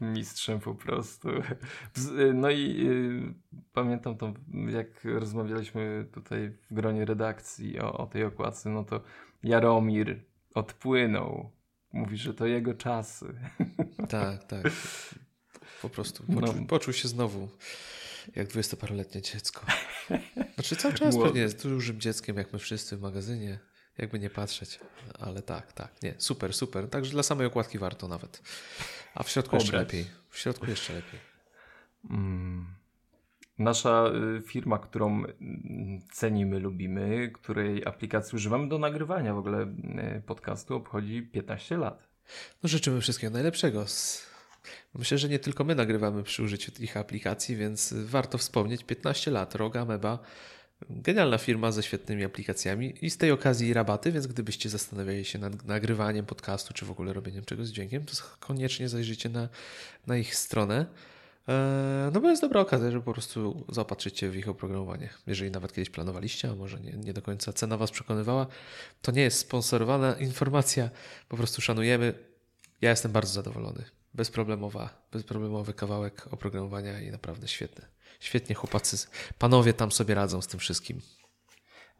mistrzem 0.00 0.60
po 0.60 0.74
prostu. 0.74 1.28
Y, 2.18 2.34
no 2.34 2.50
i 2.50 2.86
y, 2.88 3.34
pamiętam 3.72 4.16
to, 4.16 4.32
jak 4.68 5.04
rozmawialiśmy 5.04 6.06
tutaj 6.12 6.50
w 6.70 6.74
gronie 6.74 7.04
redakcji 7.04 7.80
o, 7.80 7.98
o 7.98 8.06
tej 8.06 8.24
okładce, 8.24 8.70
no 8.70 8.84
to 8.84 9.00
Jaromir 9.42 10.24
odpłynął. 10.54 11.50
Mówi, 11.92 12.16
że 12.16 12.34
to 12.34 12.46
jego 12.46 12.74
czasy. 12.74 13.26
Tak, 14.08 14.44
tak. 14.44 14.62
Po 15.82 15.88
prostu 15.88 16.22
poczuł, 16.34 16.60
no. 16.60 16.66
poczuł 16.66 16.94
się 16.94 17.08
znowu 17.08 17.48
jak 18.36 18.48
dwudziestoparoletnie 18.48 19.22
dziecko. 19.22 19.66
Znaczy 20.54 20.76
cały 20.76 20.94
czas 20.94 21.16
pewnie 21.16 21.40
jest 21.40 21.68
dużym 21.68 22.00
dzieckiem, 22.00 22.36
jak 22.36 22.52
my 22.52 22.58
wszyscy 22.58 22.96
w 22.96 23.00
magazynie. 23.00 23.58
Jakby 23.98 24.18
nie 24.18 24.30
patrzeć, 24.30 24.80
ale 25.18 25.42
tak, 25.42 25.72
tak, 25.72 26.02
nie, 26.02 26.14
super, 26.18 26.54
super. 26.54 26.88
Także 26.90 27.10
dla 27.10 27.22
samej 27.22 27.46
okładki 27.46 27.78
warto 27.78 28.08
nawet. 28.08 28.42
A 29.14 29.22
w 29.22 29.30
środku 29.30 29.50
Pobrać. 29.50 29.64
jeszcze 29.64 29.76
lepiej. 29.76 30.06
W 30.30 30.38
środku 30.38 30.66
jeszcze 30.66 30.92
lepiej. 30.92 31.20
Mm. 32.10 32.81
Nasza 33.58 34.04
y, 34.38 34.42
firma, 34.42 34.78
którą 34.78 35.24
mm, 35.24 36.00
cenimy, 36.12 36.58
lubimy, 36.58 37.30
której 37.34 37.86
aplikacji 37.86 38.36
używamy 38.36 38.68
do 38.68 38.78
nagrywania 38.78 39.34
w 39.34 39.38
ogóle 39.38 39.62
y, 39.62 40.22
podcastu, 40.26 40.76
obchodzi 40.76 41.22
15 41.22 41.76
lat. 41.76 42.08
No 42.62 42.68
życzymy 42.68 43.00
wszystkiego 43.00 43.32
najlepszego. 43.32 43.84
Myślę, 44.94 45.18
że 45.18 45.28
nie 45.28 45.38
tylko 45.38 45.64
my 45.64 45.74
nagrywamy 45.74 46.22
przy 46.22 46.42
użyciu 46.42 46.72
ich 46.80 46.96
aplikacji, 46.96 47.56
więc 47.56 47.92
warto 47.92 48.38
wspomnieć 48.38 48.84
15 48.84 49.30
lat. 49.30 49.54
Roga 49.54 49.84
Meba, 49.84 50.18
genialna 50.90 51.38
firma 51.38 51.72
ze 51.72 51.82
świetnymi 51.82 52.24
aplikacjami 52.24 52.94
i 53.02 53.10
z 53.10 53.18
tej 53.18 53.30
okazji 53.30 53.74
rabaty, 53.74 54.12
więc 54.12 54.26
gdybyście 54.26 54.68
zastanawiali 54.68 55.24
się 55.24 55.38
nad 55.38 55.64
nagrywaniem 55.64 56.26
podcastu 56.26 56.74
czy 56.74 56.86
w 56.86 56.90
ogóle 56.90 57.12
robieniem 57.12 57.44
czegoś 57.44 57.66
z 57.66 57.72
dźwiękiem, 57.72 58.04
to 58.04 58.12
koniecznie 58.40 58.88
zajrzyjcie 58.88 59.28
na, 59.28 59.48
na 60.06 60.16
ich 60.16 60.34
stronę. 60.34 60.86
E, 61.48 62.10
no 62.12 62.20
bo 62.20 62.30
jest 62.30 62.42
dobra 62.42 62.60
okazja, 62.60 62.90
żeby 62.90 63.04
po 63.04 63.12
prostu 63.12 63.66
zaopatrzyć 63.68 64.18
się 64.18 64.30
w 64.30 64.36
ich 64.36 64.48
oprogramowanie. 64.48 65.08
Jeżeli 65.26 65.50
nawet 65.50 65.72
kiedyś 65.72 65.90
planowaliście, 65.90 66.50
a 66.50 66.54
może 66.54 66.80
nie, 66.80 66.92
nie 66.92 67.12
do 67.12 67.22
końca 67.22 67.52
cena 67.52 67.76
Was 67.76 67.90
przekonywała, 67.90 68.46
to 69.02 69.12
nie 69.12 69.22
jest 69.22 69.38
sponsorowana 69.38 70.14
informacja, 70.14 70.90
po 71.28 71.36
prostu 71.36 71.60
szanujemy. 71.60 72.14
Ja 72.80 72.90
jestem 72.90 73.12
bardzo 73.12 73.32
zadowolony 73.32 73.84
bezproblemowa, 74.14 75.06
bezproblemowy 75.12 75.74
kawałek 75.74 76.28
oprogramowania 76.30 77.00
i 77.00 77.10
naprawdę 77.10 77.48
świetny. 77.48 77.84
Świetnie 78.20 78.54
chłopacy, 78.54 79.06
panowie 79.38 79.72
tam 79.72 79.92
sobie 79.92 80.14
radzą 80.14 80.42
z 80.42 80.46
tym 80.46 80.60
wszystkim. 80.60 81.00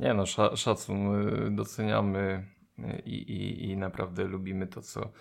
Nie 0.01 0.15
no, 0.15 0.27
szacun, 0.57 1.29
y, 1.47 1.51
doceniamy 1.51 2.47
i, 3.05 3.15
i, 3.15 3.71
i 3.71 3.77
naprawdę 3.77 4.25
lubimy 4.25 4.67
to, 4.67 4.83
co 4.83 5.13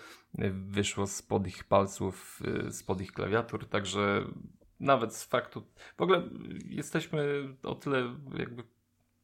wyszło 0.52 1.06
spod 1.06 1.46
ich 1.46 1.64
palców, 1.64 2.42
y, 2.68 2.72
spod 2.72 3.00
ich 3.00 3.12
klawiatur, 3.12 3.68
także 3.68 4.24
nawet 4.80 5.14
z 5.14 5.24
faktu, 5.24 5.66
w 5.96 6.02
ogóle 6.02 6.28
jesteśmy 6.64 7.48
o 7.62 7.74
tyle 7.74 8.16
jakby 8.38 8.62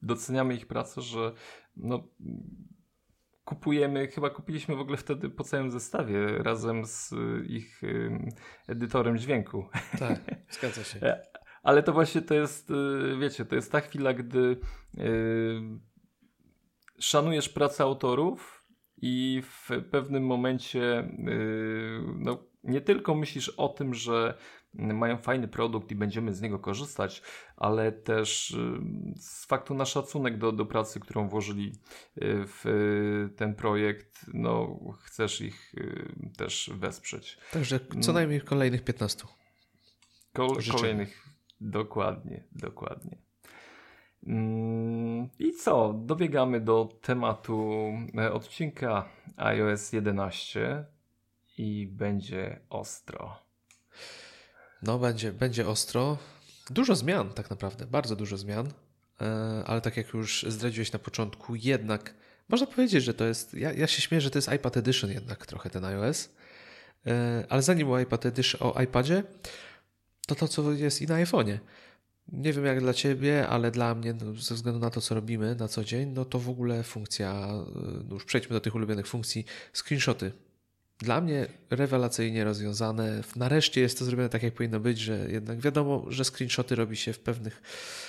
doceniamy 0.03 0.55
ich 0.55 0.67
pracę, 0.67 1.03
że 1.03 1.33
no 1.77 2.09
kupujemy, 3.45 4.09
chyba 4.09 4.31
kupiliśmy 4.31 4.77
w 4.77 4.81
ogóle 4.81 4.97
wtedy 4.97 5.31
po 5.31 5.45
całym 5.45 5.71
zestawie 5.71 6.39
razem 6.39 6.85
z 6.87 7.13
y, 7.13 7.47
ich 7.47 7.83
edytorem 8.69 9.19
dźwięku. 9.19 9.69
Tak, 9.99 10.21
zgadza 10.59 10.85
się. 10.85 11.01
E, 11.03 11.27
ale 11.63 11.83
to 11.83 11.93
właśnie 11.93 12.23
to 12.23 12.35
jest, 12.35 12.71
y, 12.71 13.17
wiecie, 13.21 13.45
to 13.45 13.55
jest 13.55 13.73
ta 13.73 13.81
chwila, 13.81 14.15
gdy 14.15 14.57
szanujesz 16.99 17.49
pracę 17.49 17.85
autorów 17.85 18.65
i 19.03 19.43
w 19.45 19.71
pewnym 19.91 20.27
momencie 20.27 21.01
y, 21.29 22.01
no, 22.17 22.45
nie 22.65 22.81
tylko 22.81 23.15
myślisz 23.15 23.49
o 23.49 23.69
tym, 23.69 23.95
że 23.95 24.39
mają 24.75 25.17
fajny 25.17 25.49
produkt 25.49 25.91
i 25.91 25.95
będziemy 25.95 26.35
z 26.35 26.41
niego 26.41 26.59
korzystać, 26.59 27.23
ale 27.57 27.93
też 27.93 28.51
y, 28.51 28.81
z 29.17 29.47
faktu 29.47 29.75
na 29.75 29.85
szacunek 29.85 30.39
do, 30.39 30.53
do 30.53 30.67
pracy, 30.67 31.01
którą 31.01 31.29
włożyli 31.29 31.69
y, 31.69 31.73
w 32.47 32.65
ten 33.37 33.55
projekt, 33.55 34.27
no 34.35 34.79
chcesz 35.03 35.41
ich 35.41 35.73
też 36.37 36.71
wesprzeć. 36.75 37.39
Także 37.53 37.81
co 38.01 38.13
najmniej 38.13 38.41
kolejnych 38.41 38.85
15. 38.85 39.25
Ko 40.33 40.49
kolejnych, 40.73 41.29
dokładnie, 41.61 42.45
dokładnie. 42.53 43.28
Mm, 44.29 45.29
I 45.39 45.53
co? 45.53 45.93
Dobiegamy 45.93 46.61
do 46.61 46.89
tematu 47.03 47.73
e, 48.19 48.33
odcinka 48.33 49.09
iOS 49.37 49.93
11 49.93 50.85
i 51.59 51.87
będzie 51.87 52.61
ostro. 52.71 53.39
No, 54.83 54.99
będzie, 54.99 55.33
będzie 55.33 55.69
ostro. 55.69 56.19
Dużo 56.71 56.97
zmian, 56.97 57.31
tak 57.33 57.51
naprawdę, 57.51 57.87
bardzo 57.87 58.17
dużo 58.17 58.37
zmian, 58.37 58.73
e, 59.21 59.25
ale 59.67 59.81
tak 59.81 59.97
jak 59.97 60.15
już 60.15 60.47
zdradziłeś 60.49 60.93
na 60.93 60.99
początku, 60.99 61.55
jednak 61.55 62.15
można 62.49 62.67
powiedzieć, 62.67 63.05
że 63.05 63.15
to 63.15 63.25
jest. 63.25 63.55
Ja, 63.55 63.73
ja 63.73 63.87
się 63.87 64.03
śmieję, 64.03 64.21
że 64.21 64.31
to 64.31 64.39
jest 64.39 64.53
iPad 64.53 64.77
Edition, 64.77 65.11
jednak 65.11 65.47
trochę 65.47 65.71
ten 65.71 65.85
iOS. 65.85 66.31
E, 67.07 67.45
ale 67.49 67.63
zanim 67.63 67.91
o 67.91 68.01
iPad 68.01 68.27
Edition, 68.27 68.61
o 68.63 68.83
iPadzie, 68.83 69.23
to 70.27 70.35
to, 70.35 70.49
co 70.49 70.73
jest 70.73 71.03
i 71.03 71.07
na 71.07 71.15
iPhone'ie. 71.15 71.59
Nie 72.33 72.53
wiem 72.53 72.65
jak 72.65 72.81
dla 72.81 72.95
Ciebie, 72.95 73.49
ale 73.49 73.71
dla 73.71 73.95
mnie, 73.95 74.15
no, 74.15 74.35
ze 74.35 74.55
względu 74.55 74.81
na 74.81 74.91
to, 74.91 75.01
co 75.01 75.15
robimy 75.15 75.55
na 75.55 75.69
co 75.69 75.85
dzień, 75.85 76.13
no 76.15 76.25
to 76.25 76.39
w 76.39 76.49
ogóle 76.49 76.83
funkcja, 76.83 77.49
no 78.09 78.15
już 78.15 78.25
przejdźmy 78.25 78.55
do 78.55 78.61
tych 78.61 78.75
ulubionych 78.75 79.07
funkcji, 79.07 79.45
screenshoty 79.73 80.33
dla 80.99 81.21
mnie 81.21 81.47
rewelacyjnie 81.71 82.45
rozwiązane. 82.45 83.23
Nareszcie 83.37 83.81
jest 83.81 83.99
to 83.99 84.05
zrobione 84.05 84.29
tak, 84.29 84.43
jak 84.43 84.55
powinno 84.55 84.81
być, 84.81 84.99
że 84.99 85.27
jednak 85.31 85.61
wiadomo, 85.61 86.05
że 86.09 86.25
screenshoty 86.25 86.75
robi 86.75 86.97
się 86.97 87.13
w 87.13 87.19
pewnych, 87.19 87.63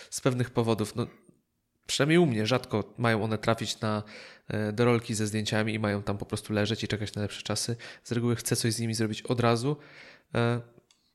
z 0.09 0.21
pewnych 0.21 0.49
powodów. 0.49 0.95
No, 0.95 1.07
przynajmniej 1.87 2.17
u 2.17 2.25
mnie 2.25 2.47
rzadko 2.47 2.93
mają 2.97 3.23
one 3.23 3.37
trafić 3.37 3.79
na, 3.79 4.03
e, 4.47 4.73
do 4.73 4.85
rolki 4.85 5.15
ze 5.15 5.27
zdjęciami 5.27 5.73
i 5.73 5.79
mają 5.79 6.03
tam 6.03 6.17
po 6.17 6.25
prostu 6.25 6.53
leżeć 6.53 6.83
i 6.83 6.87
czekać 6.87 7.15
na 7.15 7.21
lepsze 7.21 7.41
czasy. 7.41 7.75
Z 8.03 8.11
reguły 8.11 8.35
chcę 8.35 8.55
coś 8.55 8.73
z 8.73 8.79
nimi 8.79 8.93
zrobić 8.93 9.21
od 9.21 9.39
razu. 9.39 9.77
E, 10.35 10.61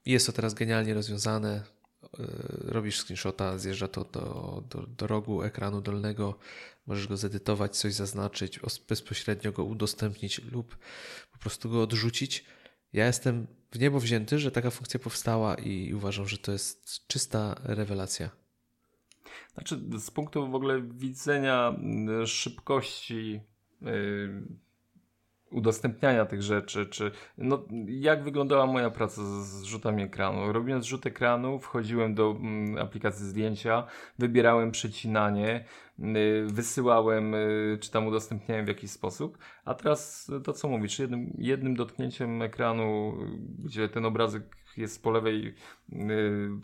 jest 0.06 0.26
to 0.26 0.32
teraz 0.32 0.54
genialnie 0.54 0.94
rozwiązane. 0.94 1.73
E, 2.18 2.26
robisz 2.72 3.00
screenshota, 3.00 3.58
zjeżdża 3.58 3.88
to 3.88 4.04
do, 4.04 4.62
do, 4.70 4.86
do 4.86 5.06
rogu 5.06 5.42
ekranu 5.42 5.80
dolnego, 5.80 6.38
możesz 6.86 7.06
go 7.08 7.16
zedytować, 7.16 7.76
coś 7.76 7.94
zaznaczyć, 7.94 8.60
bezpośrednio 8.88 9.52
go 9.52 9.64
udostępnić 9.64 10.40
lub 10.52 10.76
po 11.32 11.38
prostu 11.38 11.70
go 11.70 11.82
odrzucić. 11.82 12.44
Ja 12.92 13.06
jestem 13.06 13.46
w 13.72 13.78
niebo 13.78 14.00
wzięty, 14.00 14.38
że 14.38 14.50
taka 14.50 14.70
funkcja 14.70 15.00
powstała 15.00 15.54
i 15.54 15.94
uważam, 15.94 16.28
że 16.28 16.38
to 16.38 16.52
jest 16.52 17.06
czysta 17.06 17.54
rewelacja. 17.64 18.30
Znaczy, 19.54 19.80
z 19.98 20.10
punktu 20.10 20.50
w 20.50 20.54
ogóle 20.54 20.82
widzenia 20.82 21.76
szybkości 22.26 23.40
yy, 23.80 24.42
udostępniania 25.54 26.26
tych 26.26 26.42
rzeczy, 26.42 26.86
czy 26.86 27.10
no, 27.38 27.64
jak 27.86 28.24
wyglądała 28.24 28.66
moja 28.66 28.90
praca 28.90 29.22
z, 29.22 29.46
z 29.46 29.62
rzutami 29.62 30.02
ekranu. 30.02 30.52
Robiąc 30.52 30.84
rzut 30.84 31.06
ekranu, 31.06 31.58
wchodziłem 31.58 32.14
do 32.14 32.30
mm, 32.30 32.78
aplikacji 32.78 33.26
zdjęcia, 33.26 33.86
wybierałem 34.18 34.70
przecinanie, 34.70 35.64
y, 35.98 36.46
wysyłałem, 36.46 37.34
y, 37.34 37.78
czy 37.80 37.90
tam 37.90 38.06
udostępniałem 38.06 38.64
w 38.64 38.68
jakiś 38.68 38.90
sposób, 38.90 39.38
a 39.64 39.74
teraz 39.74 40.30
to 40.44 40.52
co 40.52 40.68
mówisz, 40.68 40.98
jednym, 40.98 41.36
jednym 41.38 41.76
dotknięciem 41.76 42.42
ekranu, 42.42 43.18
gdzie 43.64 43.88
ten 43.88 44.04
obrazek 44.04 44.42
jest 44.76 45.02
po 45.02 45.10
lewej, 45.10 45.46
y, 45.46 45.54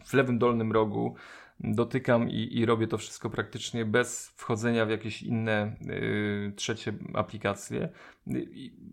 w 0.06 0.14
lewym 0.14 0.38
dolnym 0.38 0.72
rogu, 0.72 1.14
dotykam 1.60 2.30
i, 2.30 2.58
i 2.58 2.66
robię 2.66 2.86
to 2.86 2.98
wszystko 2.98 3.30
praktycznie 3.30 3.84
bez 3.84 4.28
wchodzenia 4.28 4.86
w 4.86 4.90
jakieś 4.90 5.22
inne 5.22 5.76
y, 5.86 6.52
trzecie 6.56 6.92
aplikacje. 7.14 7.88
Y, 8.28 8.48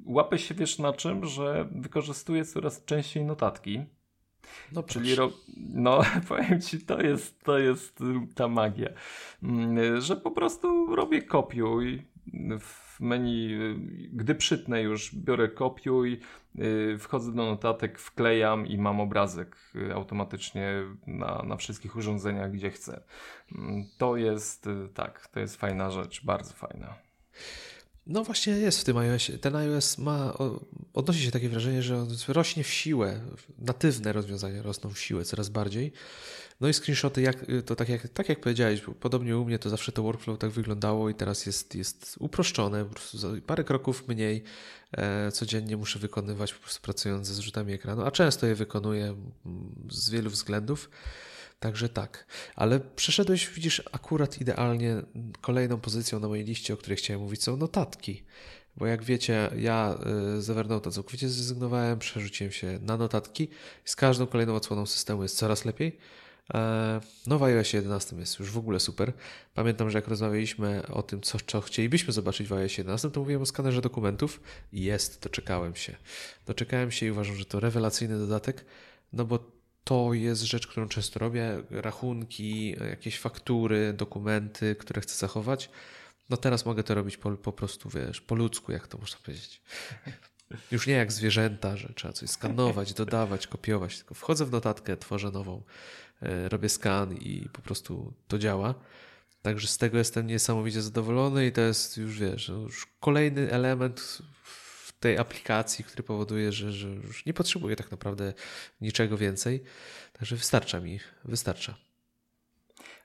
łapę 0.06 0.38
się 0.38 0.56
wiesz 0.56 0.80
na 0.80 0.94
czym, 0.94 1.26
że 1.26 1.70
wykorzystuję 1.72 2.46
coraz 2.46 2.86
częściej 2.86 3.26
notatki. 3.26 3.86
No 4.72 4.84
Czyli 4.84 5.16
ro... 5.16 5.32
no, 5.58 6.02
powiem 6.30 6.62
ci, 6.62 6.80
to 6.80 7.02
jest, 7.02 7.44
to 7.44 7.58
jest 7.58 8.00
ta 8.36 8.48
magia. 8.48 8.90
Y, 9.44 10.02
że 10.02 10.16
po 10.16 10.32
prostu 10.32 10.96
robię 10.96 11.22
kopiuj 11.22 12.08
w 12.60 12.87
menu, 13.00 13.58
gdy 14.14 14.36
przytnę 14.36 14.82
już, 14.82 15.16
biorę 15.16 15.48
kopiuj, 15.48 16.20
y, 16.60 16.98
wchodzę 17.00 17.32
do 17.32 17.46
notatek, 17.46 18.00
wklejam 18.00 18.68
i 18.68 18.78
mam 18.78 19.00
obrazek 19.00 19.56
y, 19.76 19.94
automatycznie 19.94 20.84
na, 21.08 21.44
na 21.48 21.56
wszystkich 21.58 21.96
urządzeniach, 21.96 22.52
gdzie 22.52 22.72
chcę. 22.72 23.02
Mm, 23.56 23.86
to 23.98 24.18
jest, 24.18 24.68
y, 24.68 24.90
tak, 24.94 25.28
to 25.28 25.40
jest 25.40 25.56
fajna 25.56 25.92
rzecz, 25.92 26.26
bardzo 26.26 26.54
fajna. 26.54 26.96
No 28.08 28.24
właśnie 28.24 28.54
jest 28.54 28.82
w 28.82 28.84
tym 28.84 28.98
iOSie. 28.98 29.38
Ten 29.38 29.56
iOS 29.56 29.98
ma, 29.98 30.34
odnosi 30.94 31.24
się 31.24 31.32
takie 31.32 31.50
wrażenie, 31.50 31.82
że 31.82 31.98
on 31.98 32.08
rośnie 32.28 32.64
w 32.64 32.70
siłę. 32.70 33.22
Natywne 33.60 34.14
rozwiązania 34.14 34.62
rosną 34.62 34.90
w 34.90 35.00
siłę 35.00 35.26
coraz 35.26 35.50
bardziej. 35.50 35.92
No 36.62 36.67
i 36.67 36.74
screenshoty, 36.74 37.22
jak, 37.22 37.46
to 37.65 37.76
tak 37.76 37.89
jak, 37.89 38.08
tak 38.08 38.30
jak 38.30 38.41
powiedziałeś, 38.41 38.82
podobnie 39.00 39.38
u 39.38 39.46
mnie 39.46 39.60
to 39.60 39.70
zawsze 39.70 39.91
to 39.91 40.04
workflow 40.04 40.39
tak 40.39 40.52
wyglądało 40.52 41.10
i 41.10 41.15
teraz 41.15 41.46
jest, 41.46 41.76
jest 41.76 42.15
uproszczone, 42.20 42.86
po 42.86 42.93
prostu 42.93 43.17
parę 43.48 43.63
kroków 43.63 44.08
mniej 44.08 44.43
e, 44.91 45.32
codziennie 45.32 45.78
muszę 45.78 46.00
wykonywać 46.00 46.54
po 46.54 46.60
prostu 46.60 46.82
pracując 46.82 47.28
ze 47.28 47.34
zrzutami 47.34 47.74
ekranu, 47.74 48.02
a 48.02 48.12
często 48.12 48.48
je 48.48 48.56
wykonuję 48.56 49.15
z 49.89 50.10
wielu 50.10 50.30
względów. 50.30 50.89
Także 51.60 51.89
tak, 51.89 52.26
ale 52.56 52.80
przeszedłeś, 52.80 53.50
widzisz, 53.50 53.84
akurat 53.91 54.41
idealnie 54.41 55.02
kolejną 55.41 55.80
pozycją 55.80 56.20
na 56.20 56.28
mojej 56.28 56.46
liście, 56.46 56.74
o 56.74 56.78
której 56.78 56.98
chciałem 56.98 57.22
mówić, 57.22 57.43
są 57.43 57.58
notatki. 57.58 58.24
Bo 58.76 58.86
jak 58.86 59.04
wiecie, 59.04 59.50
ja 59.56 59.98
y, 60.38 60.41
z 60.41 60.50
Evernote'a 60.50 60.91
całkowicie 60.91 61.30
zrezygnowałem, 61.30 62.00
przerzuciłem 62.00 62.52
się 62.52 62.80
na 62.82 62.98
notatki. 62.98 63.48
Z 63.86 63.96
każdą 63.96 64.28
kolejną 64.28 64.56
odsłoną 64.56 64.86
systemu 64.86 65.24
jest 65.24 65.38
coraz 65.38 65.65
lepiej. 65.65 65.98
E, 66.54 67.02
no 67.28 67.40
w 67.40 67.44
iOS 67.44 67.74
11 67.74 68.16
jest 68.16 68.40
już 68.40 68.52
w 68.52 68.58
ogóle 68.58 68.80
super. 68.80 69.14
Pamiętam, 69.54 69.90
że 69.90 69.98
jak 69.98 70.08
rozmawialiśmy 70.08 70.88
o 70.88 71.04
tym, 71.04 71.22
co, 71.22 71.38
co 71.48 71.62
chcielibyśmy 71.62 72.14
zobaczyć 72.14 72.48
w 72.48 72.54
iOS 72.54 72.78
11, 72.78 73.12
to 73.12 73.20
mówiłem 73.20 73.42
o 73.42 73.46
skanerze 73.46 73.82
dokumentów 73.82 74.42
jest, 74.74 75.24
doczekałem 75.24 75.76
się. 75.76 75.96
Doczekałem 76.46 76.92
się 76.92 77.06
i 77.06 77.12
uważam, 77.12 77.36
że 77.36 77.46
to 77.46 77.60
rewelacyjny 77.60 78.20
dodatek, 78.20 78.66
no 79.14 79.26
bo 79.26 79.58
to 79.84 80.14
jest 80.14 80.42
rzecz, 80.42 80.68
którą 80.68 80.88
często 80.88 81.20
robię, 81.20 81.64
rachunki, 81.70 82.76
jakieś 82.90 83.20
faktury, 83.20 83.94
dokumenty, 83.94 84.76
które 84.76 85.02
chcę 85.02 85.16
zachować. 85.16 85.70
No 86.30 86.38
teraz 86.38 86.66
mogę 86.66 86.84
to 86.84 86.96
robić 86.96 87.18
po, 87.18 87.32
po 87.32 87.52
prostu, 87.52 87.90
wiesz, 87.90 88.22
po 88.22 88.36
ludzku, 88.36 88.72
jak 88.72 88.88
to 88.88 88.98
można 88.98 89.20
powiedzieć. 89.26 89.62
Już 90.72 90.88
nie 90.88 90.94
jak 90.94 91.12
zwierzęta, 91.12 91.78
że 91.78 91.94
trzeba 91.94 92.14
coś 92.14 92.30
skanować, 92.30 92.94
dodawać, 92.94 93.48
kopiować, 93.48 93.98
tylko 93.98 94.16
wchodzę 94.16 94.46
w 94.46 94.52
notatkę, 94.52 94.98
tworzę 94.98 95.32
nową, 95.32 95.64
robię 96.22 96.70
skan 96.70 97.14
i 97.14 97.50
po 97.54 97.62
prostu 97.62 98.14
to 98.28 98.38
działa. 98.38 98.76
Także 99.42 99.68
z 99.68 99.78
tego 99.78 99.98
jestem 99.98 100.28
niesamowicie 100.28 100.82
zadowolony 100.82 101.48
i 101.48 101.52
to 101.52 101.62
jest 101.62 101.98
już, 101.98 102.20
wiesz, 102.20 102.48
już 102.48 102.88
kolejny 103.00 103.52
element 103.52 104.22
w 104.44 105.00
tej 105.00 105.18
aplikacji, 105.18 105.86
który 105.86 106.04
powoduje, 106.04 106.52
że, 106.52 106.72
że 106.72 106.88
już 106.88 107.26
nie 107.26 107.34
potrzebuję 107.34 107.76
tak 107.76 107.92
naprawdę 107.92 108.34
niczego 108.82 109.18
więcej. 109.18 109.64
Także 110.14 110.36
wystarcza 110.36 110.80
mi, 110.80 111.00
wystarcza. 111.26 111.78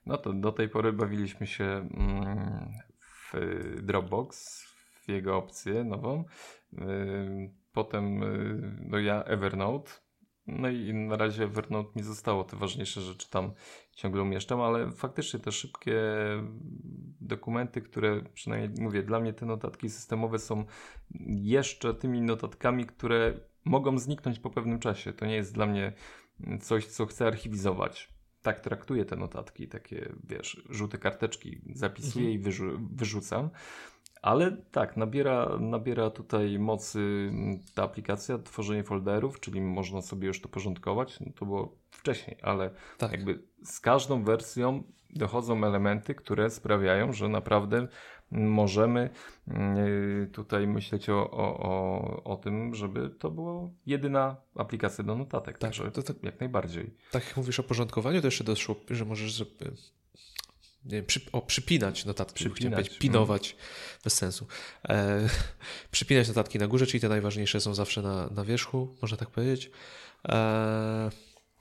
No 0.07 0.19
to 0.19 0.33
do 0.33 0.53
tej 0.53 0.69
pory 0.69 0.93
bawiliśmy 0.93 1.47
się 1.47 1.65
mm, 1.65 2.73
w 3.33 3.33
Dropbox, 3.83 4.63
w 5.03 5.09
jego 5.09 5.37
opcję 5.37 5.85
nową. 5.85 6.25
Potem 7.73 8.23
y, 8.23 8.87
no 8.89 8.99
ja 8.99 9.25
Evernote. 9.25 9.91
No 10.47 10.69
i 10.69 10.95
na 10.95 11.17
razie 11.17 11.45
Evernote 11.45 11.91
mi 11.97 12.03
zostało 12.03 12.45
te 12.45 12.57
ważniejsze 12.57 13.01
rzeczy 13.01 13.31
tam 13.31 13.53
ciągle 13.93 14.23
umieszczam, 14.23 14.61
ale 14.61 14.93
faktycznie 14.93 15.41
te 15.41 15.53
szybkie 15.53 16.03
dokumenty, 17.21 17.83
które 17.83 18.23
przynajmniej 18.35 18.71
mówię, 18.85 19.03
dla 19.03 19.21
mnie 19.21 19.33
te 19.33 19.47
notatki 19.47 19.91
systemowe 19.91 20.39
są 20.39 20.65
jeszcze 21.29 21.95
tymi 21.95 22.21
notatkami, 22.21 22.87
które 22.87 23.35
mogą 23.65 23.99
zniknąć 23.99 24.39
po 24.39 24.51
pewnym 24.51 24.79
czasie. 24.79 25.13
To 25.13 25.27
nie 25.27 25.35
jest 25.35 25.55
dla 25.55 25.67
mnie 25.67 25.93
coś, 26.61 26.87
co 26.87 27.07
chcę 27.07 27.27
archiwizować. 27.27 28.09
Tak 28.43 28.61
traktuję 28.61 29.05
te 29.05 29.17
notatki, 29.17 29.69
takie 29.69 30.13
wiesz, 30.25 30.63
żółte 30.71 30.99
karteczki 30.99 31.61
zapisuję 31.75 32.25
mhm. 32.25 32.41
i 32.41 32.45
wyrzu 32.45 32.79
wyrzucam. 32.93 33.51
Ale 34.23 34.57
tak, 34.71 34.97
nabiera, 34.97 35.59
nabiera 35.61 36.11
tutaj 36.11 36.59
mocy 36.59 37.31
ta 37.75 37.83
aplikacja, 37.83 38.39
tworzenie 38.39 38.85
folderów, 38.85 39.41
czyli 39.41 39.61
można 39.61 40.03
sobie 40.03 40.27
już 40.27 40.41
to 40.41 40.49
porządkować. 40.49 41.21
No 41.21 41.33
to 41.35 41.47
było 41.47 41.77
wcześniej, 41.91 42.37
ale 42.43 42.71
tak. 42.99 43.13
jakby 43.13 43.43
z 43.65 43.81
każdą 43.81 44.25
wersją 44.25 44.83
dochodzą 45.11 45.65
elementy, 45.65 46.15
które 46.15 46.51
sprawiają, 46.51 47.13
że 47.13 47.29
naprawdę 47.29 47.89
możemy 48.31 49.11
yy, 49.47 50.29
tutaj 50.33 50.67
myśleć 50.67 51.09
o, 51.09 51.31
o, 51.31 51.59
o, 51.59 52.25
o 52.25 52.37
tym, 52.37 52.75
żeby 52.75 53.11
to 53.11 53.31
była 53.31 53.71
jedyna 53.87 54.37
aplikacja 54.55 55.05
do 55.05 55.17
notatek. 55.17 55.59
Tak, 55.59 55.61
Także 55.61 55.91
to, 55.91 56.03
to, 56.03 56.13
jak 56.23 56.41
najbardziej. 56.41 56.95
Tak 57.11 57.27
jak 57.27 57.37
mówisz 57.37 57.61
o 57.61 57.63
porządkowaniu, 57.63 58.21
to 58.21 58.27
jeszcze 58.27 58.45
doszło, 58.45 58.77
że 58.91 59.05
możesz 59.05 59.35
nie 60.85 60.91
wiem, 60.91 61.07
przy, 61.07 61.21
o, 61.33 61.43
przypinać 61.43 62.05
notatki, 62.05 62.45
przypinać, 62.45 62.99
pinować, 62.99 63.57
no. 63.59 63.65
bez 64.05 64.15
sensu. 64.15 64.47
E, 64.89 65.29
przypinać 65.91 66.29
notatki 66.29 66.59
na 66.59 66.67
górze, 66.67 66.87
czyli 66.87 67.01
te 67.01 67.09
najważniejsze 67.09 67.61
są 67.61 67.75
zawsze 67.75 68.03
na, 68.03 68.27
na 68.27 68.45
wierzchu, 68.45 68.97
można 69.03 69.17
tak 69.17 69.31
powiedzieć. 69.31 69.71
E, 70.29 71.11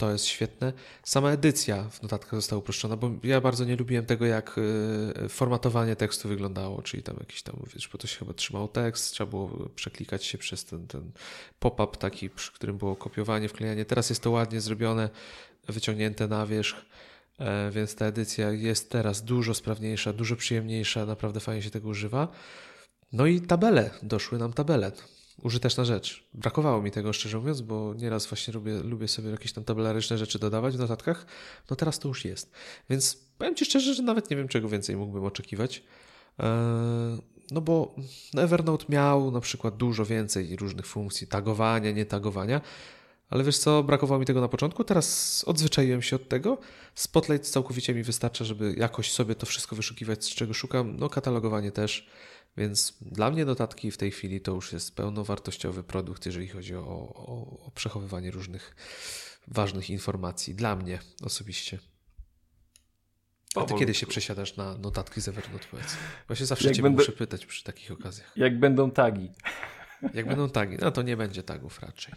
to 0.01 0.11
jest 0.11 0.25
świetne. 0.25 0.73
Sama 1.03 1.31
edycja 1.31 1.89
w 1.89 2.01
notatkach 2.01 2.35
została 2.35 2.59
uproszczona, 2.59 2.97
bo 2.97 3.11
ja 3.23 3.41
bardzo 3.41 3.65
nie 3.65 3.75
lubiłem 3.75 4.05
tego, 4.05 4.25
jak 4.25 4.57
y, 5.25 5.29
formatowanie 5.29 5.95
tekstu 5.95 6.29
wyglądało, 6.29 6.81
czyli 6.81 7.03
tam 7.03 7.15
jakiś 7.19 7.43
tam, 7.43 7.55
wiesz, 7.73 7.87
bo 7.87 7.97
to 7.97 8.07
się 8.07 8.19
chyba 8.19 8.33
trzymało 8.33 8.67
tekst, 8.67 9.13
trzeba 9.13 9.29
było 9.29 9.69
przeklikać 9.75 10.25
się 10.25 10.37
przez 10.37 10.65
ten, 10.65 10.87
ten 10.87 11.11
pop-up 11.59 11.97
taki, 11.97 12.29
przy 12.29 12.51
którym 12.51 12.77
było 12.77 12.95
kopiowanie, 12.95 13.49
wklejanie. 13.49 13.85
Teraz 13.85 14.09
jest 14.09 14.23
to 14.23 14.31
ładnie 14.31 14.61
zrobione, 14.61 15.09
wyciągnięte 15.67 16.27
na 16.27 16.45
wierzch, 16.45 16.77
e, 16.77 17.10
więc 17.71 17.95
ta 17.95 18.05
edycja 18.05 18.51
jest 18.51 18.89
teraz 18.89 19.23
dużo 19.23 19.53
sprawniejsza, 19.53 20.13
dużo 20.13 20.35
przyjemniejsza, 20.35 21.05
naprawdę 21.05 21.39
fajnie 21.39 21.61
się 21.61 21.69
tego 21.69 21.89
używa. 21.89 22.27
No 23.13 23.25
i 23.25 23.41
tabele, 23.41 23.89
doszły 24.03 24.37
nam 24.37 24.53
tabele 24.53 24.91
użyteczna 25.43 25.85
rzecz. 25.85 26.27
Brakowało 26.33 26.81
mi 26.81 26.91
tego, 26.91 27.13
szczerze 27.13 27.39
mówiąc, 27.39 27.61
bo 27.61 27.93
nieraz 27.93 28.25
właśnie 28.25 28.53
lubię, 28.53 28.73
lubię 28.83 29.07
sobie 29.07 29.29
jakieś 29.29 29.53
tam 29.53 29.63
tabelaryczne 29.63 30.17
rzeczy 30.17 30.39
dodawać 30.39 30.75
w 30.75 30.79
notatkach. 30.79 31.25
No 31.69 31.75
teraz 31.75 31.99
to 31.99 32.07
już 32.07 32.25
jest. 32.25 32.51
Więc 32.89 33.17
powiem 33.37 33.55
Ci 33.55 33.65
szczerze, 33.65 33.93
że 33.93 34.03
nawet 34.03 34.29
nie 34.29 34.37
wiem, 34.37 34.47
czego 34.47 34.69
więcej 34.69 34.95
mógłbym 34.95 35.25
oczekiwać. 35.25 35.83
Eee, 36.39 36.47
no 37.51 37.61
bo 37.61 37.95
Evernote 38.37 38.85
miał 38.89 39.31
na 39.31 39.39
przykład 39.39 39.77
dużo 39.77 40.05
więcej 40.05 40.55
różnych 40.55 40.85
funkcji, 40.85 41.27
tagowania, 41.27 41.91
nie 41.91 42.05
tagowania, 42.05 42.61
ale 43.31 43.43
wiesz 43.43 43.57
co, 43.57 43.83
brakowało 43.83 44.19
mi 44.19 44.25
tego 44.25 44.41
na 44.41 44.47
początku, 44.47 44.83
teraz 44.83 45.43
odzwyczaiłem 45.47 46.01
się 46.01 46.15
od 46.15 46.29
tego. 46.29 46.57
Spotlight 46.95 47.49
całkowicie 47.49 47.93
mi 47.93 48.03
wystarcza, 48.03 48.45
żeby 48.45 48.73
jakoś 48.77 49.11
sobie 49.11 49.35
to 49.35 49.45
wszystko 49.45 49.75
wyszukiwać, 49.75 50.25
z 50.25 50.29
czego 50.29 50.53
szukam. 50.53 50.97
No 50.97 51.09
katalogowanie 51.09 51.71
też. 51.71 52.09
Więc 52.57 52.97
dla 53.01 53.31
mnie 53.31 53.45
notatki 53.45 53.91
w 53.91 53.97
tej 53.97 54.11
chwili 54.11 54.41
to 54.41 54.51
już 54.51 54.73
jest 54.73 54.95
pełnowartościowy 54.95 55.83
produkt, 55.83 56.25
jeżeli 56.25 56.47
chodzi 56.47 56.75
o, 56.75 56.81
o, 56.81 57.65
o 57.65 57.71
przechowywanie 57.75 58.31
różnych 58.31 58.75
ważnych 59.47 59.89
informacji. 59.89 60.55
Dla 60.55 60.75
mnie 60.75 60.99
osobiście. 61.23 61.79
A 63.55 63.63
ty 63.63 63.73
kiedy 63.73 63.93
się 63.93 64.07
przesiadasz 64.07 64.55
na 64.55 64.77
notatki 64.77 65.21
z 65.21 65.27
Evernote, 65.27 65.65
powiedz? 65.71 65.97
Właśnie 66.27 66.45
zawsze 66.45 66.67
jak 66.67 66.75
cię 66.75 66.81
będę... 66.81 66.99
muszę 66.99 67.11
pytać 67.11 67.45
przy 67.45 67.63
takich 67.63 67.91
okazjach. 67.91 68.31
Jak 68.35 68.59
będą 68.59 68.91
tagi. 68.91 69.31
Jak 70.13 70.27
będą 70.27 70.49
tagi, 70.49 70.77
no 70.81 70.91
to 70.91 71.01
nie 71.01 71.17
będzie 71.17 71.43
tagów 71.43 71.81
raczej. 71.81 72.13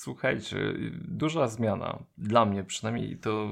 słuchajcie, 0.00 0.56
duża 0.92 1.48
zmiana. 1.48 1.98
Dla 2.18 2.44
mnie 2.44 2.64
przynajmniej 2.64 3.18
to 3.18 3.48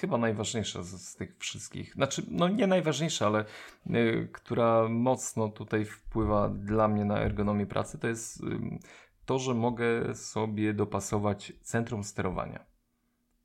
chyba 0.00 0.18
najważniejsza 0.18 0.82
z, 0.82 1.02
z 1.08 1.16
tych 1.16 1.36
wszystkich. 1.38 1.94
Znaczy, 1.94 2.22
no 2.30 2.48
nie 2.48 2.66
najważniejsza, 2.66 3.26
ale 3.26 3.44
y, 3.86 4.28
która 4.32 4.88
mocno 4.88 5.48
tutaj 5.48 5.84
wpływa 5.84 6.48
dla 6.48 6.88
mnie 6.88 7.04
na 7.04 7.20
ergonomię 7.20 7.66
pracy, 7.66 7.98
to 7.98 8.08
jest 8.08 8.40
y, 8.40 8.78
to, 9.26 9.38
że 9.38 9.54
mogę 9.54 10.14
sobie 10.14 10.74
dopasować 10.74 11.52
centrum 11.62 12.04
sterowania 12.04 12.70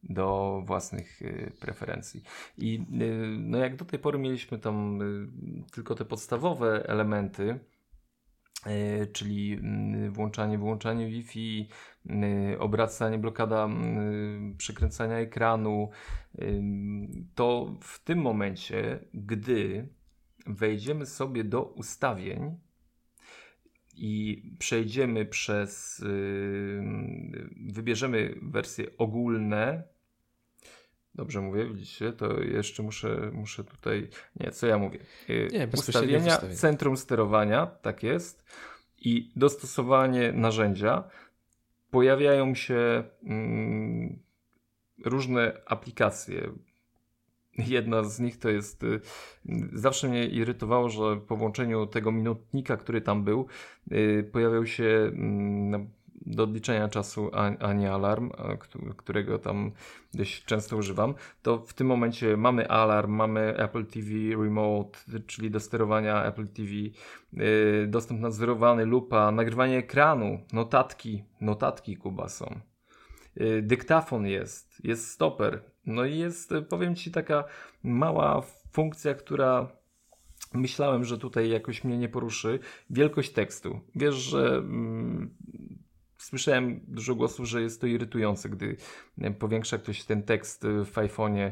do 0.10 0.62
własnych 0.66 1.22
y, 1.22 1.52
preferencji. 1.60 2.24
I 2.58 2.86
y, 3.02 3.38
no 3.40 3.58
jak 3.58 3.76
do 3.76 3.86
tej 3.86 4.00
pory 4.00 4.20
mieliśmy 4.20 4.60
tam 4.60 5.02
y, 5.02 5.72
tylko 5.72 5.96
te 5.96 6.06
podstawowe 6.06 6.84
elementy, 6.88 7.60
czyli 9.14 9.60
włączanie, 10.10 10.58
wyłączanie 10.58 11.08
Wi-Fi, 11.08 11.70
obracanie, 12.60 13.18
blokada 13.18 13.70
przekręcania 14.58 15.18
ekranu, 15.18 15.90
to 17.36 17.78
w 17.82 18.04
tym 18.04 18.20
momencie, 18.20 19.00
gdy 19.14 19.90
wejdziemy 20.48 21.06
sobie 21.06 21.44
do 21.44 21.64
ustawień, 21.64 22.58
i 23.98 24.44
przejdziemy 24.60 25.26
przez, 25.26 26.04
wybierzemy 27.74 28.36
wersje 28.42 28.98
ogólne, 28.98 29.84
Dobrze 31.16 31.42
mówię, 31.42 31.66
widzicie, 31.74 32.14
to 32.14 32.42
jeszcze 32.42 32.84
muszę, 32.84 33.30
muszę 33.34 33.64
tutaj. 33.64 34.08
Nie, 34.40 34.52
co 34.52 34.68
ja 34.68 34.78
mówię? 34.78 35.00
Y, 35.30 35.48
nie, 35.52 35.68
ustawienia, 35.74 36.38
centrum 36.38 36.98
sterowania, 36.98 37.66
tak 37.66 38.04
jest, 38.04 38.44
i 38.98 39.32
dostosowanie 39.36 40.32
narzędzia. 40.32 41.04
Pojawiają 41.92 42.56
się 42.56 43.04
mm, 43.24 44.20
różne 45.06 45.62
aplikacje. 45.66 46.52
Jedna 47.58 48.04
z 48.04 48.20
nich 48.20 48.40
to 48.40 48.50
jest. 48.50 48.84
Y, 48.84 49.02
zawsze 49.74 50.10
mnie 50.10 50.28
irytowało, 50.28 50.90
że 50.90 51.18
po 51.28 51.36
włączeniu 51.36 51.88
tego 51.88 52.12
minutnika, 52.12 52.78
który 52.78 53.02
tam 53.02 53.24
był, 53.24 53.48
y, 53.92 54.30
pojawiał 54.32 54.66
się. 54.66 55.12
Mm, 55.14 55.90
do 56.26 56.44
odliczenia 56.44 56.88
czasu, 56.88 57.32
a, 57.34 57.58
a 57.58 57.74
nie 57.74 57.92
alarm, 57.92 58.32
którego 58.98 59.40
tam 59.40 59.72
dość 60.14 60.46
często 60.46 60.78
używam, 60.78 61.14
to 61.42 61.58
w 61.58 61.74
tym 61.74 61.88
momencie 61.88 62.38
mamy 62.38 62.70
alarm, 62.70 63.12
mamy 63.12 63.58
Apple 63.58 63.86
TV 63.86 64.10
Remote, 64.44 65.00
czyli 65.28 65.52
do 65.52 65.60
sterowania 65.60 66.24
Apple 66.24 66.48
TV, 66.48 66.72
yy, 67.34 67.88
dostęp 67.88 68.22
nadzorowany, 68.22 68.86
lupa, 68.86 69.32
nagrywanie 69.32 69.78
ekranu, 69.78 70.40
notatki, 70.54 71.24
notatki 71.42 71.98
Kuba 71.98 72.30
są. 72.30 72.60
Yy, 73.36 73.62
dyktafon 73.62 74.28
jest, 74.28 74.86
jest 74.86 75.10
stoper. 75.10 75.62
No 75.86 76.06
i 76.06 76.18
jest, 76.18 76.54
powiem 76.70 76.96
Ci, 76.96 77.12
taka 77.12 77.44
mała 77.84 78.42
funkcja, 78.72 79.14
która 79.14 79.68
myślałem, 80.54 81.06
że 81.06 81.18
tutaj 81.18 81.50
jakoś 81.50 81.84
mnie 81.84 81.98
nie 81.98 82.10
poruszy. 82.10 82.60
Wielkość 82.90 83.32
tekstu. 83.32 83.80
Wiesz, 83.96 84.16
że 84.16 84.58
mm, 84.58 85.36
słyszałem 86.26 86.80
dużo 86.88 87.16
głosów, 87.16 87.46
że 87.46 87.62
jest 87.62 87.82
to 87.82 87.88
irytujące, 87.88 88.50
gdy 88.50 88.78
powiększa 89.40 89.78
ktoś 89.78 90.04
ten 90.04 90.24
tekst 90.24 90.64
w 90.64 90.94
iPhone'ie, 90.94 91.52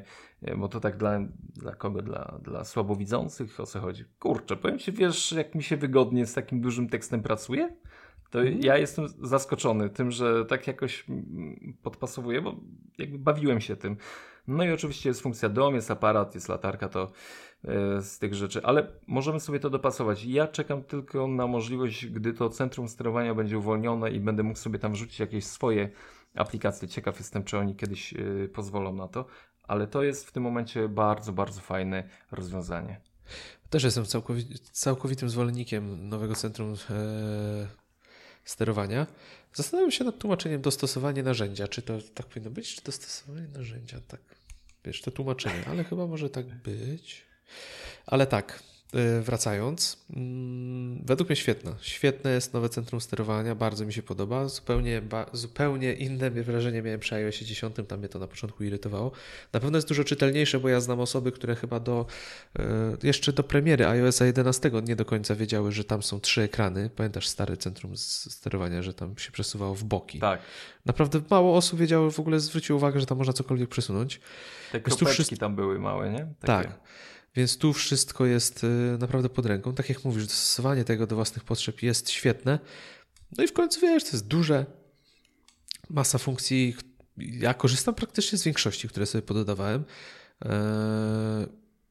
bo 0.58 0.68
to 0.68 0.80
tak 0.80 0.98
dla, 0.98 1.20
dla 1.56 1.76
kogo? 1.76 2.02
Dla, 2.02 2.40
dla 2.44 2.64
słabowidzących? 2.64 3.60
O 3.60 3.66
co 3.66 3.80
chodzi? 3.80 4.06
Kurczę, 4.20 4.56
powiem 4.56 4.80
Ci, 4.80 4.92
wiesz, 4.92 5.32
jak 5.32 5.56
mi 5.56 5.64
się 5.64 5.78
wygodnie 5.78 6.26
z 6.26 6.34
takim 6.34 6.62
dużym 6.62 6.90
tekstem 6.90 7.24
pracuje? 7.24 7.76
To 8.30 8.42
mhm. 8.42 8.62
ja 8.62 8.78
jestem 8.78 9.08
zaskoczony 9.22 9.90
tym, 9.90 10.12
że 10.12 10.46
tak 10.46 10.68
jakoś 10.68 11.06
podpasowuje, 11.84 12.42
bo 12.42 12.56
jakby 12.98 13.18
bawiłem 13.18 13.62
się 13.62 13.76
tym. 13.76 13.98
No 14.48 14.64
i 14.64 14.72
oczywiście 14.72 15.10
jest 15.10 15.22
funkcja 15.22 15.50
dom, 15.50 15.76
jest 15.76 15.92
aparat, 15.92 16.36
jest 16.36 16.50
latarka, 16.50 16.90
to 16.90 17.12
E, 17.53 17.53
z 18.02 18.20
tych 18.20 18.34
rzeczy, 18.34 18.64
ale 18.64 18.88
możemy 19.08 19.40
sobie 19.40 19.60
to 19.60 19.70
dopasować. 19.70 20.26
Ja 20.26 20.48
czekam 20.48 20.84
tylko 20.84 21.28
na 21.28 21.48
możliwość, 21.48 22.06
gdy 22.06 22.34
to 22.34 22.50
centrum 22.50 22.88
sterowania 22.88 23.36
będzie 23.36 23.58
uwolnione 23.58 24.12
i 24.12 24.20
będę 24.20 24.44
mógł 24.44 24.60
sobie 24.60 24.80
tam 24.80 24.94
wrzucić 24.94 25.20
jakieś 25.20 25.46
swoje 25.46 25.90
aplikacje. 26.36 26.88
Ciekaw 26.88 27.20
jestem, 27.20 27.44
czy 27.44 27.58
oni 27.58 27.76
kiedyś 27.76 28.14
e, 28.14 28.18
pozwolą 28.54 28.94
na 28.94 29.08
to, 29.08 29.26
ale 29.64 29.88
to 29.88 30.04
jest 30.04 30.28
w 30.28 30.32
tym 30.32 30.44
momencie 30.44 30.90
bardzo, 30.90 31.34
bardzo 31.34 31.62
fajne 31.62 32.04
rozwiązanie. 32.32 33.02
Też 33.70 33.84
jestem 33.84 34.06
całkowitym 34.72 35.30
zwolennikiem 35.30 36.10
nowego 36.10 36.36
centrum 36.36 36.74
e, 36.90 37.68
sterowania. 38.44 39.08
Zastanawiam 39.54 39.92
się 39.92 40.04
nad 40.04 40.18
tłumaczeniem 40.18 40.62
dostosowanie 40.62 41.24
narzędzia. 41.24 41.68
Czy 41.68 41.82
to 41.82 41.94
tak 42.14 42.26
powinno 42.26 42.52
być, 42.52 42.76
czy 42.76 42.84
dostosowanie 42.84 43.48
narzędzia? 43.48 44.00
Tak, 44.08 44.22
wiesz, 44.86 45.02
to 45.02 45.12
tłumaczenie, 45.12 45.64
ale 45.68 45.84
chyba 45.84 46.08
może 46.08 46.30
tak 46.30 46.46
być. 46.46 47.33
Ale 48.06 48.28
tak, 48.28 48.64
y, 48.96 49.22
wracając, 49.22 50.06
mm, 50.16 51.06
według 51.06 51.30
mnie 51.30 51.36
świetne. 51.36 51.76
Świetne 51.82 52.32
jest 52.32 52.54
nowe 52.54 52.70
centrum 52.70 53.02
sterowania, 53.02 53.56
bardzo 53.56 53.86
mi 53.86 53.94
się 53.94 54.04
podoba. 54.04 54.48
Zupełnie, 54.48 55.02
ba, 55.02 55.26
zupełnie 55.34 55.94
inne 55.94 56.32
wrażenie 56.32 56.82
miałem 56.82 57.00
przy 57.00 57.16
iOS 57.16 57.36
10, 57.36 57.76
tam 57.88 58.00
mnie 58.00 58.10
to 58.10 58.20
na 58.20 58.28
początku 58.28 58.64
irytowało. 58.64 59.12
Na 59.54 59.60
pewno 59.60 59.78
jest 59.78 59.88
dużo 59.88 60.04
czytelniejsze, 60.04 60.60
bo 60.60 60.70
ja 60.70 60.82
znam 60.82 61.00
osoby, 61.00 61.32
które 61.32 61.56
chyba 61.56 61.80
do 61.80 62.06
y, 62.60 62.64
jeszcze 63.04 63.34
do 63.34 63.44
premiery 63.44 63.88
iOS 63.88 64.20
11 64.20 64.72
nie 64.84 64.96
do 64.96 65.06
końca 65.06 65.36
wiedziały, 65.36 65.72
że 65.72 65.84
tam 65.84 66.04
są 66.04 66.20
trzy 66.20 66.42
ekrany. 66.42 66.90
Pamiętasz 66.96 67.28
stare 67.28 67.58
centrum 67.58 67.98
sterowania, 67.98 68.82
że 68.82 68.94
tam 68.94 69.18
się 69.18 69.32
przesuwało 69.32 69.76
w 69.76 69.84
boki. 69.84 70.20
Tak. 70.20 70.42
Naprawdę 70.86 71.22
mało 71.30 71.58
osób 71.58 71.80
wiedziało, 71.80 72.12
w 72.12 72.20
ogóle 72.20 72.40
zwróciło 72.40 72.78
uwagę, 72.78 73.00
że 73.00 73.06
tam 73.06 73.18
można 73.18 73.34
cokolwiek 73.34 73.70
przesunąć. 73.70 74.22
Te 74.72 74.80
kropeczki 74.80 75.14
wszystko... 75.14 75.38
tam 75.38 75.56
były 75.56 75.80
małe, 75.80 76.10
nie? 76.12 76.28
Takie. 76.40 76.68
Tak. 76.68 76.80
Więc 77.36 77.58
tu 77.58 77.74
wszystko 77.74 78.26
jest 78.26 78.64
y, 78.64 78.68
naprawdę 79.00 79.30
pod 79.30 79.46
ręką. 79.46 79.74
Tak 79.74 79.90
jak 79.90 80.04
mówisz, 80.06 80.28
dostosowanie 80.28 80.84
tego 80.84 81.08
do 81.08 81.16
własnych 81.16 81.44
potrzeb 81.44 81.82
jest 81.82 82.10
świetne. 82.10 82.60
No 83.38 83.44
i 83.44 83.48
w 83.48 83.54
końcu 83.54 83.80
wiesz, 83.82 84.04
to 84.04 84.10
jest 84.12 84.28
duże. 84.28 84.66
Masa 85.90 86.18
funkcji. 86.18 86.76
Ja 87.18 87.54
korzystam 87.54 87.96
praktycznie 87.96 88.38
z 88.38 88.44
większości, 88.44 88.90
które 88.90 89.06
sobie 89.06 89.22
pododawałem. 89.22 89.84
E, 90.46 91.48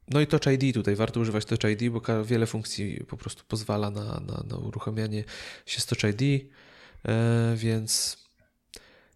no 0.09 0.21
i 0.21 0.27
Touch 0.27 0.47
ID 0.47 0.75
tutaj, 0.75 0.97
warto 0.97 1.21
używać 1.21 1.45
Touch 1.45 1.65
ID, 1.65 1.93
bo 1.93 2.25
wiele 2.25 2.47
funkcji 2.47 3.05
po 3.09 3.17
prostu 3.17 3.45
pozwala 3.49 3.91
na, 3.91 4.05
na, 4.05 4.45
na 4.49 4.57
uruchamianie 4.57 5.25
się 5.67 5.81
z 5.81 5.87
Touch 5.87 6.05
ID, 6.05 6.51
e, 7.05 7.55
więc 7.57 8.19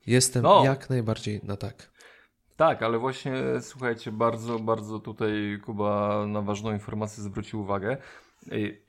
jestem 0.06 0.42
no. 0.42 0.64
jak 0.64 0.90
najbardziej 0.90 1.40
na 1.42 1.56
tak. 1.56 1.95
Tak, 2.56 2.82
ale 2.82 2.98
właśnie 2.98 3.32
słuchajcie, 3.60 4.12
bardzo, 4.12 4.58
bardzo 4.58 4.98
tutaj 4.98 5.60
Kuba 5.64 6.24
na 6.26 6.42
ważną 6.42 6.72
informację 6.72 7.22
zwrócił 7.22 7.60
uwagę. 7.60 7.96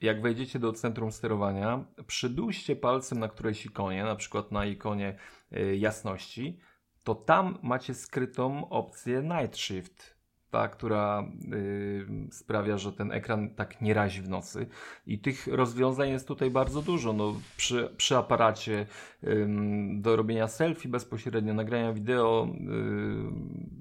Jak 0.01 0.21
wejdziecie 0.21 0.59
do 0.59 0.73
centrum 0.73 1.11
sterowania, 1.11 1.85
przydujcie 2.07 2.75
palcem 2.75 3.19
na 3.19 3.27
którejś 3.27 3.65
ikonie, 3.65 4.03
na 4.03 4.15
przykład 4.15 4.51
na 4.51 4.65
ikonie 4.65 5.17
y, 5.57 5.77
jasności, 5.77 6.59
to 7.03 7.15
tam 7.15 7.57
macie 7.63 7.93
skrytą 7.93 8.69
opcję 8.69 9.21
Night 9.23 9.57
Shift 9.57 10.16
ta, 10.51 10.67
która 10.67 11.23
y, 11.53 12.07
sprawia, 12.31 12.77
że 12.77 12.93
ten 12.93 13.11
ekran 13.11 13.49
tak 13.49 13.81
nie 13.81 13.93
razi 13.93 14.21
w 14.21 14.29
nocy. 14.29 14.67
I 15.07 15.19
tych 15.19 15.47
rozwiązań 15.47 16.09
jest 16.09 16.27
tutaj 16.27 16.51
bardzo 16.51 16.81
dużo. 16.81 17.13
No, 17.13 17.35
przy, 17.57 17.93
przy 17.97 18.17
aparacie 18.17 18.85
y, 19.23 19.47
do 19.93 20.15
robienia 20.15 20.47
selfie 20.47 20.89
bezpośrednio, 20.89 21.53
nagrania 21.53 21.93
wideo, 21.93 22.47
y, 22.47 22.57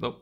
no, 0.01 0.21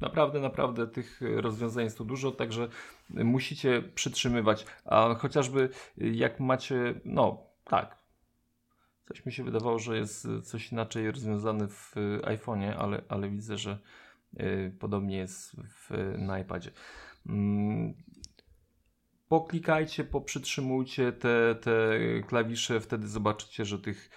naprawdę, 0.00 0.40
naprawdę 0.40 0.86
tych 0.86 1.20
rozwiązań 1.36 1.84
jest 1.84 1.98
tu 1.98 2.04
dużo, 2.04 2.30
także 2.30 2.68
musicie 3.10 3.82
przytrzymywać. 3.94 4.66
A 4.84 5.14
chociażby 5.14 5.68
jak 5.96 6.40
macie, 6.40 7.00
no 7.04 7.46
tak, 7.64 7.98
coś 9.08 9.26
mi 9.26 9.32
się 9.32 9.44
wydawało, 9.44 9.78
że 9.78 9.96
jest 9.96 10.28
coś 10.42 10.72
inaczej 10.72 11.10
rozwiązane 11.10 11.68
w 11.68 11.94
iPhone'ie, 12.22 12.74
ale, 12.78 13.02
ale 13.08 13.28
widzę, 13.28 13.58
że 13.58 13.78
Y, 13.78 14.03
podobnie 14.78 15.16
jest 15.16 15.56
w, 15.56 16.14
na 16.18 16.38
iPadzie. 16.38 16.70
Mm, 17.26 17.94
poklikajcie, 19.28 20.04
poprzytrzymujcie 20.04 21.12
te, 21.12 21.54
te 21.54 21.98
klawisze, 22.26 22.80
wtedy 22.80 23.08
zobaczycie, 23.08 23.64
że 23.64 23.78
tych 23.78 24.10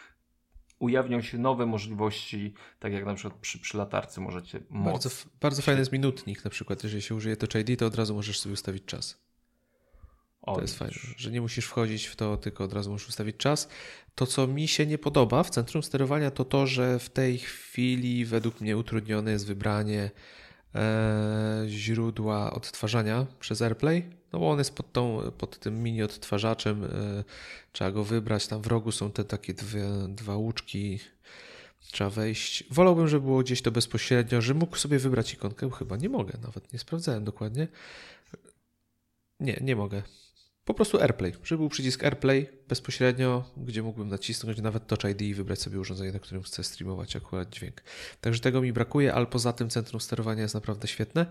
ujawnią 0.79 1.21
się 1.21 1.37
nowe 1.37 1.65
możliwości, 1.65 2.53
tak 2.79 2.93
jak 2.93 3.05
na 3.05 3.13
przykład 3.13 3.39
przy, 3.41 3.59
przy 3.59 3.77
latarce 3.77 4.21
możecie 4.21 4.59
moc. 4.69 4.91
Bardzo, 4.93 5.09
bardzo 5.41 5.61
fajny 5.61 5.79
jest 5.79 5.91
minutnik 5.91 6.43
na 6.43 6.49
przykład, 6.49 6.83
jeżeli 6.83 7.01
się 7.01 7.15
użyje 7.15 7.37
Touch 7.37 7.55
ID, 7.55 7.79
to 7.79 7.85
od 7.85 7.95
razu 7.95 8.15
możesz 8.15 8.39
sobie 8.39 8.53
ustawić 8.53 8.85
czas. 8.85 9.26
To 10.55 10.61
jest 10.61 10.77
fajne, 10.77 10.93
że 11.17 11.31
nie 11.31 11.41
musisz 11.41 11.65
wchodzić 11.65 12.05
w 12.05 12.15
to, 12.15 12.37
tylko 12.37 12.63
od 12.63 12.73
razu 12.73 12.91
musisz 12.91 13.09
ustawić 13.09 13.37
czas. 13.37 13.69
To, 14.15 14.25
co 14.25 14.47
mi 14.47 14.67
się 14.67 14.85
nie 14.85 14.97
podoba 14.97 15.43
w 15.43 15.49
centrum 15.49 15.83
sterowania, 15.83 16.31
to 16.31 16.45
to, 16.45 16.67
że 16.67 16.99
w 16.99 17.09
tej 17.09 17.37
chwili 17.37 18.25
według 18.25 18.61
mnie 18.61 18.77
utrudnione 18.77 19.31
jest 19.31 19.47
wybranie 19.47 20.11
e, 20.75 21.63
źródła 21.67 22.53
odtwarzania 22.53 23.25
przez 23.39 23.61
AirPlay. 23.61 24.09
No 24.33 24.39
bo 24.39 24.51
on 24.51 24.57
jest 24.57 24.75
pod, 24.75 24.93
tą, 24.93 25.31
pod 25.37 25.59
tym 25.59 25.83
mini 25.83 26.03
odtwarzaczem. 26.03 26.83
E, 26.83 26.89
trzeba 27.71 27.91
go 27.91 28.03
wybrać. 28.03 28.47
Tam 28.47 28.61
w 28.61 28.67
rogu 28.67 28.91
są 28.91 29.11
te 29.11 29.23
takie 29.23 29.53
dwie, 29.53 29.85
dwa 30.07 30.35
łuczki. 30.35 30.99
Trzeba 31.91 32.09
wejść. 32.09 32.63
Wolałbym, 32.71 33.07
żeby 33.07 33.25
było 33.25 33.43
gdzieś 33.43 33.61
to 33.61 33.71
bezpośrednio, 33.71 34.41
że 34.41 34.53
mógł 34.53 34.75
sobie 34.75 34.99
wybrać 34.99 35.33
ikonkę. 35.33 35.69
Chyba 35.71 35.97
nie 35.97 36.09
mogę, 36.09 36.37
nawet 36.43 36.73
nie 36.73 36.79
sprawdzałem 36.79 37.23
dokładnie. 37.23 37.67
Nie, 39.39 39.59
nie 39.61 39.75
mogę. 39.75 40.03
Po 40.67 40.73
prostu 40.73 41.01
AirPlay, 41.01 41.33
żeby 41.43 41.57
był 41.57 41.69
przycisk 41.69 42.03
AirPlay 42.03 42.49
bezpośrednio, 42.67 43.43
gdzie 43.57 43.83
mógłbym 43.83 44.07
nacisnąć 44.07 44.61
nawet 44.61 44.87
Touch 44.87 45.11
ID 45.11 45.21
i 45.21 45.33
wybrać 45.33 45.61
sobie 45.61 45.79
urządzenie, 45.79 46.11
na 46.11 46.19
którym 46.19 46.43
chcę 46.43 46.63
streamować 46.63 47.15
akurat 47.15 47.49
dźwięk. 47.49 47.83
Także 48.21 48.39
tego 48.39 48.61
mi 48.61 48.73
brakuje, 48.73 49.13
ale 49.13 49.25
poza 49.25 49.53
tym 49.53 49.69
centrum 49.69 50.01
sterowania 50.01 50.41
jest 50.41 50.55
naprawdę 50.55 50.87
świetne. 50.87 51.25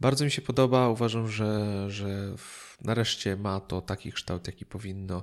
Bardzo 0.00 0.24
mi 0.24 0.30
się 0.30 0.42
podoba, 0.42 0.88
uważam, 0.88 1.28
że, 1.28 1.90
że 1.90 2.34
nareszcie 2.80 3.36
ma 3.36 3.60
to 3.60 3.80
taki 3.80 4.12
kształt, 4.12 4.46
jaki 4.46 4.66
powinno 4.66 5.22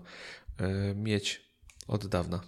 e, 0.57 0.95
mieć 0.95 1.51
od 1.87 2.07
dawna. 2.07 2.39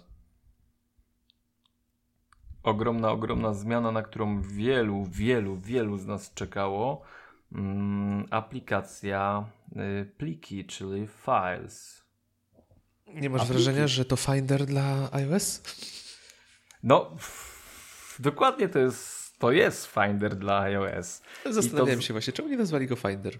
Ogromna, 2.62 3.10
ogromna 3.10 3.54
zmiana, 3.54 3.92
na 3.92 4.02
którą 4.02 4.42
wielu, 4.42 5.04
wielu, 5.04 5.56
wielu 5.56 5.98
z 5.98 6.06
nas 6.06 6.34
czekało. 6.34 7.02
Mm, 7.52 8.26
aplikacja 8.30 9.44
y, 9.76 10.04
pliki, 10.18 10.64
czyli 10.64 11.08
files. 11.24 12.04
Nie 13.06 13.30
masz 13.30 13.48
wrażenia, 13.48 13.88
że 13.88 14.04
to 14.04 14.16
Finder 14.16 14.66
dla 14.66 15.08
iOS? 15.12 15.62
No, 16.82 17.16
dokładnie 18.18 18.68
to 18.68 18.78
jest, 18.78 19.38
to 19.38 19.52
jest 19.52 19.86
Finder 19.86 20.36
dla 20.36 20.60
iOS. 20.60 21.22
Zastanawiałem 21.50 21.98
to... 22.00 22.06
się 22.06 22.14
właśnie, 22.14 22.32
czemu 22.32 22.48
nie 22.48 22.56
nazwali 22.56 22.86
go 22.86 22.96
Finder? 22.96 23.38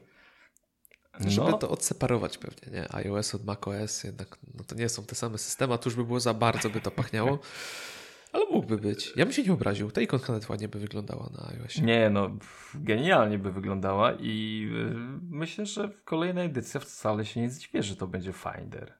Żeby 1.21 1.51
no. 1.51 1.59
to 1.59 1.71
odseparować 1.71 2.39
pewnie, 2.39 2.73
nie? 2.73 2.95
iOS 2.95 3.35
od 3.35 3.45
macOS, 3.45 4.05
jednak 4.05 4.39
no 4.55 4.65
to 4.65 4.75
nie 4.75 4.89
są 4.89 5.05
te 5.05 5.15
same 5.15 5.39
systemy, 5.39 5.75
a 5.75 5.79
tu 5.79 5.89
już 5.89 5.97
by 5.97 6.05
było 6.05 6.21
za 6.21 6.35
bardzo, 6.35 6.71
by 6.71 6.81
to 6.81 6.91
pachniało. 6.91 7.39
Ale 8.33 8.45
mógłby 8.51 8.78
być. 8.78 9.12
Ja 9.16 9.24
bym 9.24 9.33
się 9.33 9.43
nie 9.43 9.53
obraził. 9.53 9.91
Ta 9.91 10.01
ikonka 10.01 10.33
nawet 10.33 10.49
ładnie 10.49 10.68
by 10.68 10.78
wyglądała 10.78 11.31
na 11.39 11.49
iOSie. 11.49 11.83
Nie, 11.83 12.11
no 12.11 12.39
genialnie 12.74 13.39
by 13.39 13.53
wyglądała 13.53 14.12
i 14.12 14.61
yy, 14.72 14.95
myślę, 15.22 15.66
że 15.66 15.89
w 15.89 16.05
kolejnej 16.05 16.47
edycji 16.47 16.81
wcale 16.81 17.24
się 17.24 17.41
nie 17.41 17.51
zdziwię, 17.51 17.83
że 17.83 17.97
to 17.97 18.07
będzie 18.07 18.33
Finder. 18.33 18.99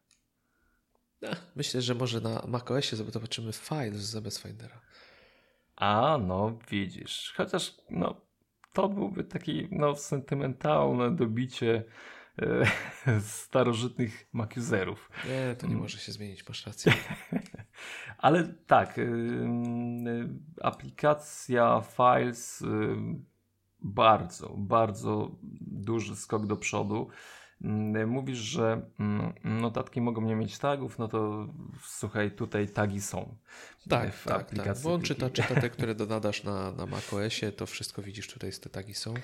myślę, 1.57 1.83
że 1.83 1.95
może 1.95 2.21
na 2.21 2.45
macOSie 2.49 2.97
zobaczymy 2.97 3.53
Files 3.53 3.97
zamiast 3.97 4.43
Findera. 4.43 4.81
A, 5.77 6.19
no 6.27 6.59
widzisz. 6.71 7.35
Chociaż 7.37 7.77
no 7.91 8.21
to 8.73 8.89
byłby 8.89 9.25
taki 9.25 9.69
no 9.71 9.97
sentymentalne 9.97 11.17
dobicie 11.17 11.85
starożytnych 13.21 14.29
makiuzerów. 14.33 15.11
Nie, 15.29 15.57
to 15.57 15.67
nie 15.67 15.77
może 15.77 15.99
się 15.99 16.13
zmienić, 16.13 16.49
masz 16.49 16.67
rację. 16.67 16.93
Ale 18.19 18.55
tak, 18.67 18.99
y, 18.99 19.03
y, 19.03 20.29
aplikacja 20.63 21.83
Files 21.97 22.63
y, 22.63 22.67
bardzo, 23.83 24.55
bardzo 24.59 25.31
duży 25.61 26.17
skok 26.17 26.47
do 26.47 26.57
przodu. 26.57 27.09
Mówisz, 28.07 28.39
że 28.39 28.83
mm, 28.99 29.33
notatki 29.45 30.01
mogą 30.01 30.23
nie 30.23 30.37
mieć 30.37 30.59
tagów, 30.59 30.99
no 30.99 31.09
to 31.09 31.49
słuchaj, 31.83 32.31
tutaj 32.31 32.69
tagi 32.69 33.01
są. 33.01 33.37
Tak, 33.89 34.15
w 34.15 34.25
tak, 34.25 34.41
aplikacji 34.41 34.75
tak. 34.75 34.83
Bo 34.83 34.95
on 34.95 35.03
czyta, 35.03 35.31
czyta 35.31 35.61
te, 35.61 35.71
które 35.71 35.95
donadasz 36.05 36.45
na, 36.45 36.73
na 36.73 36.87
macOSie, 36.87 37.53
to 37.53 37.67
wszystko 37.67 38.03
widzisz, 38.03 38.29
tutaj 38.29 38.51
te 38.53 38.71
tagi 38.71 38.95
są. 38.95 39.15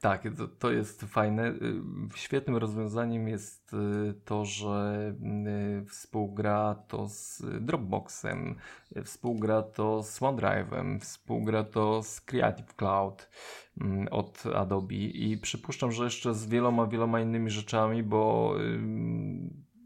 Tak, 0.00 0.22
to, 0.36 0.48
to 0.48 0.70
jest 0.70 1.04
fajne. 1.04 1.48
Y, 1.48 1.54
świetnym 2.14 2.56
rozwiązaniem 2.56 3.28
jest 3.28 3.74
y, 3.74 4.14
to, 4.24 4.44
że 4.44 5.14
y, 5.82 5.84
współgra 5.84 6.74
to 6.88 7.08
z 7.08 7.42
Dropboxem, 7.60 8.54
współgra 9.04 9.62
to 9.62 10.02
z 10.02 10.20
OneDrive'em, 10.20 11.00
współgra 11.00 11.64
to 11.64 12.02
z 12.02 12.20
Creative 12.20 12.74
Cloud 12.74 13.28
mm, 13.80 14.08
od 14.10 14.44
Adobe 14.46 14.94
i 14.94 15.38
przypuszczam, 15.38 15.92
że 15.92 16.04
jeszcze 16.04 16.34
z 16.34 16.46
wieloma, 16.46 16.86
wieloma 16.86 17.20
innymi 17.20 17.50
rzeczami, 17.50 18.02
bo 18.02 18.54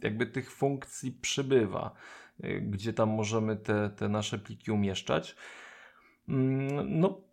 jakby 0.02 0.26
tych 0.26 0.50
funkcji 0.50 1.12
przybywa, 1.12 1.94
gdzie 2.62 2.92
tam 2.92 3.08
możemy 3.08 3.56
te, 3.56 3.90
te 3.90 4.08
nasze 4.08 4.38
pliki 4.38 4.70
umieszczać. 4.70 5.36
Mm, 6.28 7.00
no, 7.00 7.31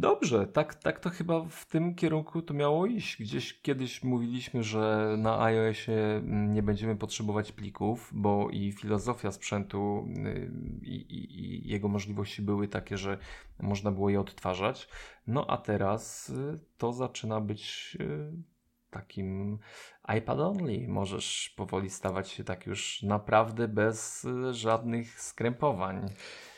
Dobrze, 0.00 0.46
tak, 0.46 0.74
tak 0.74 1.00
to 1.00 1.10
chyba 1.10 1.44
w 1.48 1.66
tym 1.66 1.94
kierunku 1.94 2.42
to 2.42 2.54
miało 2.54 2.86
iść. 2.86 3.22
Gdzieś 3.22 3.60
kiedyś 3.62 4.04
mówiliśmy, 4.04 4.62
że 4.62 5.14
na 5.18 5.42
iOSie 5.42 6.22
nie 6.24 6.62
będziemy 6.62 6.96
potrzebować 6.96 7.52
plików, 7.52 8.10
bo 8.12 8.48
i 8.50 8.72
filozofia 8.72 9.32
sprzętu 9.32 10.08
y, 10.26 10.50
i, 10.82 10.94
i, 10.94 11.40
i, 11.40 11.68
jego 11.68 11.88
możliwości 11.88 12.42
były 12.42 12.68
takie, 12.68 12.98
że 12.98 13.18
można 13.58 13.90
było 13.90 14.10
je 14.10 14.20
odtwarzać. 14.20 14.88
No 15.26 15.46
a 15.46 15.56
teraz 15.56 16.28
y, 16.28 16.58
to 16.78 16.92
zaczyna 16.92 17.40
być 17.40 17.96
y, 18.00 18.32
takim 18.90 19.58
iPad 20.18 20.40
only. 20.40 20.88
Możesz 20.88 21.54
powoli 21.56 21.90
stawać 21.90 22.28
się 22.28 22.44
tak 22.44 22.66
już 22.66 23.02
naprawdę 23.02 23.68
bez 23.68 24.26
żadnych 24.50 25.20
skrępowań. 25.20 26.06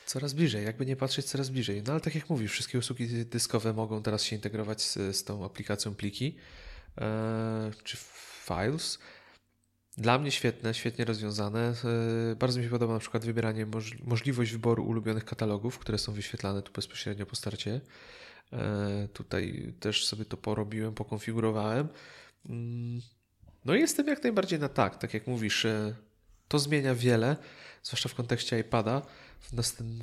Coraz 0.07 0.33
bliżej, 0.33 0.65
jakby 0.65 0.87
nie 0.87 0.97
patrzeć, 0.97 1.27
coraz 1.27 1.51
bliżej. 1.51 1.83
No 1.87 1.93
ale 1.93 2.01
tak 2.01 2.15
jak 2.15 2.31
mówisz, 2.31 2.53
wszystkie 2.53 2.79
usługi 2.79 3.27
dyskowe 3.27 3.73
mogą 3.73 4.03
teraz 4.03 4.23
się 4.23 4.37
integrować 4.37 4.83
z, 4.83 5.17
z 5.17 5.25
tą 5.25 5.45
aplikacją 5.45 5.95
pliki 5.95 6.37
e, 7.01 7.71
czy 7.85 7.97
files. 8.47 8.99
Dla 9.97 10.19
mnie 10.19 10.31
świetne, 10.31 10.75
świetnie 10.75 11.05
rozwiązane. 11.05 11.75
E, 12.33 12.37
bardzo 12.37 12.59
mi 12.59 12.65
się 12.65 12.71
podoba 12.71 12.95
na 12.95 13.01
przykład 13.01 13.25
wybieranie, 13.25 13.67
moż, 13.67 13.99
możliwość 13.99 14.53
wyboru 14.53 14.85
ulubionych 14.85 15.25
katalogów, 15.25 15.79
które 15.79 15.99
są 15.99 16.13
wyświetlane 16.13 16.63
tu 16.63 16.73
bezpośrednio 16.73 17.27
po 17.27 17.37
starcie. 17.37 17.81
E, 18.53 19.09
tutaj 19.13 19.75
też 19.81 20.07
sobie 20.07 20.25
to 20.25 20.37
porobiłem, 20.37 20.95
pokonfigurowałem. 20.95 21.89
Mm, 22.49 23.01
no 23.65 23.75
i 23.75 23.81
jestem 23.81 24.07
jak 24.07 24.23
najbardziej 24.23 24.59
na 24.59 24.69
tak, 24.69 24.99
tak 24.99 25.15
jak 25.15 25.27
mówisz. 25.27 25.67
To 26.49 26.59
zmienia 26.59 26.95
wiele, 26.95 27.37
zwłaszcza 27.83 28.09
w 28.09 28.15
kontekście 28.15 28.59
iPada 28.59 29.03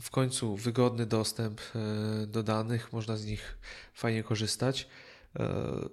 w 0.01 0.09
końcu 0.09 0.55
wygodny 0.55 1.05
dostęp 1.05 1.61
e, 1.61 2.27
do 2.27 2.43
danych, 2.43 2.93
można 2.93 3.17
z 3.17 3.25
nich 3.25 3.57
fajnie 3.93 4.23
korzystać. 4.23 4.87
E, 5.39 5.89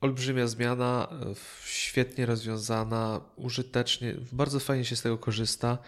olbrzymia 0.00 0.46
zmiana, 0.46 1.08
e, 1.12 1.34
świetnie 1.64 2.26
rozwiązana, 2.26 3.20
użytecznie, 3.36 4.14
bardzo 4.32 4.60
fajnie 4.60 4.84
się 4.84 4.96
z 4.96 5.02
tego 5.02 5.18
korzysta. 5.18 5.78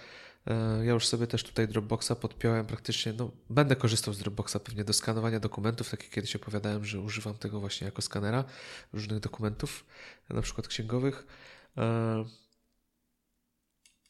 Ja 0.85 0.93
już 0.93 1.07
sobie 1.07 1.27
też 1.27 1.45
tutaj 1.45 1.69
Dropboxa 1.69 2.13
podpiąłem 2.21 2.67
praktycznie, 2.67 3.13
no 3.13 3.31
będę 3.51 3.77
korzystał 3.77 4.15
z 4.15 4.19
Dropboxa 4.19 4.57
pewnie 4.65 4.85
do 4.85 4.93
skanowania 4.93 5.41
dokumentów, 5.41 5.91
tak 5.91 6.03
jak 6.03 6.13
kiedyś 6.13 6.37
opowiadałem, 6.37 6.85
że 6.85 7.01
używam 7.01 7.35
tego 7.35 7.61
właśnie 7.61 7.85
jako 7.85 8.03
skanera 8.03 8.45
różnych 8.93 9.21
dokumentów, 9.21 9.85
na 10.31 10.43
przykład 10.43 10.69
księgowych 10.69 11.27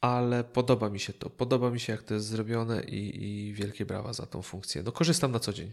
ale 0.01 0.45
podoba 0.45 0.91
mi 0.91 1.01
się 1.01 1.13
to. 1.13 1.31
Podoba 1.31 1.71
mi 1.71 1.81
się, 1.81 1.93
jak 1.93 2.03
to 2.03 2.15
jest 2.15 2.27
zrobione 2.27 2.85
i, 2.85 3.25
i 3.25 3.53
wielkie 3.53 3.87
brawa 3.87 4.13
za 4.13 4.27
tą 4.27 4.43
funkcję. 4.43 4.83
No, 4.83 4.93
korzystam 4.93 5.33
na 5.33 5.39
co 5.39 5.53
dzień. 5.53 5.73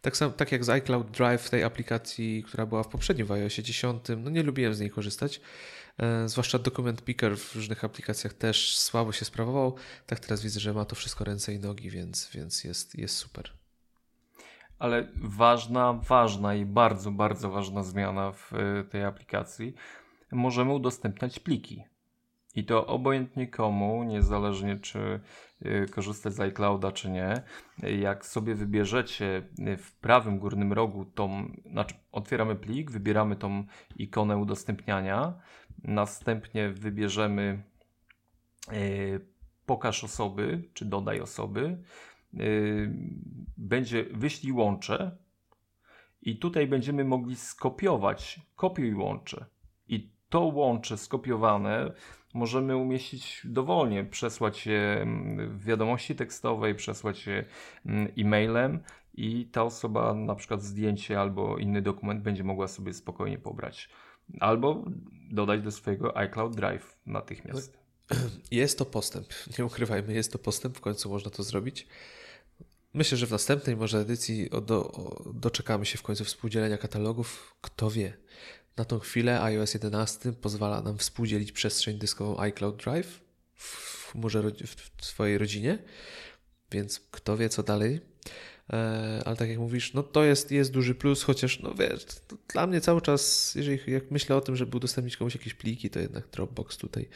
Tak, 0.00 0.16
sam, 0.16 0.32
tak 0.32 0.52
jak 0.52 0.64
z 0.64 0.68
iCloud 0.68 1.10
Drive, 1.10 1.50
tej 1.50 1.64
aplikacji, 1.64 2.42
która 2.46 2.66
była 2.66 2.82
w 2.82 2.88
poprzednim 2.88 3.26
w 3.26 3.32
iOSie 3.32 3.62
10, 3.62 4.02
no 4.16 4.30
nie 4.30 4.42
lubiłem 4.42 4.74
z 4.74 4.80
niej 4.80 4.90
korzystać. 4.90 5.40
E, 5.98 6.28
zwłaszcza 6.28 6.58
dokument 6.58 7.04
picker 7.04 7.38
w 7.38 7.54
różnych 7.54 7.84
aplikacjach 7.84 8.32
też 8.32 8.78
słabo 8.78 9.12
się 9.12 9.24
sprawował. 9.24 9.74
Tak 10.06 10.20
teraz 10.20 10.42
widzę, 10.42 10.60
że 10.60 10.74
ma 10.74 10.84
to 10.84 10.96
wszystko 10.96 11.24
ręce 11.24 11.54
i 11.54 11.58
nogi, 11.58 11.90
więc, 11.90 12.30
więc 12.34 12.64
jest, 12.64 12.98
jest 12.98 13.16
super. 13.16 13.52
Ale 14.78 15.08
ważna, 15.16 15.92
ważna 15.92 16.54
i 16.54 16.64
bardzo, 16.64 17.10
bardzo 17.10 17.50
ważna 17.50 17.82
zmiana 17.82 18.32
w 18.32 18.52
e, 18.52 18.84
tej 18.84 19.04
aplikacji. 19.04 19.74
Możemy 20.32 20.72
udostępniać 20.72 21.38
pliki. 21.38 21.84
I 22.58 22.64
to 22.64 22.86
obojętnie 22.86 23.46
komu, 23.46 24.04
niezależnie 24.04 24.76
czy 24.76 25.20
y, 25.66 25.86
korzystać 25.90 26.34
z 26.34 26.40
iClouda 26.40 26.92
czy 26.92 27.10
nie. 27.10 27.42
Jak 27.98 28.26
sobie 28.26 28.54
wybierzecie 28.54 29.42
w 29.78 29.92
prawym 30.00 30.38
górnym 30.38 30.72
rogu 30.72 31.04
tą, 31.04 31.52
znaczy 31.70 31.94
otwieramy 32.12 32.56
plik, 32.56 32.90
wybieramy 32.90 33.36
tą 33.36 33.64
ikonę 33.96 34.36
udostępniania, 34.36 35.34
następnie 35.84 36.68
wybierzemy 36.68 37.62
y, 38.72 39.20
pokaż 39.66 40.04
osoby, 40.04 40.62
czy 40.74 40.84
dodaj 40.84 41.20
osoby, 41.20 41.82
y, 42.34 42.92
będzie 43.56 44.04
wyślij 44.04 44.52
łącze 44.52 45.16
i 46.22 46.38
tutaj 46.38 46.66
będziemy 46.66 47.04
mogli 47.04 47.36
skopiować, 47.36 48.40
kopiuj 48.56 48.94
łącze. 48.94 49.46
To 50.28 50.40
łącze 50.40 50.98
skopiowane 50.98 51.92
możemy 52.34 52.76
umieścić 52.76 53.40
dowolnie, 53.44 54.04
przesłać 54.04 54.66
je 54.66 54.98
mm, 55.00 55.58
w 55.58 55.64
wiadomości 55.64 56.14
tekstowej, 56.14 56.74
przesłać 56.74 57.26
je 57.26 57.44
mm, 57.86 58.12
e-mailem 58.18 58.80
i 59.14 59.46
ta 59.46 59.62
osoba 59.62 60.14
na 60.14 60.34
przykład 60.34 60.62
zdjęcie 60.62 61.20
albo 61.20 61.58
inny 61.58 61.82
dokument 61.82 62.22
będzie 62.22 62.44
mogła 62.44 62.68
sobie 62.68 62.94
spokojnie 62.94 63.38
pobrać. 63.38 63.88
Albo 64.40 64.84
dodać 65.30 65.62
do 65.62 65.72
swojego 65.72 66.16
iCloud 66.16 66.56
Drive 66.56 66.96
natychmiast. 67.06 67.78
Jest 68.50 68.78
to 68.78 68.84
postęp, 68.84 69.26
nie 69.58 69.64
ukrywajmy, 69.64 70.14
jest 70.14 70.32
to 70.32 70.38
postęp, 70.38 70.76
w 70.76 70.80
końcu 70.80 71.10
można 71.10 71.30
to 71.30 71.42
zrobić. 71.42 71.86
Myślę, 72.94 73.18
że 73.18 73.26
w 73.26 73.30
następnej 73.30 73.76
może 73.76 73.98
edycji 73.98 74.50
do, 74.62 74.92
doczekamy 75.34 75.86
się 75.86 75.98
w 75.98 76.02
końcu 76.02 76.24
współdzielenia 76.24 76.78
katalogów. 76.78 77.56
Kto 77.60 77.90
wie. 77.90 78.12
Na 78.78 78.84
tą 78.84 78.98
chwilę 78.98 79.42
iOS 79.42 79.74
11 79.74 80.32
pozwala 80.32 80.82
nam 80.82 80.98
współdzielić 80.98 81.52
przestrzeń 81.52 81.98
dyskową 81.98 82.40
iCloud 82.40 82.76
Drive 82.76 83.20
w 83.54 84.10
chmurze 84.12 84.42
w 84.98 85.04
swojej 85.04 85.38
rodzinie, 85.38 85.78
więc 86.70 87.00
kto 87.10 87.36
wie 87.36 87.48
co 87.48 87.62
dalej. 87.62 88.00
E, 88.72 89.22
ale 89.24 89.36
tak 89.36 89.48
jak 89.48 89.58
mówisz, 89.58 89.94
no 89.94 90.02
to 90.02 90.24
jest, 90.24 90.50
jest 90.50 90.70
duży 90.70 90.94
plus, 90.94 91.22
chociaż 91.22 91.60
no 91.60 91.74
wiesz, 91.74 92.06
dla 92.52 92.66
mnie 92.66 92.80
cały 92.80 93.00
czas, 93.00 93.54
jeżeli 93.54 93.92
jak 93.92 94.10
myślę 94.10 94.36
o 94.36 94.40
tym, 94.40 94.56
żeby 94.56 94.76
udostępnić 94.76 95.16
komuś 95.16 95.34
jakieś 95.34 95.54
pliki, 95.54 95.90
to 95.90 96.00
jednak 96.00 96.28
Dropbox 96.28 96.76
tutaj 96.76 97.08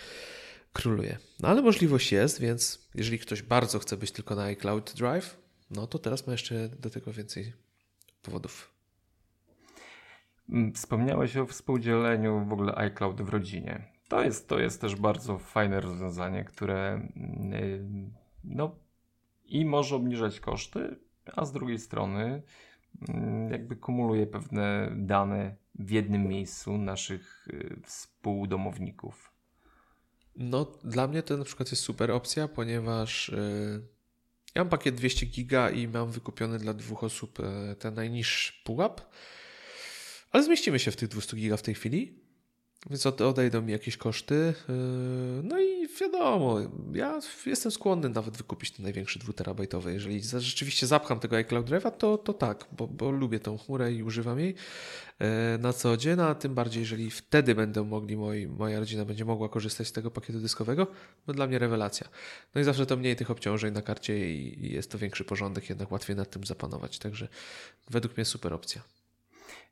króluje. 0.73 1.19
No 1.41 1.49
ale 1.49 1.63
możliwość 1.63 2.13
jest, 2.13 2.41
więc 2.41 2.89
jeżeli 2.95 3.19
ktoś 3.19 3.43
bardzo 3.43 3.79
chce 3.79 3.97
być 3.97 4.13
tylko 4.13 4.35
na 4.35 4.43
iCloud 4.43 4.93
Drive, 4.97 5.37
no 5.71 5.87
to 5.87 5.99
teraz 5.99 6.27
ma 6.27 6.33
jeszcze 6.33 6.69
do 6.69 6.91
tego 6.91 7.13
więcej 7.13 7.53
powodów. 8.23 8.72
Mm, 10.53 10.73
wspomniałeś 10.73 11.37
o 11.37 11.47
współdzieleniu 11.47 12.45
w 12.45 12.53
ogóle 12.53 12.75
iCloud 12.75 13.23
w 13.23 13.29
rodzinie. 13.29 13.93
To 14.09 14.23
jest, 14.23 14.49
to 14.49 14.59
jest 14.59 14.81
też 14.81 14.97
bardzo 14.97 15.39
fajne 15.39 15.81
rozwiązanie, 15.81 16.45
które 16.45 17.09
yy, 17.51 17.89
no, 18.45 18.77
i 19.45 19.65
może 19.65 19.97
obniżać 19.97 20.41
koszty, 20.41 20.97
a 21.37 21.45
z 21.45 21.53
drugiej 21.53 21.79
strony 21.79 22.43
yy, 23.09 23.15
jakby 23.51 23.77
kumuluje 23.77 24.27
pewne 24.27 24.93
dane 24.97 25.57
w 25.75 25.91
jednym 25.91 26.29
miejscu 26.29 26.79
naszych 26.79 27.49
yy, 27.53 27.81
współdomowników. 27.85 29.33
No, 30.37 30.67
dla 30.85 31.09
mnie 31.09 31.23
to 31.23 31.37
na 31.37 31.45
przykład 31.45 31.71
jest 31.71 31.83
super 31.83 32.11
opcja, 32.11 32.49
ponieważ 32.49 33.29
yy, 33.29 33.83
ja 34.55 34.65
mam 34.65 34.69
pakiet 34.69 34.95
200 34.95 35.27
giga 35.27 35.71
i 35.71 35.89
mam 35.89 36.11
wykupiony 36.11 36.59
dla 36.59 36.75
dwóch 36.75 37.05
osób 37.05 37.39
yy, 37.39 37.77
ten 37.77 37.95
najniższy 37.95 38.53
pułap, 38.65 39.01
ale 40.33 40.43
zmieścimy 40.43 40.79
się 40.79 40.91
w 40.91 40.97
tych 40.97 41.09
200 41.09 41.37
giga 41.37 41.57
w 41.57 41.63
tej 41.63 41.75
chwili. 41.75 42.23
Więc 42.91 43.07
odejdą 43.07 43.63
mi 43.63 43.73
jakieś 43.73 43.97
koszty. 43.97 44.55
Yy, 44.69 44.75
no 45.43 45.61
i 45.61 45.89
wiadomo, 46.01 46.59
ja 46.95 47.21
jestem 47.47 47.73
skłonny 47.73 48.09
nawet 48.09 48.37
wykupić 48.37 48.71
ten 48.71 48.83
największy 48.83 49.19
2 49.19 49.33
Jeżeli 49.91 50.23
rzeczywiście 50.23 50.87
zapcham 50.87 51.21
tego 51.21 51.37
iCloud 51.37 51.71
Drive'a, 51.71 51.91
to, 51.91 52.19
to 52.19 52.33
tak, 52.33 52.67
bo, 52.73 52.87
bo 52.87 53.11
lubię 53.11 53.41
tą 53.41 53.59
chmurę 53.59 53.93
i 53.93 54.03
używam 54.03 54.39
jej 54.39 54.55
yy, 55.21 55.27
na 55.59 55.73
co 55.73 55.97
dzień, 55.97 56.21
a 56.21 56.35
tym 56.35 56.55
bardziej, 56.55 56.81
jeżeli 56.81 57.11
wtedy 57.11 57.55
będą 57.55 57.85
mogli, 57.85 58.17
moi, 58.17 58.47
moja 58.47 58.79
rodzina 58.79 59.05
będzie 59.05 59.25
mogła 59.25 59.49
korzystać 59.49 59.89
z 59.89 59.93
tego 59.93 60.11
pakietu 60.11 60.41
dyskowego, 60.41 60.87
to 61.27 61.33
dla 61.33 61.47
mnie 61.47 61.59
rewelacja. 61.59 62.09
No 62.55 62.61
i 62.61 62.65
zawsze 62.65 62.87
to 62.87 62.97
mniej 62.97 63.17
tych 63.17 63.31
obciążeń 63.31 63.75
na 63.75 63.83
karcie 63.83 64.35
i 64.35 64.73
jest 64.73 64.91
to 64.91 64.99
większy 64.99 65.25
porządek, 65.25 65.69
jednak 65.69 65.93
łatwiej 65.93 66.17
nad 66.17 66.31
tym 66.31 66.45
zapanować. 66.45 66.99
Także 66.99 67.29
według 67.91 68.17
mnie 68.17 68.25
super 68.25 68.53
opcja. 68.53 69.02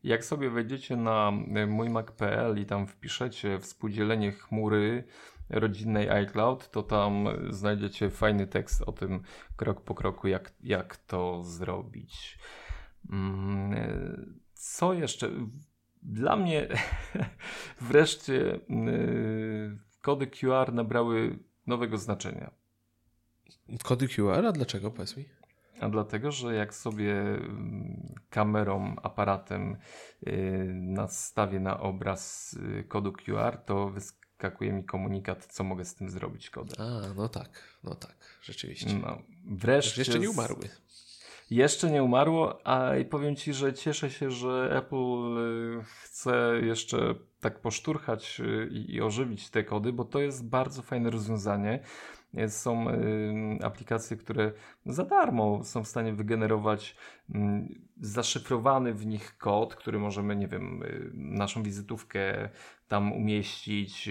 Jak 0.05 0.25
sobie 0.25 0.51
wejdziecie 0.51 0.97
na 0.97 1.33
e, 1.55 1.67
mójmac.pl 1.67 2.59
i 2.59 2.67
tam 2.67 2.87
wpiszecie 2.87 3.59
współdzielenie 3.59 4.33
chmury 4.33 5.05
rodzinnej 5.51 6.11
iCloud, 6.11 6.71
to 6.71 6.83
tam 6.83 7.29
znajdziecie 7.51 8.11
fajny 8.11 8.47
tekst 8.47 8.83
o 8.83 8.93
tym 8.93 9.23
krok 9.57 9.81
po 9.81 9.95
kroku, 9.95 10.29
jak, 10.29 10.53
jak 10.63 10.97
to 10.97 11.43
zrobić. 11.43 12.39
Mm, 13.11 13.73
e, 13.73 14.17
co 14.55 14.93
jeszcze? 14.93 15.31
Dla 16.03 16.37
mnie 16.37 16.69
wreszcie 17.91 18.55
e, 18.55 18.61
kody 20.01 20.27
QR 20.27 20.73
nabrały 20.73 21.39
nowego 21.67 21.99
znaczenia. 21.99 22.51
Kody 23.83 24.09
QR? 24.09 24.47
A 24.47 24.53
dlaczego? 24.53 24.91
Powiedz 24.91 25.17
mi. 25.17 25.40
A 25.81 25.89
dlatego, 25.89 26.31
że 26.31 26.55
jak 26.55 26.75
sobie 26.75 27.13
mm, 27.13 28.15
kamerą, 28.31 28.97
aparatem 29.03 29.77
y, 30.27 30.73
nastawię 30.75 31.61
na 31.61 31.81
obraz 31.81 32.53
y, 32.81 32.85
kodu 32.85 33.13
QR, 33.13 33.59
to 33.67 33.89
wyskakuje 33.91 34.73
mi 34.73 34.85
komunikat, 34.85 35.47
co 35.47 35.65
mogę 35.65 35.85
z 35.85 35.95
tym 35.95 36.11
zrobić 36.11 36.51
kodem. 36.51 36.77
A, 36.79 37.15
no 37.15 37.29
tak, 37.29 37.79
no 37.85 37.95
tak, 37.95 38.17
rzeczywiście. 38.43 38.95
No, 39.03 39.23
wreszcie. 39.45 40.01
Jeszcze 40.01 40.19
nie 40.19 40.31
umarły. 40.31 40.69
Jeszcze 41.51 41.91
nie 41.91 42.03
umarło, 42.03 42.67
a 42.67 42.97
i 42.97 43.05
powiem 43.05 43.37
Ci, 43.37 43.55
że 43.55 43.75
cieszę 43.75 44.11
się, 44.11 44.31
że 44.31 44.73
Apple 44.77 45.39
y, 45.79 45.85
chce 46.03 46.61
jeszcze 46.63 47.15
tak 47.41 47.61
poszturchać 47.61 48.41
i, 48.71 48.95
i 48.95 49.01
ożywić 49.01 49.51
te 49.51 49.65
kody, 49.65 49.93
bo 49.93 50.05
to 50.05 50.19
jest 50.19 50.49
bardzo 50.49 50.83
fajne 50.83 51.11
rozwiązanie. 51.11 51.85
Są 52.49 52.87
aplikacje, 53.63 54.17
które 54.17 54.53
za 54.87 55.05
darmo 55.05 55.65
są 55.65 55.85
w 55.85 55.89
stanie 55.89 56.13
wygenerować 56.13 56.97
zaszyfrowany 58.01 58.95
w 58.95 59.07
nich 59.07 59.39
kod, 59.39 59.77
który 59.77 59.99
możemy, 59.99 60.37
nie 60.37 60.49
wiem, 60.49 60.83
y, 60.83 61.11
naszą 61.15 61.63
wizytówkę 61.63 62.49
tam 62.89 63.13
umieścić, 63.13 64.09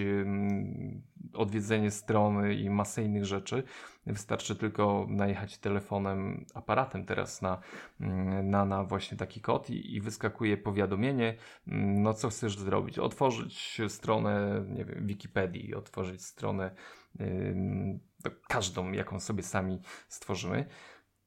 odwiedzenie 1.32 1.90
strony 1.90 2.54
i 2.54 2.70
masę 2.70 3.02
innych 3.02 3.24
rzeczy. 3.24 3.62
Wystarczy 4.06 4.56
tylko 4.56 5.06
najechać 5.08 5.58
telefonem, 5.58 6.46
aparatem 6.54 7.04
teraz 7.04 7.42
na, 7.42 7.60
na, 8.42 8.64
na 8.64 8.84
właśnie 8.84 9.16
taki 9.16 9.40
kod 9.40 9.70
i, 9.70 9.94
i 9.94 10.00
wyskakuje 10.00 10.56
powiadomienie, 10.56 11.36
no 11.66 12.14
co 12.14 12.28
chcesz 12.28 12.58
zrobić. 12.58 12.98
Otworzyć 12.98 13.80
stronę, 13.88 14.64
nie 14.68 14.84
wiem, 14.84 15.06
Wikipedii, 15.06 15.74
otworzyć 15.74 16.24
stronę 16.24 16.70
każdą, 18.48 18.92
jaką 18.92 19.20
sobie 19.20 19.42
sami 19.42 19.80
stworzymy. 20.08 20.66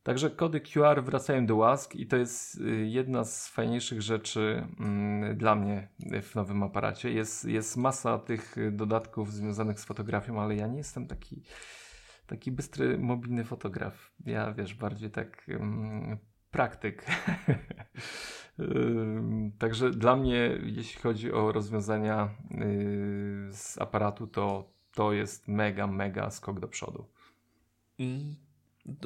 Także 0.03 0.29
kody 0.29 0.61
QR 0.61 1.03
wracają 1.03 1.45
do 1.45 1.55
łask 1.55 1.95
i 1.95 2.07
to 2.07 2.17
jest 2.17 2.61
y, 2.61 2.87
jedna 2.87 3.23
z 3.23 3.47
fajniejszych 3.47 4.01
rzeczy 4.01 4.67
mm, 4.79 5.37
dla 5.37 5.55
mnie 5.55 5.87
w 6.21 6.35
nowym 6.35 6.63
aparacie. 6.63 7.11
Jest, 7.11 7.45
jest 7.45 7.77
masa 7.77 8.19
tych 8.19 8.55
dodatków 8.71 9.33
związanych 9.33 9.79
z 9.79 9.85
fotografią, 9.85 10.41
ale 10.41 10.55
ja 10.55 10.67
nie 10.67 10.77
jestem 10.77 11.07
taki, 11.07 11.43
taki 12.27 12.51
bystry, 12.51 12.97
mobilny 12.97 13.43
fotograf. 13.43 14.11
Ja 14.25 14.53
wiesz, 14.53 14.73
bardziej 14.73 15.11
tak 15.11 15.45
um, 15.59 16.17
praktyk. 16.51 17.05
Także 19.59 19.91
dla 19.91 20.15
mnie, 20.15 20.59
jeśli 20.63 21.01
chodzi 21.01 21.31
o 21.31 21.51
rozwiązania 21.51 22.29
y, 22.51 23.47
z 23.51 23.77
aparatu, 23.77 24.27
to 24.27 24.72
to 24.93 25.13
jest 25.13 25.47
mega, 25.47 25.87
mega 25.87 26.31
skok 26.31 26.59
do 26.59 26.67
przodu. 26.67 27.05
Mm, 27.99 28.35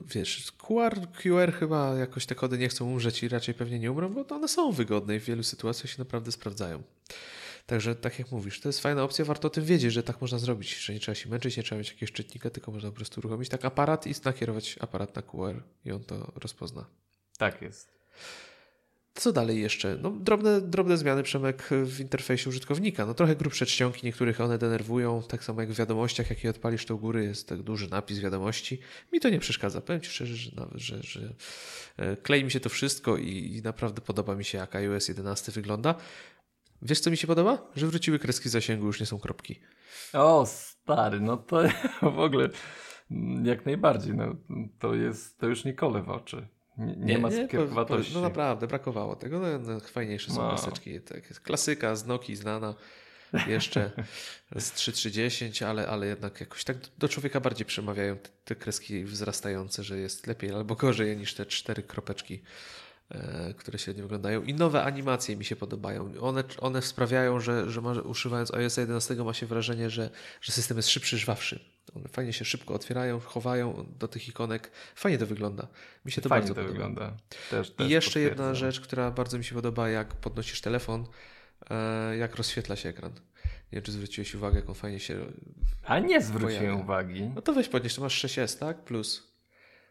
wiesz, 0.06 0.52
QR, 0.52 1.08
QR 1.12 1.54
chyba 1.54 1.96
jakoś 1.96 2.26
te 2.26 2.36
kody 2.36 2.58
nie 2.58 2.70
chcą 2.70 2.86
umrzeć 2.86 3.24
i 3.24 3.28
raczej 3.28 3.54
pewnie 3.54 3.80
nie 3.80 3.92
umrą, 3.92 4.14
bo 4.14 4.36
one 4.36 4.48
są 4.48 4.72
wygodne 4.72 5.16
i 5.16 5.20
w 5.20 5.26
wielu 5.26 5.44
sytuacjach 5.44 5.92
się 5.92 6.00
naprawdę 6.00 6.32
sprawdzają. 6.32 6.84
Także 7.66 7.96
tak 7.96 8.20
jak 8.20 8.32
mówisz, 8.32 8.62
to 8.62 8.70
jest 8.70 8.80
fajna 8.80 9.04
opcja, 9.04 9.26
warto 9.26 9.48
o 9.48 9.52
tym 9.52 9.66
wiedzieć, 9.66 9.94
że 9.94 10.04
tak 10.04 10.22
można 10.22 10.40
zrobić, 10.40 10.78
że 10.78 10.94
nie 10.94 11.00
trzeba 11.00 11.16
się 11.16 11.30
męczyć, 11.30 11.58
nie 11.58 11.64
trzeba 11.64 11.80
mieć 11.80 11.90
jakiegoś 11.90 12.12
czytnika, 12.12 12.50
tylko 12.50 12.72
można 12.72 12.90
po 12.90 12.96
prostu 12.96 13.20
uruchomić 13.20 13.50
tak 13.50 13.66
aparat 13.66 14.08
i 14.08 14.14
nakierować 14.26 14.78
aparat 14.80 15.16
na 15.16 15.22
QR 15.22 15.64
i 15.86 15.92
on 15.92 16.04
to 16.04 16.32
rozpozna. 16.36 16.86
Tak 17.38 17.62
jest. 17.62 17.98
Co 19.18 19.32
dalej 19.32 19.62
jeszcze? 19.62 19.98
No, 20.02 20.12
drobne, 20.12 20.62
drobne 20.62 20.98
zmiany, 20.98 21.24
Przemek, 21.24 21.70
w 21.72 22.00
interfejsie 22.00 22.50
użytkownika. 22.50 23.06
No, 23.06 23.14
trochę 23.14 23.36
grubsze 23.36 23.66
czcionki, 23.66 24.06
niektórych 24.06 24.42
one 24.42 24.58
denerwują, 24.58 25.24
tak 25.28 25.44
samo 25.44 25.62
jak 25.62 25.72
w 25.72 25.76
wiadomościach, 25.78 26.30
jakie 26.30 26.50
odpalisz, 26.50 26.86
to 26.86 26.96
u 26.96 27.00
góry 27.00 27.24
jest 27.24 27.50
tak 27.50 27.62
duży 27.62 27.90
napis 27.90 28.20
wiadomości. 28.20 28.80
Mi 29.14 29.20
to 29.20 29.30
nie 29.30 29.40
przeszkadza. 29.40 29.82
Powiem 29.82 30.02
Ci 30.02 30.10
szczerze, 30.10 30.36
że, 30.36 30.52
że, 30.76 31.04
że 31.04 31.34
e, 31.98 32.18
klei 32.18 32.44
mi 32.44 32.52
się 32.52 32.60
to 32.60 32.70
wszystko 32.70 33.18
i, 33.18 33.56
i 33.56 33.62
naprawdę 33.62 34.02
podoba 34.02 34.36
mi 34.36 34.46
się, 34.46 34.58
jak 34.58 34.76
iOS 34.76 35.08
11 35.08 35.52
wygląda. 35.52 35.96
Wiesz, 36.82 37.00
co 37.00 37.12
mi 37.12 37.18
się 37.18 37.28
podoba? 37.28 37.72
Że 37.76 37.88
wróciły 37.88 38.20
kreski 38.20 38.50
zasięgu, 38.50 38.86
już 38.86 39.00
nie 39.00 39.06
są 39.06 39.20
kropki. 39.20 39.60
O, 40.14 40.46
stary, 40.46 41.20
no 41.20 41.38
to 41.38 41.64
w 42.02 42.20
ogóle 42.20 42.50
jak 43.44 43.66
najbardziej, 43.66 44.16
no, 44.16 44.36
to 44.80 44.96
jest, 44.96 45.40
to 45.40 45.48
już 45.48 45.66
nie 45.66 45.74
kole 45.74 46.02
w 46.02 46.10
oczy. 46.10 46.48
Nie, 46.78 46.96
nie, 46.96 47.18
ma 47.18 47.32
skierowatości. 47.32 48.14
No 48.14 48.22
naprawdę, 48.22 48.68
brakowało 48.68 49.16
tego. 49.16 49.40
No, 49.40 49.60
no, 49.60 49.80
fajniejsze 49.80 50.32
są 50.32 50.42
no. 50.42 50.52
maseczki. 50.52 51.02
Tak 51.02 51.24
jest 51.24 51.40
klasyka 51.40 51.96
z 51.96 52.06
Noki 52.06 52.36
znana 52.36 52.76
jeszcze 53.48 53.92
z 54.56 54.72
3310, 54.72 55.64
ale, 55.64 55.88
ale 55.88 56.08
jednak 56.08 56.40
jakoś 56.40 56.64
tak 56.64 56.78
do 56.98 57.10
człowieka 57.10 57.40
bardziej 57.40 57.66
przemawiają 57.66 58.18
te, 58.18 58.30
te 58.46 58.56
kreski 58.56 59.04
wzrastające, 59.04 59.84
że 59.84 59.98
jest 59.98 60.28
lepiej 60.28 60.52
albo 60.52 60.76
gorzej 60.76 61.18
niż 61.18 61.34
te 61.34 61.46
cztery 61.46 61.84
kropeczki 61.84 62.42
E, 63.10 63.54
które 63.58 63.80
średnio 63.80 64.04
wyglądają. 64.04 64.44
I 64.44 64.54
nowe 64.54 64.84
animacje 64.84 65.36
mi 65.36 65.46
się 65.46 65.56
podobają. 65.56 66.14
One, 66.22 66.44
one 66.60 66.82
sprawiają, 66.82 67.40
że, 67.40 67.72
że 67.72 67.82
używając 68.04 68.54
iOS 68.54 68.78
11 68.78 69.16
ma 69.16 69.34
się 69.34 69.46
wrażenie, 69.46 69.90
że, 69.90 70.10
że 70.42 70.52
system 70.52 70.78
jest 70.78 70.90
szybszy, 70.90 71.18
żwawszy. 71.18 71.77
One 71.96 72.08
fajnie 72.08 72.34
się 72.34 72.46
szybko 72.46 72.74
otwierają, 72.74 73.20
chowają 73.20 73.86
do 74.00 74.08
tych 74.08 74.28
ikonek. 74.28 74.72
Fajnie 74.96 75.18
to 75.18 75.26
wygląda. 75.26 75.68
Mi 76.06 76.12
się 76.12 76.22
to 76.22 76.30
fajnie 76.30 76.42
bardzo 76.42 76.54
to 76.54 76.62
podoba. 76.62 76.74
Wygląda. 76.74 77.18
Też, 77.50 77.72
też 77.72 77.88
I 77.88 77.90
jeszcze 77.90 78.20
jedna 78.20 78.56
rzecz, 78.56 78.80
która 78.80 79.12
bardzo 79.12 79.38
mi 79.38 79.44
się 79.44 79.56
podoba, 79.56 79.90
jak 79.90 80.16
podnosisz 80.16 80.62
telefon, 80.62 81.06
e, 81.70 82.18
jak 82.18 82.36
rozświetla 82.36 82.76
się 82.76 82.90
ekran. 82.90 83.12
Nie 83.46 83.72
wiem, 83.72 83.84
czy 83.84 83.92
zwróciłeś 83.92 84.36
uwagę, 84.36 84.56
jak 84.56 84.70
on 84.70 84.76
fajnie 84.76 85.00
się. 85.00 85.26
A 85.84 86.00
nie 86.00 86.22
zwróciłem 86.22 86.58
pojawia. 86.58 86.84
uwagi. 86.84 87.32
No 87.36 87.42
to 87.42 87.54
weź 87.54 87.70
podnieś, 87.70 87.96
to 87.96 88.02
masz 88.02 88.26
6S, 88.26 88.60
tak? 88.60 88.84
Plus. 88.84 89.28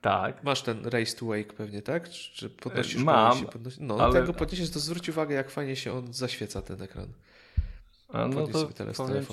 Tak. 0.00 0.44
Masz 0.44 0.62
ten 0.62 0.86
Race 0.86 1.16
to 1.16 1.26
Wake 1.26 1.52
pewnie, 1.52 1.82
tak? 1.82 2.10
Czy 2.10 2.50
podnosisz 2.50 3.02
mam, 3.02 3.46
podnosi... 3.46 3.82
No, 3.82 3.98
ale... 3.98 4.12
tego 4.12 4.34
podniesiesz, 4.34 4.70
to 4.70 4.80
zwróć 4.80 5.08
uwagę, 5.08 5.34
jak 5.34 5.50
fajnie 5.50 5.76
się 5.76 5.92
on 5.92 6.12
zaświeca, 6.12 6.62
ten 6.62 6.82
ekran. 6.82 7.08
A 8.08 8.28
no 8.28 8.46
to 8.46 8.70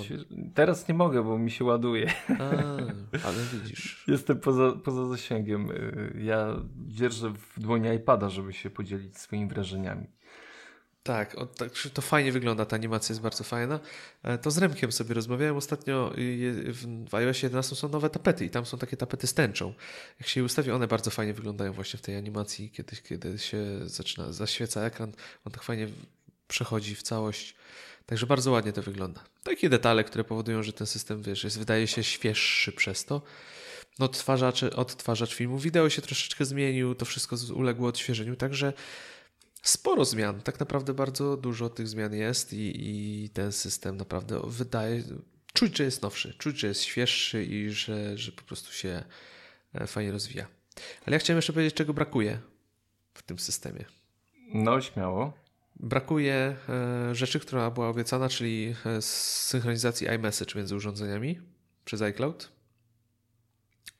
ci, 0.02 0.14
teraz 0.54 0.88
nie 0.88 0.94
mogę, 0.94 1.22
bo 1.24 1.38
mi 1.38 1.50
się 1.50 1.64
ładuje. 1.64 2.12
A, 2.40 2.50
ale 3.26 3.38
widzisz. 3.52 4.04
Jestem 4.08 4.40
poza, 4.40 4.72
poza 4.84 5.06
zasięgiem. 5.06 5.70
Y, 5.70 6.22
Ja 6.24 6.56
dzierżę 6.86 7.32
w 7.56 7.60
dłoni 7.60 7.88
iPada, 7.88 8.30
żeby 8.30 8.52
się 8.52 8.70
podzielić 8.70 9.18
swoimi 9.18 9.48
wrażeniami. 9.48 10.06
Tak, 11.02 11.34
o, 11.38 11.46
tak, 11.46 11.70
to 11.94 12.02
fajnie 12.02 12.32
wygląda, 12.32 12.64
ta 12.66 12.76
animacja 12.76 13.12
jest 13.12 13.22
bardzo 13.22 13.44
fajna. 13.44 13.80
E, 14.22 14.38
To 14.38 14.50
z 14.50 14.58
Remkiem 14.58 14.92
sobie 14.92 15.14
rozmawiałem 15.14 15.56
ostatnio, 15.56 16.12
y, 16.18 16.72
w 16.72 17.08
w 17.10 17.14
iOS 17.14 17.42
11 17.42 17.76
są 17.76 17.88
nowe 17.88 18.10
tapety 18.10 18.44
i 18.44 18.50
tam 18.50 18.66
są 18.66 18.78
takie 18.78 18.96
tapety 18.96 19.26
z 19.26 19.34
tęczą. 19.34 19.74
Jak 20.20 20.28
się 20.28 20.40
je 20.40 20.44
ustawi, 20.44 20.70
one 20.70 20.86
bardzo 20.86 21.10
fajnie 21.10 21.34
wyglądają 21.34 21.72
właśnie 21.72 21.98
w 21.98 22.02
tej 22.02 22.16
animacji, 22.16 22.70
kiedy, 22.70 22.96
kiedy 22.96 23.38
się 23.38 23.64
zaczyna, 23.86 24.32
zaświeca 24.32 24.80
ekran, 24.80 25.12
on 25.44 25.52
tak 25.52 25.62
fajnie 25.62 25.88
przechodzi 26.48 26.94
w 26.94 27.02
całość. 27.02 27.56
Także 28.06 28.26
bardzo 28.26 28.50
ładnie 28.50 28.72
to 28.72 28.82
wygląda. 28.82 29.24
Takie 29.42 29.68
detale, 29.68 30.04
które 30.04 30.24
powodują, 30.24 30.62
że 30.62 30.72
ten 30.72 30.86
system, 30.86 31.22
wiesz, 31.22 31.44
jest, 31.44 31.58
wydaje 31.58 31.86
się 31.86 32.04
świeższy 32.04 32.72
przez 32.72 33.04
to. 33.04 33.22
No, 33.98 34.06
odtwarzacz, 34.06 34.62
odtwarzacz 34.62 35.34
filmu 35.34 35.58
wideo 35.58 35.90
się 35.90 36.02
troszeczkę 36.02 36.44
zmienił, 36.44 36.94
to 36.94 37.04
wszystko 37.04 37.36
uległo 37.54 37.88
odświeżeniu, 37.88 38.36
także 38.36 38.72
sporo 39.62 40.04
zmian. 40.04 40.40
Tak 40.40 40.60
naprawdę 40.60 40.94
bardzo 40.94 41.36
dużo 41.36 41.68
tych 41.70 41.88
zmian 41.88 42.14
jest 42.14 42.52
i, 42.52 42.72
i 42.76 43.28
ten 43.28 43.52
system 43.52 43.96
naprawdę 43.96 44.40
wydaje, 44.46 45.02
czuć, 45.52 45.76
że 45.76 45.84
jest 45.84 46.02
nowszy, 46.02 46.34
czuć, 46.38 46.58
że 46.58 46.66
jest 46.66 46.82
świeższy 46.82 47.44
i 47.44 47.70
że, 47.70 48.18
że 48.18 48.32
po 48.32 48.42
prostu 48.42 48.72
się 48.72 49.04
e, 49.74 49.86
fajnie 49.86 50.12
rozwija. 50.12 50.46
Ale 51.06 51.14
ja 51.14 51.18
chciałem 51.18 51.38
jeszcze 51.38 51.52
powiedzieć, 51.52 51.74
czego 51.74 51.94
brakuje 51.94 52.40
w 53.14 53.22
tym 53.22 53.38
systemie. 53.38 53.84
No, 54.54 54.80
śmiało. 54.80 55.43
Brakuje 55.80 56.56
e, 56.68 57.14
rzeczy, 57.14 57.40
która 57.40 57.70
była 57.70 57.88
obiecana, 57.88 58.28
czyli 58.28 58.74
e, 58.86 59.02
synchronizacji 59.02 60.06
iMessage 60.06 60.54
między 60.56 60.76
urządzeniami 60.76 61.40
przez 61.84 62.02
iCloud. 62.02 62.52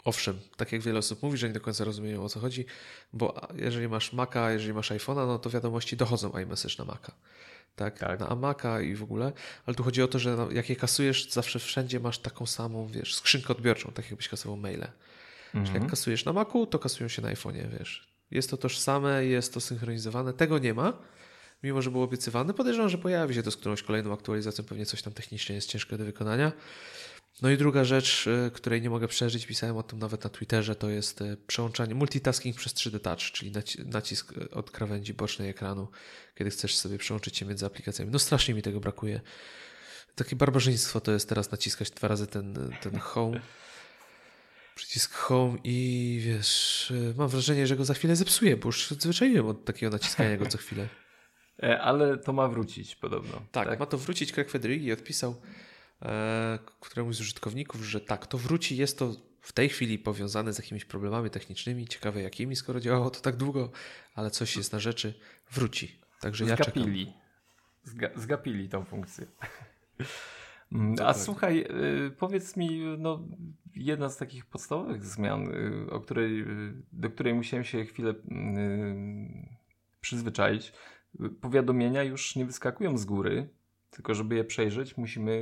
Owszem, 0.04 0.40
tak 0.56 0.72
jak 0.72 0.80
wiele 0.82 0.98
osób 0.98 1.22
mówi, 1.22 1.38
że 1.38 1.48
nie 1.48 1.54
do 1.54 1.60
końca 1.60 1.84
rozumieją 1.84 2.24
o 2.24 2.28
co 2.28 2.40
chodzi, 2.40 2.66
bo 3.12 3.48
jeżeli 3.54 3.88
masz 3.88 4.12
Maca, 4.12 4.50
jeżeli 4.52 4.72
masz 4.74 4.90
iPhone'a, 4.90 5.26
no 5.26 5.38
to 5.38 5.50
wiadomości 5.50 5.96
dochodzą 5.96 6.30
iMessage 6.38 6.74
na 6.78 6.84
Maca. 6.84 7.12
Tak, 7.76 7.98
Tak. 7.98 8.20
na 8.20 8.34
Maca 8.34 8.80
i 8.80 8.94
w 8.94 9.02
ogóle, 9.02 9.32
ale 9.66 9.74
tu 9.76 9.82
chodzi 9.82 10.02
o 10.02 10.08
to, 10.08 10.18
że 10.18 10.36
no, 10.36 10.50
jak 10.50 10.70
je 10.70 10.76
kasujesz, 10.76 11.30
zawsze 11.30 11.58
wszędzie 11.58 12.00
masz 12.00 12.18
taką 12.18 12.46
samą, 12.46 12.86
wiesz, 12.86 13.14
skrzynkę 13.14 13.48
odbiorczą, 13.48 13.92
tak 13.92 14.04
jakbyś 14.10 14.28
kasował 14.28 14.56
maile. 14.56 14.86
Czyli 15.52 15.64
jak 15.66 15.68
Mhm. 15.74 15.90
kasujesz 15.90 16.24
na 16.24 16.32
Macu, 16.32 16.66
to 16.66 16.78
kasują 16.78 17.08
się 17.08 17.22
na 17.22 17.32
iPhone'ie, 17.34 17.68
wiesz. 17.78 18.08
Jest 18.30 18.50
to 18.50 18.56
tożsame, 18.56 19.24
jest 19.26 19.54
to 19.54 19.60
synchronizowane. 19.60 20.32
Tego 20.32 20.58
nie 20.58 20.74
ma, 20.74 20.92
mimo 21.64 21.82
że 21.82 21.90
było 21.90 22.04
obiecywane. 22.04 22.54
Podejrzewam, 22.54 22.88
że 22.88 22.98
pojawi 22.98 23.34
się 23.34 23.42
to 23.42 23.50
z 23.50 23.56
którąś 23.56 23.82
kolejną 23.82 24.12
aktualizacją, 24.12 24.64
pewnie 24.64 24.86
coś 24.86 25.02
tam 25.02 25.12
technicznie 25.12 25.54
jest 25.54 25.68
ciężkie 25.68 25.98
do 25.98 26.04
wykonania. 26.04 26.52
No 27.42 27.50
i 27.50 27.56
druga 27.56 27.84
rzecz, 27.84 28.26
y, 28.26 28.50
której 28.54 28.82
nie 28.82 28.90
mogę 28.90 29.08
przeżyć, 29.08 29.46
pisałem 29.46 29.76
o 29.76 29.82
tym 29.82 29.98
nawet 29.98 30.24
na 30.24 30.30
Twitterze, 30.30 30.74
to 30.74 30.90
jest 30.90 31.20
y, 31.20 31.36
przełączanie, 31.46 31.94
multitasking 31.94 32.56
przez 32.56 32.74
3D 32.74 33.00
Touch, 33.00 33.18
czyli 33.18 33.52
naci- 33.52 33.86
nacisk 33.86 34.32
y, 34.32 34.50
od 34.50 34.70
krawędzi 34.70 35.14
bocznej 35.14 35.50
ekranu, 35.50 35.88
kiedy 36.34 36.50
chcesz 36.50 36.76
sobie 36.76 36.98
przełączyć 36.98 37.36
się 37.36 37.46
między 37.46 37.66
aplikacjami. 37.66 38.10
No 38.10 38.18
strasznie 38.18 38.54
mi 38.54 38.62
tego 38.62 38.80
brakuje. 38.80 39.20
Takie 40.14 40.36
barbarzyństwo 40.36 41.00
to 41.00 41.12
jest 41.12 41.28
teraz 41.28 41.50
naciskać 41.50 41.90
dwa 41.90 42.08
razy 42.08 42.26
ten, 42.26 42.70
ten 42.82 42.98
home, 42.98 43.40
przycisk 44.74 45.14
home 45.14 45.58
i 45.64 46.20
wiesz, 46.24 46.92
mam 47.16 47.28
wrażenie, 47.28 47.66
że 47.66 47.76
go 47.76 47.84
za 47.84 47.94
chwilę 47.94 48.16
zepsuję, 48.16 48.56
bo 48.56 48.68
już 48.68 48.90
zwyczaiłem 48.90 49.46
od 49.46 49.64
takiego 49.64 49.92
naciskania 49.92 50.36
go 50.36 50.46
co 50.46 50.58
chwilę. 50.58 50.88
E, 51.62 51.80
Ale 51.80 52.18
to 52.18 52.32
ma 52.32 52.48
wrócić 52.48 52.96
podobno. 52.96 53.42
Tak, 53.52 53.80
ma 53.80 53.86
to 53.86 53.98
wrócić. 53.98 54.32
Craig 54.32 54.50
Federighi 54.50 54.92
odpisał 54.92 55.34
e, 56.02 56.58
któremuś 56.80 57.16
z 57.16 57.20
użytkowników, 57.20 57.82
że 57.84 58.00
tak, 58.00 58.26
to 58.26 58.38
wróci. 58.38 58.76
Jest 58.76 58.98
to 58.98 59.12
w 59.40 59.52
tej 59.52 59.68
chwili 59.68 59.98
powiązane 59.98 60.52
z 60.52 60.58
jakimiś 60.58 60.84
problemami 60.84 61.30
technicznymi. 61.30 61.88
Ciekawe 61.88 62.22
jakimi, 62.22 62.56
skoro 62.56 62.80
działało 62.80 63.10
to 63.10 63.20
tak 63.20 63.36
długo, 63.36 63.70
ale 64.14 64.30
coś 64.30 64.56
jest 64.56 64.72
na 64.72 64.78
rzeczy. 64.78 65.14
Wróci. 65.50 66.00
Także 66.20 66.44
ja 66.44 66.56
czekam. 66.56 66.72
Zgapili. 66.72 67.12
Zga 67.84 68.10
zgapili 68.16 68.68
tą 68.68 68.84
funkcję. 68.84 69.26
Mm, 70.72 70.94
A 71.04 71.14
słuchaj, 71.14 71.66
y, 72.06 72.10
powiedz 72.10 72.56
mi, 72.56 72.80
no, 72.98 73.28
jedna 73.74 74.08
z 74.08 74.16
takich 74.16 74.46
podstawowych 74.46 75.04
zmian, 75.04 75.48
y, 75.86 75.90
o 75.90 76.00
której, 76.00 76.44
do 76.92 77.10
której 77.10 77.34
musiałem 77.34 77.64
się 77.64 77.84
chwilę 77.84 78.10
y, 78.10 78.14
przyzwyczaić. 80.00 80.72
Powiadomienia 81.40 82.02
już 82.02 82.36
nie 82.36 82.44
wyskakują 82.44 82.98
z 82.98 83.04
góry, 83.04 83.48
tylko 83.90 84.14
żeby 84.14 84.34
je 84.34 84.44
przejrzeć, 84.44 84.96
musimy 84.96 85.32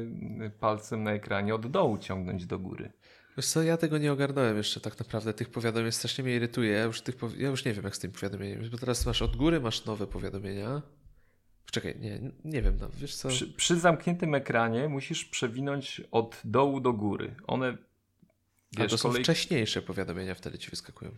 y, 0.46 0.50
palcem 0.60 1.02
na 1.02 1.12
ekranie 1.12 1.54
od 1.54 1.70
dołu 1.70 1.98
ciągnąć 1.98 2.46
do 2.46 2.58
góry. 2.58 2.92
Wiesz 3.36 3.46
co, 3.46 3.62
ja 3.62 3.76
tego 3.76 3.98
nie 3.98 4.12
ogarnąłem 4.12 4.56
jeszcze 4.56 4.80
tak 4.80 4.98
naprawdę. 4.98 5.34
Tych 5.34 5.50
powiadomień 5.50 5.92
strasznie 5.92 6.24
mnie 6.24 6.36
irytuje. 6.36 6.70
Ja 6.70 6.82
już, 6.84 7.00
tych 7.00 7.16
powi- 7.16 7.40
ja 7.40 7.48
już 7.48 7.64
nie 7.64 7.72
wiem 7.72 7.84
jak 7.84 7.96
z 7.96 7.98
tymi 7.98 8.14
powiadomieniami, 8.14 8.70
bo 8.70 8.78
teraz 8.78 9.06
masz 9.06 9.22
od 9.22 9.36
góry, 9.36 9.60
masz 9.60 9.84
nowe 9.84 10.06
powiadomienia. 10.06 10.82
Czekaj, 11.70 12.00
nie, 12.00 12.20
nie 12.44 12.62
wiem, 12.62 12.76
no, 12.80 12.88
wiesz 12.94 13.14
co? 13.14 13.28
Przy, 13.28 13.52
przy 13.52 13.80
zamkniętym 13.80 14.34
ekranie 14.34 14.88
musisz 14.88 15.24
przewinąć 15.24 16.02
od 16.10 16.40
dołu 16.44 16.80
do 16.80 16.92
góry. 16.92 17.34
One. 17.46 17.78
A 18.76 18.80
Wiesz, 18.80 18.90
to 18.90 18.98
są 18.98 19.08
kolej... 19.08 19.24
wcześniejsze 19.24 19.82
powiadomienia 19.82 20.34
wtedy 20.34 20.58
ci 20.58 20.70
wyskakują. 20.70 21.10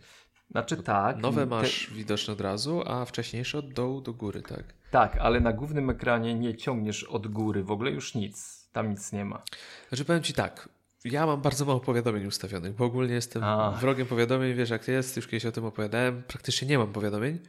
Znaczy 0.51 0.77
tak. 0.77 1.17
Nowe 1.17 1.41
te- 1.41 1.45
masz 1.45 1.89
widoczne 1.93 2.33
od 2.33 2.41
razu, 2.41 2.83
a 2.85 3.05
wcześniejsze 3.05 3.57
od 3.57 3.73
dołu 3.73 4.01
do 4.01 4.13
góry, 4.13 4.41
tak? 4.41 4.63
Tak, 4.91 5.17
ale 5.17 5.39
na 5.39 5.53
głównym 5.53 5.89
ekranie 5.89 6.35
nie 6.35 6.55
ciągniesz 6.57 7.03
od 7.03 7.27
góry, 7.27 7.63
w 7.63 7.71
ogóle 7.71 7.91
już 7.91 8.15
nic. 8.15 8.65
Tam 8.71 8.89
nic 8.89 9.11
nie 9.11 9.25
ma. 9.25 9.41
Znaczy 9.89 10.05
powiem 10.05 10.23
Ci 10.23 10.33
tak, 10.33 10.69
ja 11.05 11.25
mam 11.25 11.41
bardzo 11.41 11.65
mało 11.65 11.79
powiadomień 11.79 12.25
ustawionych, 12.25 12.75
bo 12.75 12.85
ogólnie 12.85 13.13
jestem 13.13 13.43
A. 13.43 13.71
wrogiem 13.71 14.07
powiadomień, 14.07 14.53
wiesz 14.53 14.69
jak 14.69 14.87
jest, 14.87 15.15
już 15.15 15.27
kiedyś 15.27 15.45
o 15.45 15.51
tym 15.51 15.65
opowiadałem, 15.65 16.23
praktycznie 16.27 16.67
nie 16.67 16.77
mam 16.77 16.93
powiadomień, 16.93 17.39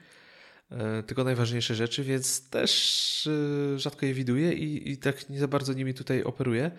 e, 0.71 1.03
tylko 1.03 1.25
najważniejsze 1.25 1.75
rzeczy, 1.75 2.05
więc 2.05 2.51
też 2.51 3.29
e, 3.75 3.79
rzadko 3.79 4.07
je 4.07 4.15
widuję 4.15 4.53
i, 4.53 4.91
i 4.93 4.97
tak 4.99 5.31
nie 5.31 5.39
za 5.39 5.49
bardzo 5.49 5.73
nimi 5.73 5.95
tutaj 5.95 6.23
operuję, 6.23 6.71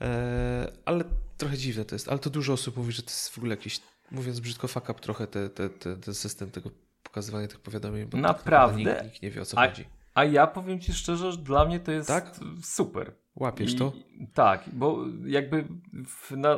e, 0.00 0.72
ale 0.84 1.04
trochę 1.36 1.56
dziwne 1.56 1.84
to 1.84 1.94
jest, 1.94 2.08
ale 2.08 2.18
to 2.18 2.30
dużo 2.30 2.52
osób 2.52 2.76
mówi, 2.76 2.92
że 2.92 3.02
to 3.02 3.10
jest 3.10 3.28
w 3.28 3.38
ogóle 3.38 3.50
jakiś, 3.50 3.80
mówiąc 4.10 4.40
brzydko, 4.40 4.68
fuck 4.68 4.90
up 4.90 5.00
trochę 5.00 5.26
te, 5.26 5.48
te, 5.50 5.68
te, 5.70 5.96
ten 5.96 6.14
system 6.14 6.50
tego 6.50 6.70
pokazywania 7.02 7.48
tych 7.48 7.60
powiadomień, 7.60 8.06
bo 8.06 8.18
Naprawdę? 8.18 8.84
tak 8.84 8.94
nikt, 9.02 9.04
nikt 9.12 9.22
nie 9.22 9.30
wie 9.30 9.42
o 9.42 9.44
co 9.44 9.58
A- 9.58 9.68
chodzi. 9.68 9.84
A 10.14 10.24
ja 10.24 10.46
powiem 10.46 10.80
ci 10.80 10.92
szczerze, 10.92 11.32
że 11.32 11.38
dla 11.38 11.64
mnie 11.64 11.80
to 11.80 11.92
jest 11.92 12.08
Tak? 12.08 12.36
super. 12.62 13.12
Łapiesz 13.36 13.72
I- 13.74 13.76
to? 13.76 13.92
Tak, 14.34 14.64
bo 14.72 14.98
jakby 15.26 15.64
w, 16.06 16.30
na, 16.36 16.56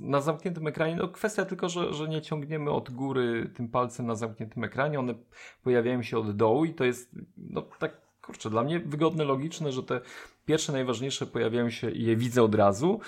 na 0.00 0.20
zamkniętym 0.20 0.66
ekranie, 0.66 0.96
no 0.96 1.08
kwestia 1.08 1.44
tylko, 1.44 1.68
że, 1.68 1.94
że 1.94 2.08
nie 2.08 2.22
ciągniemy 2.22 2.70
od 2.70 2.90
góry 2.90 3.50
tym 3.54 3.68
palcem 3.68 4.06
na 4.06 4.14
zamkniętym 4.14 4.64
ekranie, 4.64 4.98
one 4.98 5.14
pojawiają 5.62 6.02
się 6.02 6.18
od 6.18 6.36
dołu 6.36 6.64
i 6.64 6.74
to 6.74 6.84
jest, 6.84 7.10
no 7.36 7.62
tak, 7.62 8.00
kurczę, 8.22 8.50
dla 8.50 8.62
mnie 8.64 8.80
wygodne, 8.80 9.24
logiczne, 9.24 9.72
że 9.72 9.82
te 9.82 10.00
pierwsze, 10.46 10.72
najważniejsze 10.72 11.26
pojawiają 11.26 11.70
się 11.70 11.90
i 11.90 12.04
je 12.04 12.16
widzę 12.16 12.42
od 12.42 12.54
razu, 12.54 13.00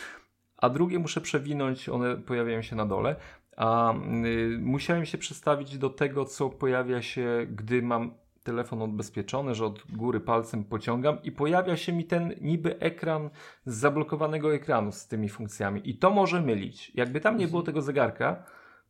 a 0.56 0.68
drugie 0.70 0.98
muszę 0.98 1.20
przewinąć, 1.20 1.88
one 1.88 2.16
pojawiają 2.16 2.62
się 2.62 2.76
na 2.76 2.86
dole. 2.86 3.16
A 3.56 3.94
y, 3.94 4.58
musiałem 4.60 5.06
się 5.06 5.18
przestawić 5.18 5.78
do 5.78 5.90
tego, 5.90 6.24
co 6.24 6.50
pojawia 6.50 7.02
się, 7.02 7.46
gdy 7.50 7.82
mam 7.82 8.14
telefon 8.42 8.82
odbezpieczony, 8.82 9.54
że 9.54 9.66
od 9.66 9.82
góry 9.92 10.20
palcem 10.20 10.64
pociągam 10.64 11.22
i 11.22 11.32
pojawia 11.32 11.76
się 11.76 11.92
mi 11.92 12.04
ten 12.04 12.34
niby 12.40 12.78
ekran 12.78 13.30
z 13.64 13.74
zablokowanego 13.76 14.54
ekranu 14.54 14.92
z 14.92 15.06
tymi 15.06 15.28
funkcjami. 15.28 15.90
I 15.90 15.98
to 15.98 16.10
może 16.10 16.42
mylić. 16.42 16.92
Jakby 16.94 17.20
tam 17.20 17.36
nie 17.36 17.48
było 17.48 17.62
tego 17.62 17.82
zegarka, 17.82 18.44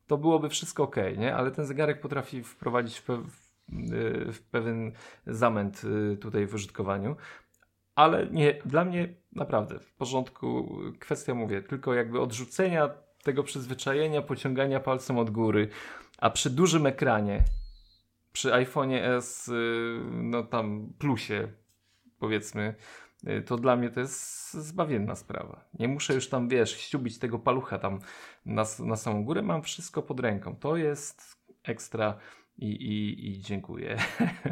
to 0.06 0.18
byłoby 0.18 0.48
wszystko 0.48 0.82
ok, 0.82 0.96
nie? 1.18 1.36
Ale 1.36 1.50
ten 1.50 1.66
zegarek 1.66 2.00
potrafi 2.00 2.42
wprowadzić 2.42 2.98
w, 2.98 3.02
pe 3.04 3.16
w- 3.16 3.46
w 4.32 4.42
pewien 4.50 4.92
zamęt 5.26 5.82
y, 5.84 6.16
tutaj 6.16 6.46
w 6.46 6.54
użytkowaniu. 6.54 7.16
Ale 7.97 8.26
nie, 8.26 8.55
dla 8.64 8.84
mnie 8.84 9.09
naprawdę 9.32 9.78
w 9.78 9.92
porządku. 9.92 10.78
Kwestia, 10.99 11.34
mówię, 11.34 11.62
tylko 11.62 11.94
jakby 11.94 12.20
odrzucenia 12.20 12.90
tego 13.22 13.42
przyzwyczajenia, 13.42 14.22
pociągania 14.22 14.80
palcem 14.80 15.18
od 15.18 15.30
góry, 15.30 15.68
a 16.18 16.30
przy 16.30 16.51
dużym 16.51 16.86
ekranie, 16.86 17.44
przy 18.32 18.51
iPhone'ie 18.51 18.99
S, 19.03 19.49
y, 19.49 20.01
no 20.12 20.42
tam 20.42 20.92
plusie, 20.99 21.49
powiedzmy, 22.18 22.74
y, 23.28 23.42
to 23.42 23.57
dla 23.57 23.76
mnie 23.76 23.90
to 23.90 24.01
jest 24.01 24.55
zbawienna 24.55 25.14
sprawa. 25.14 25.64
Nie 25.78 25.88
muszę 25.88 26.14
już 26.14 26.28
tam, 26.28 26.49
wiesz, 26.49 26.76
ściubić 26.76 27.18
tego 27.18 27.38
palucha 27.38 27.78
tam 27.78 28.01
na, 28.47 28.64
na 28.78 28.97
samą 28.97 29.24
górę, 29.24 29.42
mam 29.42 29.62
wszystko 29.62 30.03
pod 30.03 30.20
ręką. 30.20 30.57
To 30.57 30.76
jest 30.76 31.36
ekstra 31.62 32.18
i, 32.59 32.66
i, 32.66 33.28
i 33.30 33.40
dziękuję. 33.40 33.96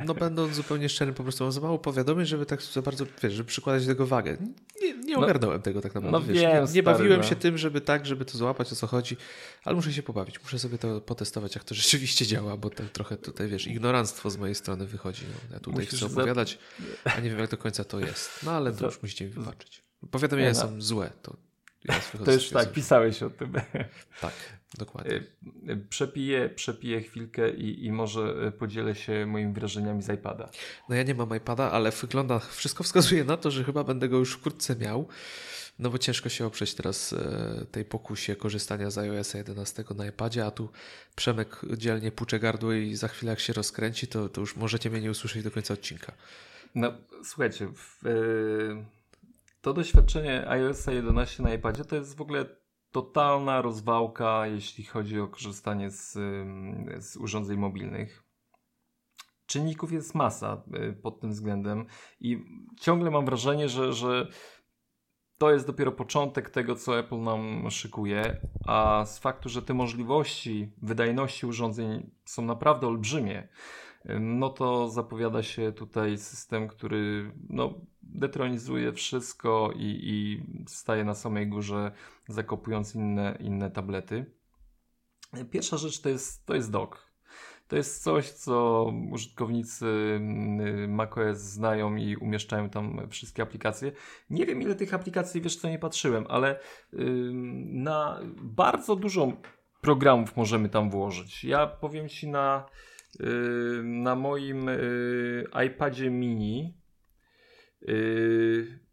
No 0.06 0.14
będąc 0.14 0.54
zupełnie 0.54 0.88
szczerym, 0.88 1.14
po 1.14 1.22
prostu 1.22 1.44
mam 1.44 1.52
za 1.52 1.60
mało 1.60 1.78
powiadomień, 1.78 2.26
żeby 2.26 2.46
tak 2.46 2.62
za 2.62 2.82
bardzo, 2.82 3.06
wiesz, 3.22 3.32
żeby 3.32 3.46
przykładać 3.46 3.86
do 3.86 3.92
tego 3.92 4.06
wagę. 4.06 4.36
Nie, 4.82 4.94
nie 4.94 5.14
no, 5.14 5.22
ogarnąłem 5.22 5.56
no, 5.56 5.62
tego 5.62 5.80
tak 5.80 5.94
naprawdę. 5.94 6.18
No 6.18 6.24
wiesz, 6.26 6.42
wiem, 6.42 6.60
nie, 6.60 6.66
stary, 6.66 6.82
bawiłem 6.82 7.20
no. 7.20 7.26
się 7.26 7.36
tym, 7.36 7.58
żeby 7.58 7.80
tak, 7.80 8.06
żeby 8.06 8.24
to 8.24 8.38
złapać, 8.38 8.72
o 8.72 8.76
co 8.76 8.86
chodzi, 8.86 9.16
ale 9.64 9.76
muszę 9.76 9.92
się 9.92 10.02
pobawić. 10.02 10.42
Muszę 10.42 10.58
sobie 10.58 10.78
to 10.78 11.00
potestować, 11.00 11.54
jak 11.54 11.64
to 11.64 11.74
rzeczywiście 11.84 12.26
działa, 12.26 12.56
bo 12.56 12.70
tak 12.70 12.88
trochę 12.88 13.16
tutaj, 13.16 13.48
wiesz, 13.48 13.66
ignoranstwo 13.66 14.30
z 14.30 14.36
mojej 14.36 14.54
strony 14.54 14.86
wychodzi. 14.86 15.22
No, 15.28 15.54
ja 15.54 15.60
tutaj 15.60 15.84
Musisz 15.84 16.00
chcę 16.00 16.06
opowiadać, 16.06 16.58
a 17.04 17.20
nie 17.20 17.30
wiem, 17.30 17.38
jak 17.38 17.50
do 17.50 17.56
końca 17.56 17.84
to 17.84 18.00
jest. 18.00 18.42
No 18.42 18.52
ale 18.52 18.72
to 18.72 18.86
już 18.86 19.02
musicie 19.02 19.24
mi 19.24 19.30
wybaczyć. 19.30 19.84
Powiadomienia 20.10 20.50
no. 20.50 20.54
są 20.54 20.82
złe, 20.82 21.10
to 21.22 21.36
to 22.24 22.32
już 22.32 22.48
tak, 22.48 22.72
pisałeś 22.72 23.22
o 23.22 23.30
tym. 23.30 23.52
Tak, 24.20 24.32
dokładnie. 24.78 25.12
Y, 25.12 25.24
y, 25.70 25.76
przepiję, 25.88 26.48
przepiję 26.48 27.00
chwilkę 27.00 27.50
i, 27.50 27.84
i 27.84 27.92
może 27.92 28.46
y, 28.48 28.52
podzielę 28.52 28.94
się 28.94 29.26
moimi 29.26 29.52
wrażeniami 29.52 30.02
z 30.02 30.08
iPada. 30.08 30.50
No 30.88 30.94
ja 30.94 31.02
nie 31.02 31.14
mam 31.14 31.36
iPada, 31.36 31.70
ale 31.70 31.90
wygląda, 31.90 32.38
wszystko 32.38 32.84
wskazuje 32.84 33.24
na 33.24 33.36
to, 33.36 33.50
że 33.50 33.64
chyba 33.64 33.84
będę 33.84 34.08
go 34.08 34.18
już 34.18 34.32
wkrótce 34.32 34.76
miał. 34.76 35.08
No 35.78 35.90
bo 35.90 35.98
ciężko 35.98 36.28
się 36.28 36.46
oprzeć 36.46 36.74
teraz 36.74 37.14
tej 37.70 37.84
pokusie 37.84 38.36
korzystania 38.36 38.90
z 38.90 38.98
iOS 38.98 39.34
11 39.34 39.84
na 39.96 40.06
iPadzie, 40.06 40.46
a 40.46 40.50
tu 40.50 40.68
Przemek 41.16 41.60
dzielnie 41.76 42.12
pucze 42.12 42.40
gardło 42.40 42.72
i 42.72 42.94
za 42.94 43.08
chwilę 43.08 43.30
jak 43.30 43.40
się 43.40 43.52
rozkręci, 43.52 44.06
to, 44.06 44.28
to 44.28 44.40
już 44.40 44.56
możecie 44.56 44.90
mnie 44.90 45.00
nie 45.00 45.10
usłyszeć 45.10 45.42
do 45.42 45.50
końca 45.50 45.74
odcinka. 45.74 46.12
No 46.74 46.92
słuchajcie, 47.24 47.68
w, 47.76 48.00
to 49.60 49.72
doświadczenie 49.72 50.48
iOS 50.48 50.86
11 50.86 51.42
na 51.42 51.54
iPadzie 51.54 51.84
to 51.84 51.96
jest 51.96 52.16
w 52.16 52.20
ogóle 52.20 52.46
totalna 52.94 53.62
rozwałka, 53.62 54.46
jeśli 54.46 54.84
chodzi 54.84 55.20
o 55.20 55.28
korzystanie 55.28 55.90
z, 55.90 56.12
z 56.98 57.16
urządzeń 57.16 57.58
mobilnych. 57.58 58.24
Czynników 59.46 59.92
jest 59.92 60.14
masa 60.14 60.62
y, 60.74 60.92
pod 60.92 61.20
tym 61.20 61.30
względem 61.30 61.86
i 62.20 62.44
ciągle 62.80 63.10
mam 63.10 63.24
wrażenie, 63.24 63.68
że, 63.68 63.92
że 63.92 64.28
to 65.38 65.50
jest 65.50 65.66
dopiero 65.66 65.92
początek 65.92 66.50
tego, 66.50 66.74
co 66.74 66.98
Apple 66.98 67.20
nam 67.20 67.70
szykuje, 67.70 68.40
a 68.66 69.04
z 69.06 69.18
faktu, 69.18 69.48
że 69.48 69.62
te 69.62 69.74
możliwości 69.74 70.72
wydajności 70.82 71.46
urządzeń 71.46 72.10
są 72.24 72.42
naprawdę 72.42 72.86
olbrzymie, 72.86 73.48
no 74.20 74.50
to 74.50 74.88
zapowiada 74.88 75.42
się 75.42 75.72
tutaj 75.72 76.18
system, 76.18 76.68
który 76.68 77.32
no, 77.48 77.74
detronizuje 78.02 78.92
wszystko 78.92 79.70
i, 79.76 80.00
i 80.02 80.44
staje 80.68 81.04
na 81.04 81.14
samej 81.14 81.48
górze, 81.48 81.92
zakopując 82.28 82.94
inne, 82.94 83.38
inne 83.40 83.70
tablety. 83.70 84.26
Pierwsza 85.50 85.76
rzecz 85.76 86.00
to 86.00 86.08
jest, 86.08 86.46
to 86.46 86.54
jest 86.54 86.70
dock. 86.70 87.14
To 87.68 87.76
jest 87.76 88.02
coś, 88.02 88.30
co 88.30 88.86
użytkownicy 89.12 89.86
mm, 90.16 90.94
macOS 90.94 91.38
znają 91.38 91.96
i 91.96 92.16
umieszczają 92.16 92.70
tam 92.70 93.08
wszystkie 93.10 93.42
aplikacje. 93.42 93.92
Nie 94.30 94.46
wiem, 94.46 94.62
ile 94.62 94.74
tych 94.74 94.94
aplikacji, 94.94 95.40
wiesz 95.40 95.56
co, 95.56 95.68
nie 95.68 95.78
patrzyłem, 95.78 96.26
ale 96.28 96.60
na 97.72 98.20
bardzo 98.42 98.96
dużo 98.96 99.32
programów 99.80 100.36
możemy 100.36 100.68
tam 100.68 100.90
włożyć. 100.90 101.44
Ja 101.44 101.66
powiem 101.66 102.08
Ci 102.08 102.28
na 102.28 102.66
na 103.82 104.14
moim 104.14 104.66
yy, 104.66 105.44
iPadzie 105.66 106.10
mini 106.10 106.74
yy, 107.82 108.84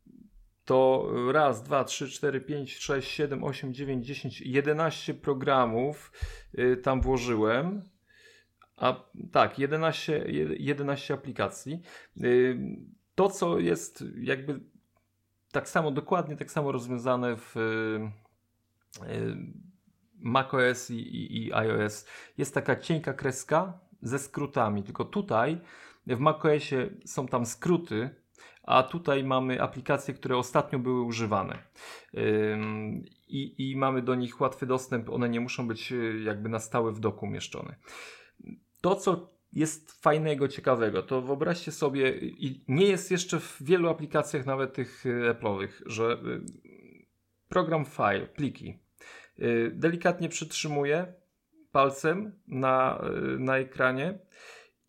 to 0.66 1.10
raz, 1.32 1.64
dwa, 1.64 1.84
trzy, 1.84 2.10
cztery, 2.10 2.42
pięć, 2.42 2.78
sześć, 2.78 3.12
siedem, 3.12 3.44
osiem, 3.44 3.74
dziewięć, 3.74 4.06
dziesięć, 4.06 4.42
jedenaście 4.42 5.14
programów 5.14 6.12
tam 6.84 7.02
włożyłem. 7.02 7.90
A 8.78 9.04
tak, 9.32 9.60
11, 9.60 10.26
11 10.60 11.14
aplikacji. 11.14 11.82
To, 13.16 13.30
co 13.30 13.60
jest 13.60 14.04
jakby 14.22 14.60
tak 15.52 15.70
samo, 15.70 15.92
dokładnie 15.92 16.38
tak 16.38 16.52
samo 16.52 16.72
rozwiązane 16.72 17.36
w 17.38 17.56
macOS 20.22 20.90
i, 20.90 20.96
i, 20.96 21.48
i 21.48 21.54
iOS, 21.54 22.06
jest 22.38 22.54
taka 22.54 22.76
cienka 22.76 23.14
kreska, 23.14 23.80
ze 24.02 24.20
skrótami. 24.20 24.84
Tylko 24.84 25.06
tutaj 25.06 25.62
w 26.08 26.20
macOSie 26.20 26.90
są 27.06 27.28
tam 27.28 27.46
skróty, 27.46 28.10
a 28.64 28.84
tutaj 28.84 29.24
mamy 29.24 29.62
aplikacje, 29.62 30.14
które 30.14 30.38
ostatnio 30.38 30.80
były 30.80 31.02
używane. 31.02 31.58
I, 33.28 33.72
I, 33.72 33.76
mamy 33.76 34.02
do 34.02 34.16
nich 34.16 34.42
łatwy 34.42 34.66
dostęp, 34.66 35.10
one 35.10 35.30
nie 35.30 35.40
muszą 35.40 35.68
być 35.68 35.92
y, 35.92 36.22
jakby 36.26 36.50
na 36.50 36.60
stałe 36.60 36.92
w 36.92 37.00
doku 37.00 37.26
umieszczone. 37.26 37.76
To, 38.82 38.96
co 38.96 39.34
jest 39.54 40.02
fajnego, 40.02 40.48
ciekawego, 40.48 41.04
to 41.04 41.22
wyobraźcie 41.22 41.72
sobie, 41.72 42.18
i 42.20 42.64
nie 42.68 42.86
jest 42.86 43.12
jeszcze 43.12 43.40
w 43.40 43.58
wielu 43.62 43.90
aplikacjach, 43.90 44.46
nawet 44.46 44.74
tych 44.74 45.06
y, 45.06 45.10
Apple'owych, 45.10 45.82
że 45.86 46.14
y, 46.14 46.42
program 47.50 47.86
file, 47.86 48.28
pliki, 48.28 48.80
delikatnie 49.72 50.30
przytrzymuje, 50.30 51.14
palcem 51.72 52.40
na, 52.48 53.02
na 53.40 53.58
ekranie 53.58 54.20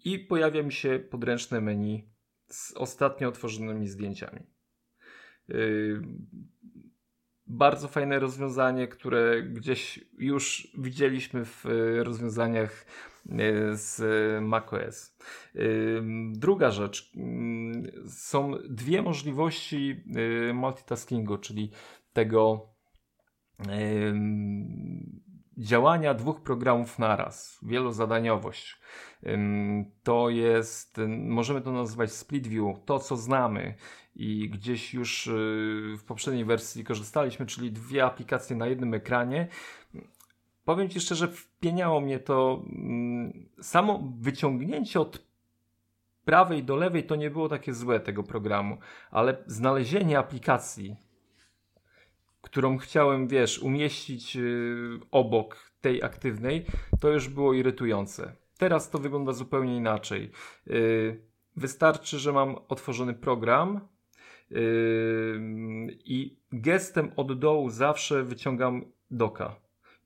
i 0.05 0.19
pojawia 0.19 0.63
mi 0.63 0.73
się 0.73 0.99
podręczne 1.11 1.61
menu 1.61 2.09
z 2.49 2.73
ostatnio 2.73 3.29
otworzonymi 3.29 3.89
zdjęciami. 3.89 4.41
Yy, 5.49 6.03
bardzo 7.47 7.89
fajne 7.89 8.19
rozwiązanie, 8.19 8.89
które 8.89 9.43
gdzieś 9.43 10.05
już 10.19 10.73
widzieliśmy 10.79 11.45
w 11.45 11.65
yy, 11.65 12.05
rozwiązaniach 12.05 12.87
z 13.73 14.01
macOS. 14.43 15.17
Druga 16.33 16.71
rzecz. 16.71 17.13
Są 18.09 18.53
dwie 18.69 19.03
możliwości 19.03 20.05
multitaskingu, 20.55 21.39
czyli 21.39 21.71
tego 22.13 22.69
działania 25.59 26.15
dwóch 26.15 26.41
programów 26.41 26.99
naraz, 26.99 27.59
wielozadaniowość. 27.63 28.81
To 30.03 30.31
jest, 30.31 31.01
możemy 31.09 31.61
to 31.61 31.73
nazywać 31.73 32.13
split 32.13 32.47
view, 32.47 32.77
to 32.85 32.99
co 32.99 33.17
znamy 33.17 33.75
i 34.17 34.51
gdzieś 34.51 34.95
już 34.95 35.27
y, 35.27 35.31
w 35.99 36.05
poprzedniej 36.05 36.45
wersji 36.45 36.85
korzystaliśmy, 36.85 37.47
czyli 37.47 37.73
dwie 37.73 38.05
aplikacje 38.05 38.57
na 38.57 38.67
jednym 38.67 38.95
ekranie. 38.95 39.49
Powiem 40.65 40.89
Ci 40.89 41.01
szczerze, 41.01 41.29
wpieniało 41.29 42.01
mnie 42.01 42.19
to 42.19 42.63
samo 43.61 44.13
wyciągnięcie 44.19 45.01
od 45.01 45.33
prawej 46.25 46.65
do 46.65 46.77
lewej 46.77 47.05
to 47.05 47.17
nie 47.17 47.31
było 47.31 47.49
takie 47.49 47.75
złe 47.75 48.01
tego 48.01 48.23
programu, 48.23 48.79
ale 49.11 49.37
znalezienie 49.47 50.19
aplikacji 50.19 50.97
którą 52.53 52.79
chciałem, 52.79 53.29
wiesz, 53.29 53.59
umieścić 53.59 54.35
yy, 54.35 55.01
obok 55.11 55.57
tej 55.81 56.03
aktywnej, 56.03 56.65
to 57.01 57.09
już 57.09 57.29
było 57.29 57.55
irytujące. 57.55 58.37
Teraz 58.59 58.91
to 58.91 58.99
wygląda 58.99 59.33
zupełnie 59.33 59.77
inaczej. 59.77 60.31
Yy, 60.67 61.21
wystarczy, 61.57 62.19
że 62.19 62.33
mam 62.33 62.57
otworzony 62.69 63.15
program 63.15 63.81
yy, 64.51 64.59
i 66.05 66.37
gestem 66.53 67.13
od 67.17 67.39
dołu 67.39 67.71
zawsze 67.71 68.23
wyciągam 68.23 68.85
doka. 69.11 69.57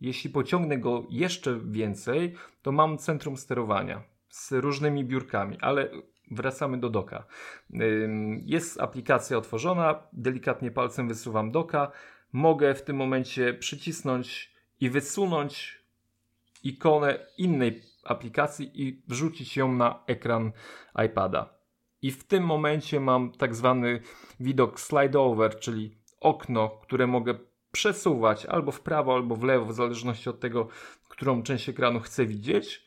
Jeśli 0.01 0.31
pociągnę 0.31 0.79
go 0.79 1.07
jeszcze 1.11 1.61
więcej, 1.65 2.35
to 2.63 2.73
mam 2.73 2.99
centrum 2.99 3.37
sterowania 3.37 4.03
z 4.29 4.53
różnymi 4.53 5.05
biurkami, 5.05 5.57
ale 5.61 5.91
wracamy 6.31 6.79
do 6.79 6.91
doka. 6.91 7.25
Jest 8.45 8.81
aplikacja 8.81 9.39
otworzona, 9.39 10.03
delikatnie 10.13 10.71
palcem 10.71 11.09
wysuwam 11.09 11.51
doka, 11.51 11.93
mogę 12.33 12.75
w 12.75 12.83
tym 12.83 12.97
momencie 12.97 13.55
przycisnąć 13.55 14.55
i 14.81 14.91
wysunąć 14.91 15.83
ikonę 16.63 17.27
innej 17.39 17.83
aplikacji 18.05 18.83
i 18.83 19.03
wrzucić 19.09 19.57
ją 19.57 19.73
na 19.73 20.05
ekran 20.07 20.53
iPada. 21.07 21.57
I 22.03 22.11
w 22.11 22.25
tym 22.25 22.45
momencie 22.45 23.01
mam 23.01 23.33
tak 23.33 23.55
zwany 23.55 24.01
widok 24.41 24.81
slide 24.81 25.21
over, 25.21 25.59
czyli 25.59 25.99
okno, 26.21 26.69
które 26.69 27.07
mogę 27.07 27.35
przesuwać 27.73 28.47
albo 28.47 28.73
w 28.73 28.81
prawo, 28.81 29.15
albo 29.15 29.37
w 29.37 29.43
lewo, 29.43 29.67
w 29.67 29.73
zależności 29.73 30.31
od 30.31 30.41
tego, 30.41 30.69
którą 31.09 31.43
część 31.43 31.69
ekranu 31.69 32.01
chcę 32.01 32.27
widzieć. 32.27 32.87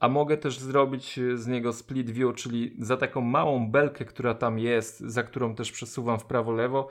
A 0.00 0.08
mogę 0.08 0.36
też 0.36 0.58
zrobić 0.58 1.20
z 1.34 1.46
niego 1.46 1.72
split 1.72 2.10
view, 2.10 2.34
czyli 2.34 2.76
za 2.78 2.96
taką 2.96 3.20
małą 3.20 3.70
belkę, 3.70 4.04
która 4.04 4.34
tam 4.34 4.58
jest, 4.58 5.00
za 5.00 5.22
którą 5.22 5.54
też 5.54 5.72
przesuwam 5.72 6.18
w 6.18 6.24
prawo, 6.24 6.52
lewo, 6.52 6.88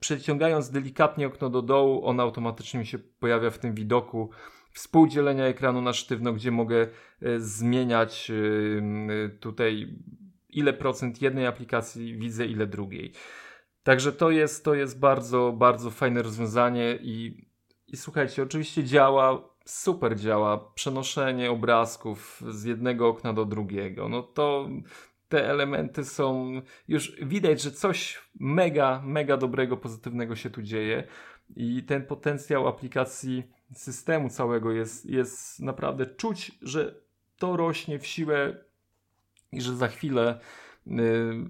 przeciągając 0.00 0.70
delikatnie 0.70 1.26
okno 1.26 1.50
do 1.50 1.62
dołu, 1.62 2.06
on 2.06 2.20
automatycznie 2.20 2.80
mi 2.80 2.86
się 2.86 2.98
pojawia 2.98 3.50
w 3.50 3.58
tym 3.58 3.74
widoku 3.74 4.30
współdzielenia 4.72 5.44
ekranu 5.44 5.82
na 5.82 5.92
sztywno, 5.92 6.32
gdzie 6.32 6.50
mogę 6.50 6.82
e, 6.82 7.40
zmieniać 7.40 8.30
e, 8.30 9.28
tutaj 9.28 9.98
ile 10.48 10.72
procent 10.72 11.22
jednej 11.22 11.46
aplikacji 11.46 12.18
widzę, 12.18 12.46
ile 12.46 12.66
drugiej. 12.66 13.12
Także 13.82 14.12
to 14.12 14.30
jest, 14.30 14.64
to 14.64 14.74
jest 14.74 14.98
bardzo, 14.98 15.52
bardzo 15.52 15.90
fajne 15.90 16.22
rozwiązanie 16.22 16.98
i, 17.02 17.46
i 17.86 17.96
słuchajcie, 17.96 18.42
oczywiście 18.42 18.84
działa 18.84 19.48
super 19.68 20.16
działa 20.16 20.58
przenoszenie 20.74 21.50
obrazków 21.50 22.42
z 22.48 22.64
jednego 22.64 23.08
okna 23.08 23.32
do 23.32 23.44
drugiego. 23.44 24.08
No 24.08 24.22
to 24.22 24.68
te 25.28 25.50
elementy 25.50 26.04
są 26.04 26.52
już 26.88 27.16
widać, 27.22 27.62
że 27.62 27.70
coś 27.70 28.18
mega, 28.40 29.02
mega 29.04 29.36
dobrego, 29.36 29.76
pozytywnego 29.76 30.36
się 30.36 30.50
tu 30.50 30.62
dzieje 30.62 31.04
i 31.56 31.82
ten 31.82 32.06
potencjał 32.06 32.68
aplikacji 32.68 33.42
systemu 33.74 34.28
całego 34.28 34.72
jest, 34.72 35.06
jest 35.06 35.60
naprawdę 35.60 36.06
czuć, 36.06 36.58
że 36.62 37.00
to 37.38 37.56
rośnie 37.56 37.98
w 37.98 38.06
siłę 38.06 38.64
i 39.52 39.60
że 39.60 39.76
za 39.76 39.88
chwilę 39.88 40.40
yy, 40.86 41.48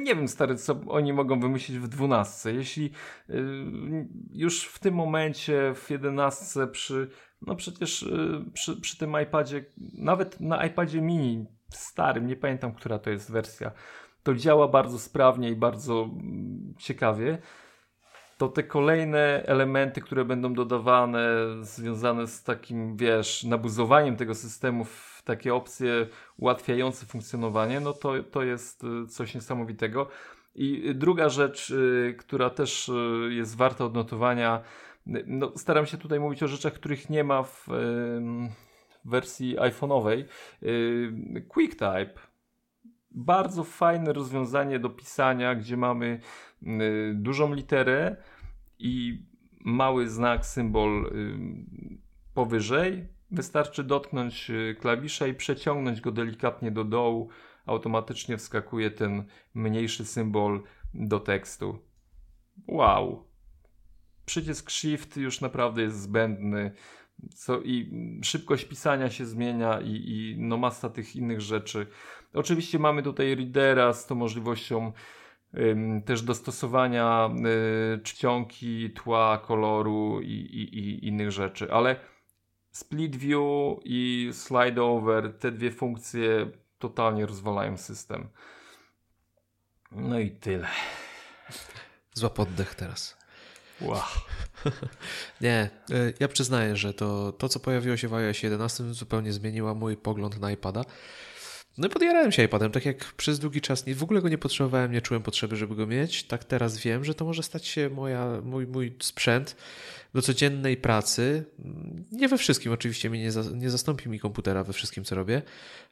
nie 0.00 0.14
wiem, 0.14 0.28
stary, 0.28 0.56
co 0.56 0.80
oni 0.88 1.12
mogą 1.12 1.40
wymyślić 1.40 1.78
w 1.78 1.88
dwunastce. 1.88 2.52
Jeśli 2.52 2.90
yy, 3.28 4.08
już 4.32 4.64
w 4.64 4.78
tym 4.78 4.94
momencie, 4.94 5.74
w 5.74 5.90
jedenastce, 5.90 6.66
przy, 6.66 7.10
no 7.42 7.56
przecież 7.56 8.02
yy, 8.02 8.44
przy, 8.52 8.80
przy 8.80 8.98
tym 8.98 9.16
iPadzie, 9.22 9.64
nawet 9.94 10.40
na 10.40 10.66
iPadzie 10.66 11.00
mini 11.00 11.46
starym, 11.70 12.26
nie 12.26 12.36
pamiętam, 12.36 12.74
która 12.74 12.98
to 12.98 13.10
jest 13.10 13.32
wersja, 13.32 13.70
to 14.22 14.34
działa 14.34 14.68
bardzo 14.68 14.98
sprawnie 14.98 15.50
i 15.50 15.56
bardzo 15.56 16.02
mm, 16.02 16.74
ciekawie 16.78 17.38
to 18.38 18.48
te 18.48 18.62
kolejne 18.62 19.42
elementy, 19.46 20.00
które 20.00 20.24
będą 20.24 20.54
dodawane, 20.54 21.28
związane 21.60 22.26
z 22.26 22.42
takim, 22.42 22.96
wiesz, 22.96 23.44
nabuzowaniem 23.44 24.16
tego 24.16 24.34
systemu 24.34 24.84
w 24.84 25.22
takie 25.24 25.54
opcje 25.54 26.06
ułatwiające 26.36 27.06
funkcjonowanie, 27.06 27.80
no 27.80 27.92
to, 27.92 28.12
to 28.22 28.42
jest 28.42 28.84
y, 28.84 29.06
coś 29.06 29.34
niesamowitego. 29.34 30.08
I 30.54 30.94
druga 30.94 31.28
rzecz, 31.28 31.70
y, 31.70 32.14
która 32.18 32.50
też 32.50 32.88
y, 32.88 33.28
jest 33.30 33.56
warta 33.56 33.84
odnotowania, 33.84 34.62
no, 35.26 35.52
staram 35.56 35.86
się 35.86 35.98
tutaj 35.98 36.20
mówić 36.20 36.42
o 36.42 36.48
rzeczach, 36.48 36.72
których 36.72 37.10
nie 37.10 37.24
ma 37.24 37.42
w 37.42 37.66
wersji 39.04 39.58
iPhone'owej. 39.58 40.24
QuickType. 41.48 42.12
Bardzo 43.10 43.64
fajne 43.64 44.12
rozwiązanie 44.12 44.78
do 44.78 44.90
pisania, 44.90 45.54
gdzie 45.54 45.76
mamy 45.76 46.20
dużą 47.14 47.54
literę 47.54 48.16
i 48.78 49.22
mały 49.64 50.08
znak, 50.08 50.46
symbol 50.46 51.12
powyżej 52.34 53.08
Wystarczy 53.30 53.84
dotknąć 53.84 54.50
y, 54.50 54.76
klawisza 54.80 55.26
i 55.26 55.34
przeciągnąć 55.34 56.00
go 56.00 56.12
delikatnie 56.12 56.70
do 56.70 56.84
dołu. 56.84 57.28
Automatycznie 57.66 58.36
wskakuje 58.36 58.90
ten 58.90 59.24
mniejszy 59.54 60.04
symbol 60.04 60.62
do 60.94 61.20
tekstu. 61.20 61.78
Wow. 62.68 63.24
Przycisk 64.26 64.70
Shift 64.70 65.16
już 65.16 65.40
naprawdę 65.40 65.82
jest 65.82 66.00
zbędny. 66.00 66.72
Co, 67.34 67.60
I 67.60 67.90
szybkość 68.22 68.64
pisania 68.64 69.10
się 69.10 69.26
zmienia 69.26 69.80
i, 69.80 69.90
i 69.90 70.36
no 70.38 70.56
masa 70.56 70.90
tych 70.90 71.16
innych 71.16 71.40
rzeczy. 71.40 71.86
Oczywiście 72.34 72.78
mamy 72.78 73.02
tutaj 73.02 73.34
readera 73.34 73.92
z 73.92 74.06
tą 74.06 74.14
możliwością 74.14 74.92
ym, 75.54 76.02
też 76.02 76.22
dostosowania 76.22 77.30
y, 77.96 78.02
czcionki, 78.02 78.90
tła, 78.90 79.38
koloru 79.38 80.20
i, 80.20 80.32
i, 80.32 80.78
i 80.78 81.06
innych 81.06 81.30
rzeczy, 81.30 81.72
ale 81.72 81.96
Split 82.70 83.16
View 83.16 83.78
i 83.84 84.30
Slide 84.32 84.82
Over, 84.82 85.38
te 85.38 85.52
dwie 85.52 85.70
funkcje 85.70 86.50
totalnie 86.78 87.26
rozwalają 87.26 87.76
system. 87.76 88.28
No 89.92 90.18
i 90.18 90.30
tyle. 90.30 90.68
Złap 92.14 92.40
oddech 92.40 92.74
teraz. 92.74 93.18
Wow. 93.80 94.02
Nie, 95.40 95.70
y, 95.90 96.14
ja 96.20 96.28
przyznaję, 96.28 96.76
że 96.76 96.94
to, 96.94 97.32
to 97.32 97.48
co 97.48 97.60
pojawiło 97.60 97.96
się 97.96 98.08
w 98.08 98.14
iOS 98.14 98.42
11 98.42 98.94
zupełnie 98.94 99.32
zmieniło 99.32 99.74
mój 99.74 99.96
pogląd 99.96 100.40
na 100.40 100.52
iPada. 100.52 100.84
No 101.78 101.86
i 101.86 101.90
podjarałem 101.90 102.32
się 102.32 102.44
iPadem, 102.44 102.72
tak 102.72 102.84
jak 102.84 103.04
przez 103.04 103.38
długi 103.38 103.60
czas 103.60 103.86
nie, 103.86 103.94
w 103.94 104.02
ogóle 104.02 104.22
go 104.22 104.28
nie 104.28 104.38
potrzebowałem, 104.38 104.92
nie 104.92 105.02
czułem 105.02 105.22
potrzeby, 105.22 105.56
żeby 105.56 105.74
go 105.74 105.86
mieć. 105.86 106.24
Tak 106.24 106.44
teraz 106.44 106.78
wiem, 106.78 107.04
że 107.04 107.14
to 107.14 107.24
może 107.24 107.42
stać 107.42 107.66
się 107.66 107.90
moja, 107.90 108.40
mój, 108.44 108.66
mój 108.66 108.96
sprzęt 109.02 109.56
do 110.14 110.22
codziennej 110.22 110.76
pracy. 110.76 111.44
Nie 112.12 112.28
we 112.28 112.38
wszystkim, 112.38 112.72
oczywiście 112.72 113.10
mnie 113.10 113.22
nie, 113.22 113.32
za, 113.32 113.42
nie 113.42 113.70
zastąpi 113.70 114.08
mi 114.08 114.20
komputera 114.20 114.64
we 114.64 114.72
wszystkim, 114.72 115.04
co 115.04 115.14
robię, 115.14 115.42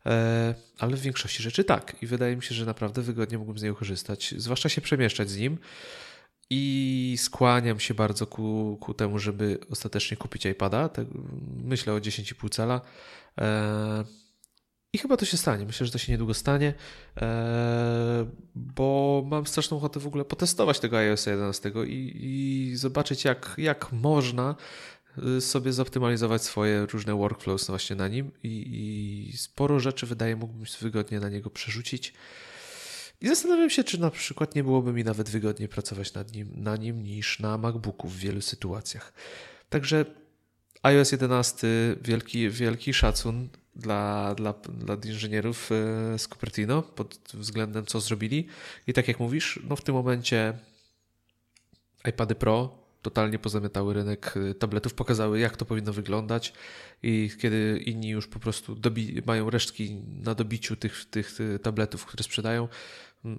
e, 0.07 0.55
ale 0.79 0.97
w 0.97 1.01
większości 1.01 1.43
rzeczy 1.43 1.65
tak. 1.65 1.97
I 2.03 2.07
wydaje 2.07 2.37
mi 2.37 2.43
się, 2.43 2.55
że 2.55 2.67
naprawdę 2.67 3.03
wygodnie 3.03 3.39
mógłbym 3.39 3.59
z 3.59 3.63
niego 3.63 3.77
korzystać, 3.77 4.35
zwłaszcza 4.39 4.69
się 4.69 4.81
przemieszczać 4.81 5.31
z 5.31 5.37
nim. 5.37 5.59
I 6.51 7.15
skłaniam 7.19 7.81
się 7.81 7.95
bardzo 7.95 8.27
ku, 8.27 8.79
ku 8.81 8.95
temu, 8.95 9.19
żeby 9.19 9.59
ostatecznie 9.71 10.17
kupić 10.17 10.47
iPada. 10.47 10.89
Tak, 10.89 11.07
myślę 11.65 11.93
o 11.93 11.99
10,5 11.99 12.49
cala. 12.49 12.81
E, 13.41 14.05
i 14.93 14.99
chyba 14.99 15.17
to 15.17 15.25
się 15.25 15.37
stanie. 15.37 15.67
Myślę, 15.67 15.87
że 15.87 15.93
to 15.93 15.99
się 15.99 16.13
niedługo 16.13 16.35
stanie, 16.35 16.75
e, 17.17 18.27
bo 18.55 19.23
mam 19.27 19.47
straszną 19.47 19.77
ochotę 19.77 20.01
w 20.01 20.07
ogóle 20.07 20.25
potestować 20.25 20.81
tego 20.81 20.99
iOS 20.99 21.27
11 21.27 21.73
i, 21.87 22.13
i 22.21 22.77
zobaczyć, 22.77 23.25
jak, 23.25 23.55
jak 23.59 23.93
można 23.93 24.55
y, 25.37 25.41
sobie 25.41 25.73
zoptymalizować 25.73 26.43
swoje 26.43 26.87
różne 26.87 27.15
workflows 27.15 27.67
właśnie 27.67 27.97
na 27.97 28.09
nim 28.09 28.31
i, 28.43 29.29
i 29.33 29.37
sporo 29.37 29.81
rzeczy 29.81 30.07
wydaje 30.07 30.37
mógłbym 30.37 30.65
wygodnie 30.81 31.21
na 31.21 31.29
niego 31.29 31.51
przerzucić. 31.51 32.15
I 33.21 33.29
zastanawiam 33.29 33.71
się, 33.71 33.85
czy 33.85 34.01
na 34.01 34.11
przykład 34.11 34.55
nie 34.55 34.65
byłoby 34.65 34.93
mi 34.93 35.05
nawet 35.05 35.31
wygodniej 35.31 35.69
pracować 35.69 36.15
nad 36.15 36.35
nim, 36.35 36.49
na 36.55 36.77
nim 36.77 37.03
niż 37.03 37.41
na 37.41 37.59
MacBooku 37.59 38.09
w 38.09 38.17
wielu 38.17 38.41
sytuacjach. 38.41 39.13
Także 39.69 40.05
iOS 40.83 41.13
11, 41.13 41.67
wielki, 42.03 42.51
wielki 42.51 42.95
szacun 42.95 43.49
dla, 43.77 44.35
dla, 44.35 44.53
dla 44.53 44.97
inżynierów 45.05 45.71
e, 45.73 46.19
z 46.19 46.29
Cupertino 46.29 46.83
pod 46.83 47.19
względem 47.35 47.87
co 47.87 48.01
zrobili. 48.01 48.47
I 48.87 48.93
tak 48.93 49.09
jak 49.09 49.21
mówisz, 49.21 49.61
no 49.69 49.77
w 49.77 49.83
tym 49.83 49.95
momencie 49.95 50.59
iPady 52.09 52.35
Pro 52.35 52.87
totalnie 53.03 53.39
pozamiatały 53.39 53.95
rynek 53.95 54.35
e, 54.37 54.55
tabletów, 54.55 54.95
pokazały 54.95 55.41
jak 55.41 55.57
to 55.57 55.65
powinno 55.65 55.93
wyglądać 55.93 56.53
i 57.03 57.31
kiedy 57.41 57.83
inni 57.87 58.09
już 58.09 58.27
po 58.27 58.39
prostu 58.39 58.77
mają 59.27 59.51
resztki 59.51 59.95
na 60.23 60.35
dobiciu 60.35 60.77
tych, 60.77 61.05
tych 61.11 61.39
tabletów, 61.63 62.07
które 62.07 62.25
sprzedają, 62.25 62.69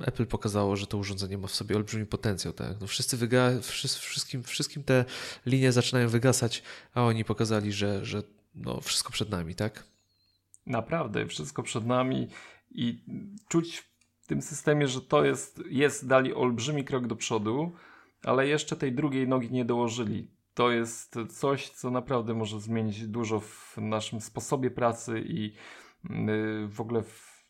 Apple 0.02 0.26
pokazało, 0.26 0.76
że 0.76 0.88
to 0.88 0.98
urządzenie 0.98 1.38
ma 1.38 1.48
w 1.48 1.56
sobie 1.56 1.76
olbrzymi 1.76 2.06
potencjał. 2.06 2.54
Tak? 2.54 2.82
No 2.82 2.88
wszyscy 2.88 3.18
wyga- 3.18 3.62
wszystkim, 4.00 4.44
wszystkim 4.44 4.84
te 4.84 5.06
linie 5.46 5.72
zaczynają 5.72 6.10
wygasać, 6.10 6.64
a 6.94 7.04
oni 7.04 7.26
pokazali, 7.26 7.72
że, 7.72 8.06
że 8.06 8.24
no 8.56 8.82
wszystko 8.82 9.12
przed 9.12 9.30
nami, 9.30 9.56
tak? 9.56 9.84
Naprawdę, 10.66 11.26
wszystko 11.28 11.64
przed 11.64 11.86
nami 11.86 12.28
i 12.72 13.04
czuć 13.48 13.78
w 14.22 14.28
tym 14.28 14.42
systemie, 14.42 14.88
że 14.88 15.02
to 15.02 15.26
jest, 15.26 15.64
jest 15.70 16.08
dali 16.08 16.34
olbrzymi 16.34 16.84
krok 16.84 17.08
do 17.08 17.16
przodu, 17.16 17.72
ale 18.24 18.48
jeszcze 18.48 18.76
tej 18.76 18.92
drugiej 18.92 19.28
nogi 19.28 19.52
nie 19.52 19.66
dołożyli. 19.66 20.32
To 20.54 20.72
jest 20.72 21.16
coś, 21.30 21.70
co 21.70 21.92
naprawdę 21.92 22.34
może 22.34 22.60
zmienić 22.60 23.08
dużo 23.08 23.40
w 23.40 23.78
naszym 23.78 24.22
sposobie 24.22 24.72
pracy 24.72 25.24
i 25.28 25.54
y, 26.06 26.68
w 26.68 26.82
ogóle 26.82 27.04
w, 27.04 27.44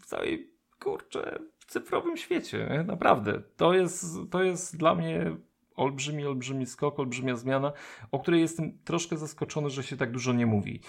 w 0.00 0.06
całej 0.06 0.59
kurczę, 0.80 1.38
w 1.58 1.64
cyfrowym 1.64 2.16
świecie. 2.16 2.84
Naprawdę. 2.86 3.42
To 3.56 3.74
jest, 3.74 4.04
to 4.30 4.42
jest 4.42 4.76
dla 4.76 4.94
mnie 4.94 5.36
olbrzymi, 5.76 6.26
olbrzymi 6.26 6.66
skok, 6.66 6.98
olbrzymia 6.98 7.36
zmiana, 7.36 7.72
o 8.12 8.18
której 8.18 8.40
jestem 8.40 8.78
troszkę 8.84 9.16
zaskoczony, 9.16 9.70
że 9.70 9.82
się 9.82 9.96
tak 9.96 10.12
dużo 10.12 10.32
nie 10.32 10.46
mówi. 10.46 10.80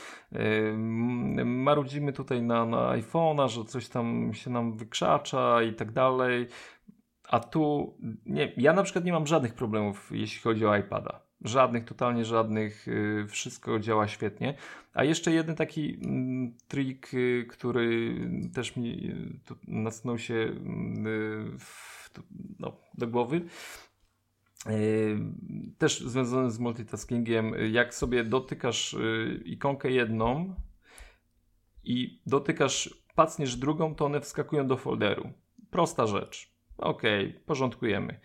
Marudzimy 1.45 2.13
tutaj 2.13 2.41
na, 2.41 2.65
na 2.65 2.77
iPhone'a, 2.77 3.49
że 3.49 3.65
coś 3.65 3.89
tam 3.89 4.33
się 4.33 4.49
nam 4.49 4.77
wykrzacza 4.77 5.63
i 5.63 5.73
tak 5.73 5.91
dalej. 5.91 6.47
A 7.29 7.39
tu 7.39 7.93
nie, 8.25 8.53
ja 8.57 8.73
na 8.73 8.83
przykład 8.83 9.05
nie 9.05 9.11
mam 9.11 9.27
żadnych 9.27 9.53
problemów, 9.53 10.09
jeśli 10.11 10.41
chodzi 10.41 10.65
o 10.65 10.77
iPada. 10.77 11.30
Żadnych, 11.41 11.85
totalnie 11.85 12.25
żadnych. 12.25 12.87
Y, 12.87 13.25
wszystko 13.27 13.79
działa 13.79 14.07
świetnie. 14.07 14.57
A 14.93 15.03
jeszcze 15.03 15.31
jeden 15.31 15.55
taki 15.55 15.99
mm, 16.03 16.57
trik, 16.67 17.13
y, 17.13 17.45
który 17.49 18.15
też 18.53 18.75
mi 18.75 19.09
y, 19.51 19.55
nasunął 19.67 20.17
się 20.17 20.51
w, 21.59 22.09
no, 22.59 22.77
do 22.93 23.07
głowy, 23.07 23.41
też 25.77 25.99
związany 25.99 26.51
z 26.51 26.59
multitaskingiem, 26.59 27.53
jak 27.71 27.93
sobie 27.93 28.23
dotykasz 28.23 28.95
ikonkę 29.45 29.91
jedną 29.91 30.55
i 31.83 32.21
dotykasz, 32.25 33.03
pacniesz 33.15 33.55
drugą, 33.55 33.95
to 33.95 34.05
one 34.05 34.21
wskakują 34.21 34.67
do 34.67 34.77
folderu. 34.77 35.29
Prosta 35.69 36.07
rzecz. 36.07 36.51
Ok, 36.77 37.01
porządkujemy. 37.45 38.19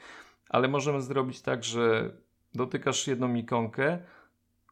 Ale 0.49 0.69
możemy 0.69 1.03
zrobić 1.03 1.43
tak, 1.43 1.65
że 1.65 2.17
dotykasz 2.57 3.07
jedną 3.07 3.35
ikonkę, 3.35 3.99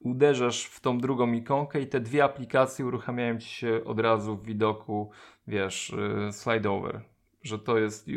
uderzasz 0.00 0.64
w 0.64 0.80
tą 0.80 0.98
drugą 0.98 1.32
ikonkę 1.32 1.80
i 1.80 1.86
te 1.86 2.00
dwie 2.00 2.24
aplikacje 2.24 2.86
uruchamiają 2.86 3.38
ci 3.38 3.48
się 3.48 3.80
od 3.84 4.00
razu 4.00 4.36
w 4.36 4.44
widoku, 4.44 5.10
wiesz, 5.46 5.94
slide 6.30 6.70
over. 6.70 7.00
Że 7.42 7.58
to 7.58 7.78
jest 7.78 8.10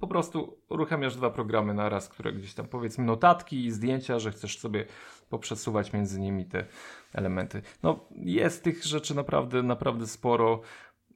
po 0.00 0.06
prostu 0.06 0.58
uruchamiasz 0.68 1.16
dwa 1.16 1.30
programy 1.30 1.74
na 1.74 1.88
raz, 1.88 2.08
które 2.08 2.32
gdzieś 2.32 2.54
tam 2.54 2.66
powiedzmy 2.66 3.04
notatki 3.04 3.64
i 3.64 3.70
zdjęcia, 3.70 4.18
że 4.18 4.32
chcesz 4.32 4.58
sobie 4.58 4.86
poprzesuwać 5.30 5.92
między 5.92 6.20
nimi 6.20 6.44
te 6.44 6.64
elementy. 7.12 7.62
No 7.82 8.08
jest 8.16 8.64
tych 8.64 8.84
rzeczy 8.84 9.14
naprawdę, 9.14 9.62
naprawdę 9.62 10.06
sporo, 10.06 10.60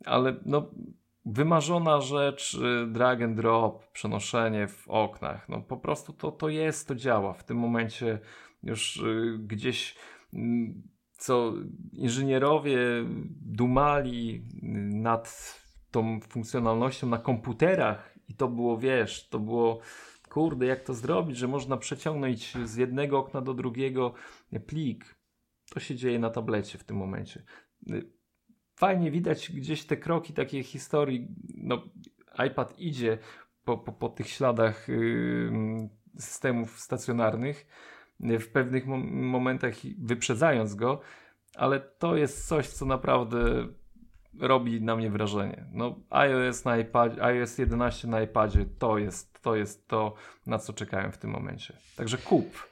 ale 0.04 0.36
no 0.46 0.70
wymarzona 1.24 2.00
rzecz, 2.00 2.54
y, 2.54 2.86
drag 2.86 3.22
and 3.22 3.36
drop, 3.36 3.92
przenoszenie 3.92 4.68
w 4.68 4.88
oknach, 4.88 5.48
no 5.48 5.60
po 5.60 5.76
prostu 5.76 6.12
to, 6.12 6.32
to 6.32 6.48
jest, 6.48 6.88
to 6.88 6.94
działa. 6.94 7.32
W 7.32 7.44
tym 7.44 7.56
momencie 7.56 8.18
już 8.62 8.96
y, 8.96 9.38
gdzieś 9.40 9.96
mm, 10.34 10.82
co 11.12 11.52
inżynierowie 11.92 12.78
dumali 13.40 14.44
nad 14.92 15.54
tą 15.90 16.20
funkcjonalnością 16.20 17.08
na 17.08 17.18
komputerach 17.18 18.14
i 18.28 18.34
to 18.34 18.48
było, 18.48 18.78
wiesz, 18.78 19.28
to 19.28 19.38
było 19.38 19.80
kurde, 20.28 20.66
jak 20.66 20.84
to 20.84 20.94
zrobić, 20.94 21.36
że 21.36 21.48
można 21.48 21.76
przeciągnąć 21.76 22.54
z 22.64 22.76
jednego 22.76 23.18
okna 23.18 23.40
do 23.40 23.54
drugiego 23.54 24.14
plik. 24.66 25.14
To 25.70 25.80
się 25.80 25.94
dzieje 25.94 26.18
na 26.18 26.30
tablecie 26.30 26.78
w 26.78 26.84
tym 26.84 26.96
momencie. 26.96 27.42
Fajnie 28.80 29.10
widać 29.10 29.52
gdzieś 29.52 29.84
te 29.84 29.96
kroki 29.96 30.32
takiej 30.32 30.62
historii. 30.62 31.28
No, 31.56 31.82
iPad 32.46 32.78
idzie 32.78 33.18
po, 33.64 33.78
po, 33.78 33.92
po 33.92 34.08
tych 34.08 34.28
śladach 34.28 34.88
yy, 34.88 35.88
systemów 36.18 36.80
stacjonarnych, 36.80 37.66
w 38.20 38.48
pewnych 38.48 38.86
momentach 38.86 39.74
wyprzedzając 39.98 40.74
go, 40.74 41.00
ale 41.56 41.80
to 41.80 42.16
jest 42.16 42.48
coś, 42.48 42.68
co 42.68 42.86
naprawdę 42.86 43.38
robi 44.40 44.82
na 44.82 44.96
mnie 44.96 45.10
wrażenie. 45.10 45.64
No, 45.72 46.00
iOS 46.10 46.64
na 46.64 46.78
iPad, 46.78 47.18
iOS 47.18 47.58
11 47.58 48.08
na 48.08 48.22
iPadzie 48.22 48.64
to 48.78 48.98
jest, 48.98 49.42
to 49.42 49.56
jest 49.56 49.88
to, 49.88 50.14
na 50.46 50.58
co 50.58 50.72
czekałem 50.72 51.12
w 51.12 51.18
tym 51.18 51.30
momencie. 51.30 51.76
Także 51.96 52.18
kup. 52.18 52.69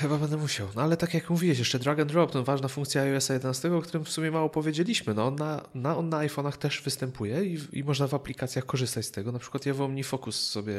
Chyba 0.00 0.18
będę 0.18 0.36
musiał. 0.36 0.68
No 0.76 0.82
ale 0.82 0.96
tak 0.96 1.14
jak 1.14 1.30
mówiłeś, 1.30 1.58
jeszcze 1.58 1.78
drag 1.78 2.00
and 2.00 2.12
drop 2.12 2.30
to 2.30 2.44
ważna 2.44 2.68
funkcja 2.68 3.02
iOS 3.02 3.28
11, 3.28 3.76
o 3.76 3.82
którym 3.82 4.04
w 4.04 4.10
sumie 4.10 4.30
mało 4.30 4.50
powiedzieliśmy. 4.50 5.14
No 5.14 5.26
on 5.26 5.34
na, 5.34 5.68
na, 5.74 5.96
on 5.96 6.08
na 6.08 6.18
iPhone'ach 6.18 6.56
też 6.56 6.82
występuje 6.82 7.44
i, 7.44 7.58
i 7.72 7.84
można 7.84 8.06
w 8.06 8.14
aplikacjach 8.14 8.66
korzystać 8.66 9.06
z 9.06 9.10
tego. 9.10 9.32
Na 9.32 9.38
przykład 9.38 9.66
ja 9.66 9.74
w 9.74 9.80
OmniFocus 9.80 10.50
sobie 10.50 10.74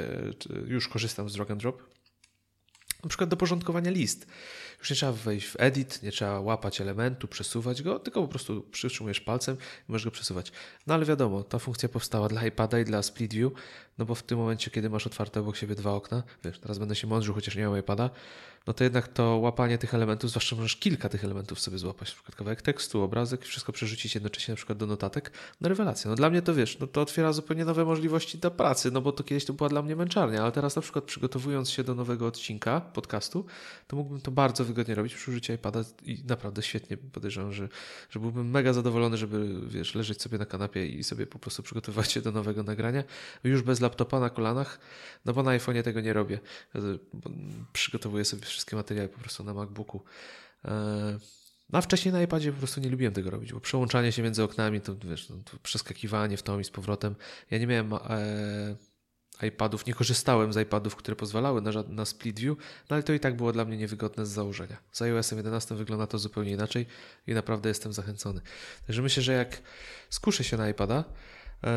już 0.68 0.88
korzystam 0.88 1.30
z 1.30 1.34
drag 1.34 1.52
and 1.52 1.62
drop. 1.62 1.84
Na 3.04 3.10
przykład 3.10 3.30
do 3.30 3.38
porządkowania 3.38 3.92
list. 3.92 4.28
Już 4.80 4.90
nie 4.90 4.96
trzeba 4.96 5.12
wejść 5.12 5.48
w 5.48 5.56
edit, 5.60 6.04
nie 6.04 6.12
trzeba 6.12 6.40
łapać 6.40 6.82
elementu, 6.82 7.28
przesuwać 7.28 7.82
go, 7.82 8.00
tylko 8.00 8.22
po 8.22 8.28
prostu 8.28 8.62
przytrzymujesz 8.62 9.22
palcem 9.22 9.58
i 9.90 9.92
możesz 9.92 10.06
go 10.06 10.12
przesuwać. 10.12 10.52
No 10.88 10.94
ale 10.94 11.06
wiadomo, 11.06 11.44
ta 11.44 11.60
funkcja 11.60 11.90
powstała 11.90 12.28
dla 12.28 12.46
iPada 12.46 12.80
i 12.80 12.86
dla 12.86 13.04
Split 13.04 13.34
View, 13.34 13.54
no 13.98 14.06
bo 14.06 14.16
w 14.16 14.24
tym 14.24 14.38
momencie, 14.38 14.72
kiedy 14.72 14.90
masz 14.90 15.08
otwarte 15.08 15.40
obok 15.40 15.58
siebie 15.58 15.76
dwa 15.76 15.92
okna, 15.92 16.24
wiesz, 16.44 16.60
teraz 16.60 16.78
będę 16.78 16.96
się 16.96 17.08
mądrzył, 17.08 17.34
chociaż 17.34 17.56
nie 17.56 17.68
mam 17.68 17.80
iPada, 17.80 18.10
no 18.68 18.74
to 18.74 18.84
jednak 18.84 19.08
to 19.08 19.38
łapanie 19.38 19.78
tych 19.78 19.94
elementów, 19.94 20.30
zwłaszcza 20.30 20.56
możesz 20.56 20.76
kilka 20.76 21.10
tych 21.10 21.24
elementów 21.24 21.60
sobie 21.60 21.78
złapać, 21.78 22.10
na 22.10 22.14
przykład 22.14 22.36
kawałek 22.36 22.62
tekstu, 22.62 23.02
obrazek 23.02 23.42
i 23.42 23.46
wszystko 23.46 23.72
przerzucić 23.72 24.16
jednocześnie 24.16 24.52
na 24.52 24.56
przykład 24.56 24.78
do 24.78 24.88
notatek, 24.88 25.32
no 25.62 25.70
rewelacja. 25.70 26.10
No 26.10 26.16
dla 26.16 26.30
mnie 26.30 26.42
to 26.42 26.54
wiesz, 26.54 26.80
no 26.80 26.88
to 26.88 27.02
otwiera 27.02 27.34
zupełnie 27.34 27.66
nowe 27.66 27.86
możliwości 27.86 28.38
do 28.38 28.52
pracy, 28.52 28.92
no 28.92 29.02
bo 29.02 29.12
to 29.12 29.24
kiedyś 29.24 29.46
to 29.46 29.54
była 29.54 29.70
dla 29.70 29.82
mnie 29.82 29.96
męczarnia, 29.96 30.44
ale 30.44 30.52
teraz 30.52 30.76
na 30.76 30.82
przykład 30.82 31.06
przygotowując 31.06 31.70
się 31.70 31.84
do 31.84 31.96
nowego 31.96 32.28
odcinka 32.28 32.82
podcastu, 32.82 33.46
to 33.88 33.96
mógłbym 33.96 34.22
to 34.22 34.32
bardzo 34.32 34.66
wygodnie 34.66 34.96
robić 34.96 35.16
przy 35.16 35.32
użyciu 35.32 35.54
iPada 35.54 35.82
i 36.04 36.24
naprawdę 36.28 36.62
świetnie 36.62 36.98
podejrzewam, 36.98 37.54
że, 37.54 37.70
że 38.10 38.20
byłbym 38.20 38.50
mega 38.50 38.74
zadowolony, 38.74 39.18
żeby 39.18 39.62
wiesz, 39.68 39.96
leżeć 39.96 40.22
sobie 40.22 40.38
na 40.38 40.46
kanapie 40.46 40.88
i 40.88 41.04
sobie 41.04 41.28
po 41.28 41.40
prostu 41.40 41.64
przygotowywać 41.64 42.12
się 42.12 42.22
do 42.22 42.32
nowego 42.32 42.64
nagrania, 42.64 43.04
już 43.44 43.62
bez 43.62 43.80
laptopa 43.86 44.20
na 44.20 44.30
kolanach, 44.30 44.80
no 45.26 45.34
bo 45.34 45.44
na 45.44 45.52
iPhone'ie 45.52 45.84
tego 45.84 46.02
nie 46.02 46.14
robię. 46.14 46.40
Przygotowuję 47.74 48.26
sobie 48.26 48.46
wszystkie 48.46 48.76
materiały 48.76 49.10
po 49.10 49.20
prostu 49.20 49.44
na 49.44 49.54
MacBooku. 49.54 50.04
E, 50.66 51.20
no 51.70 51.80
a 51.80 51.82
wcześniej 51.82 52.14
na 52.14 52.22
iPadzie 52.22 52.52
po 52.52 52.58
prostu 52.58 52.82
nie 52.82 52.90
lubiłem 52.90 53.14
tego 53.14 53.30
robić, 53.30 53.54
bo 53.54 53.60
przełączanie 53.60 54.12
się 54.12 54.24
między 54.24 54.44
oknami, 54.44 54.82
to 54.82 54.96
wiesz, 54.96 55.30
no, 55.30 55.36
to 55.52 55.58
przeskakiwanie 55.64 56.38
w 56.38 56.44
tom 56.44 56.62
i 56.62 56.64
z 56.64 56.70
powrotem. 56.70 57.16
Ja 57.52 57.58
nie 57.58 57.68
miałem 57.68 57.94
e, 57.94 58.76
iPadów, 59.44 59.86
nie 59.86 59.94
korzystałem 59.94 60.54
z 60.54 60.58
iPadów, 60.58 60.96
które 60.96 61.16
pozwalały 61.16 61.62
na, 61.62 61.72
na 61.88 62.06
split 62.06 62.40
view, 62.40 62.58
no 62.90 62.94
ale 62.94 63.04
to 63.04 63.14
i 63.14 63.20
tak 63.20 63.36
było 63.38 63.52
dla 63.52 63.66
mnie 63.66 63.78
niewygodne 63.78 64.26
z 64.26 64.30
założenia. 64.30 64.78
Z 64.92 65.02
iOS-em 65.02 65.38
11 65.38 65.76
wygląda 65.76 66.08
to 66.08 66.20
zupełnie 66.20 66.52
inaczej 66.52 66.86
i 67.28 67.34
naprawdę 67.34 67.70
jestem 67.70 67.94
zachęcony. 67.94 68.42
Także 68.88 69.02
myślę, 69.02 69.24
że 69.24 69.34
jak 69.34 69.62
skuszę 70.10 70.44
się 70.44 70.58
na 70.58 70.70
iPada 70.70 71.04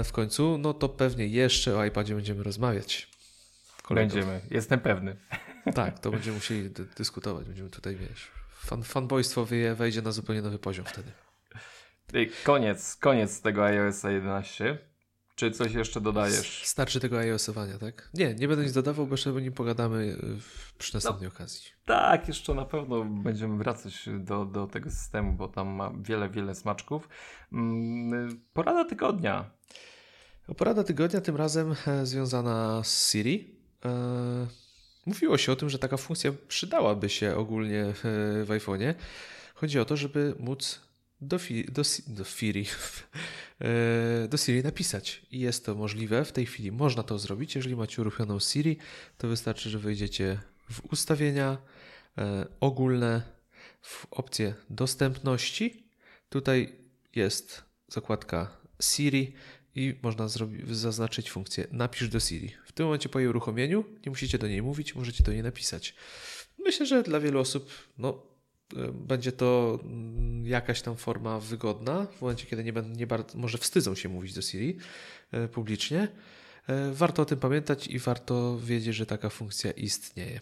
w 0.04 0.12
końcu, 0.12 0.58
no 0.58 0.74
to 0.74 0.88
pewnie 0.88 1.26
jeszcze 1.26 1.76
o 1.76 1.84
iPadzie 1.84 2.14
będziemy 2.14 2.42
rozmawiać. 2.42 3.08
Kolegów. 3.82 4.14
Będziemy, 4.14 4.40
jestem 4.50 4.80
pewny. 4.80 5.16
Tak, 5.74 5.98
to 5.98 6.10
będziemy 6.10 6.34
musieli 6.36 6.70
dyskutować. 6.96 7.46
Będziemy 7.46 7.70
tutaj, 7.70 7.96
wiesz, 7.96 8.30
fan, 8.54 8.82
fanboystwo 8.82 9.46
wejdzie 9.74 10.02
na 10.02 10.12
zupełnie 10.12 10.42
nowy 10.42 10.58
poziom 10.58 10.84
wtedy. 10.84 11.12
Koniec, 12.44 12.96
koniec 12.96 13.42
tego 13.42 13.64
iOS 13.64 14.02
11. 14.02 14.78
Czy 15.38 15.50
coś 15.50 15.72
jeszcze 15.72 16.00
dodajesz? 16.00 16.62
Starczy 16.64 17.00
tego 17.00 17.18
iOS-owania, 17.18 17.78
tak? 17.78 18.08
Nie, 18.14 18.34
nie 18.34 18.48
będę 18.48 18.64
nic 18.64 18.72
dodawał, 18.72 19.06
bo 19.06 19.14
jeszcze 19.14 19.32
o 19.32 19.40
nim 19.40 19.52
pogadamy 19.52 20.04
y, 20.04 20.18
przy 20.78 20.94
następnej 20.94 21.28
no, 21.28 21.34
okazji. 21.34 21.70
Tak, 21.84 22.28
jeszcze 22.28 22.54
na 22.54 22.64
pewno 22.64 23.04
będziemy 23.04 23.58
wracać 23.58 24.08
do, 24.18 24.44
do 24.44 24.66
tego 24.66 24.90
systemu, 24.90 25.32
bo 25.32 25.48
tam 25.48 25.68
ma 25.68 25.92
wiele, 26.00 26.28
wiele 26.28 26.54
smaczków. 26.54 27.08
Mm, 27.52 28.40
porada 28.52 28.84
tygodnia. 28.84 29.50
Porada 30.56 30.84
tygodnia 30.84 31.20
tym 31.20 31.36
razem 31.36 31.74
e, 31.86 32.06
związana 32.06 32.82
z 32.84 33.10
Siri. 33.10 33.54
E, 33.84 34.46
mówiło 35.06 35.38
się 35.38 35.52
o 35.52 35.56
tym, 35.56 35.70
że 35.70 35.78
taka 35.78 35.96
funkcja 35.96 36.32
przydałaby 36.48 37.08
się 37.08 37.36
ogólnie 37.36 37.84
e, 37.84 37.94
w 38.44 38.48
iPhone'ie. 38.48 38.94
Chodzi 39.54 39.78
o 39.78 39.84
to, 39.84 39.96
żeby 39.96 40.34
móc 40.38 40.87
do, 41.20 41.38
do, 41.68 41.82
do, 42.06 42.24
Siri, 42.24 42.66
e, 43.60 44.28
do 44.28 44.36
Siri 44.36 44.62
napisać. 44.62 45.22
I 45.30 45.40
jest 45.40 45.66
to 45.66 45.74
możliwe. 45.74 46.24
W 46.24 46.32
tej 46.32 46.46
chwili 46.46 46.72
można 46.72 47.02
to 47.02 47.18
zrobić. 47.18 47.54
Jeżeli 47.54 47.76
macie 47.76 48.02
uruchomioną 48.02 48.40
Siri, 48.40 48.78
to 49.18 49.28
wystarczy, 49.28 49.70
że 49.70 49.78
wejdziecie 49.78 50.40
w 50.70 50.92
ustawienia 50.92 51.58
ogólne, 52.60 53.22
w 53.82 54.06
opcję 54.10 54.54
dostępności. 54.70 55.84
Tutaj 56.28 56.72
jest 57.14 57.62
zakładka 57.88 58.56
Siri 58.82 59.32
i 59.74 59.94
można 60.02 60.28
zaznaczyć 60.70 61.30
funkcję 61.30 61.66
napisz 61.72 62.08
do 62.08 62.20
Siri. 62.20 62.50
W 62.66 62.72
tym 62.72 62.86
momencie 62.86 63.08
po 63.08 63.18
jej 63.18 63.28
uruchomieniu 63.28 63.84
nie 64.06 64.10
musicie 64.10 64.38
do 64.38 64.48
niej 64.48 64.62
mówić, 64.62 64.94
możecie 64.94 65.24
do 65.24 65.32
niej 65.32 65.42
napisać. 65.42 65.94
Myślę, 66.58 66.86
że 66.86 67.02
dla 67.02 67.20
wielu 67.20 67.40
osób 67.40 67.70
no, 67.98 68.08
e, 68.08 68.27
będzie 68.92 69.32
to 69.32 69.78
mm, 69.82 70.46
jakaś 70.46 70.82
tam 70.82 70.96
forma 70.96 71.40
wygodna, 71.40 72.06
w 72.06 72.20
momencie, 72.20 72.46
kiedy 72.46 72.64
nie, 72.64 72.72
nie 72.96 73.06
bardzo, 73.06 73.38
może 73.38 73.58
wstydzą 73.58 73.94
się 73.94 74.08
mówić 74.08 74.34
do 74.34 74.42
Siri 74.42 74.76
e, 75.32 75.48
publicznie. 75.48 76.08
E, 76.66 76.92
warto 76.92 77.22
o 77.22 77.24
tym 77.24 77.38
pamiętać 77.38 77.86
i 77.86 77.98
warto 77.98 78.58
wiedzieć, 78.58 78.94
że 78.94 79.06
taka 79.06 79.28
funkcja 79.28 79.70
istnieje. 79.70 80.40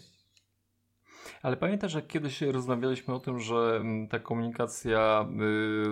Ale 1.41 1.57
pamiętasz, 1.57 1.93
jak 1.93 2.07
kiedyś 2.07 2.41
rozmawialiśmy 2.41 3.13
o 3.13 3.19
tym, 3.19 3.39
że 3.39 3.77
mm, 3.81 4.07
ta 4.07 4.19
komunikacja 4.19 5.27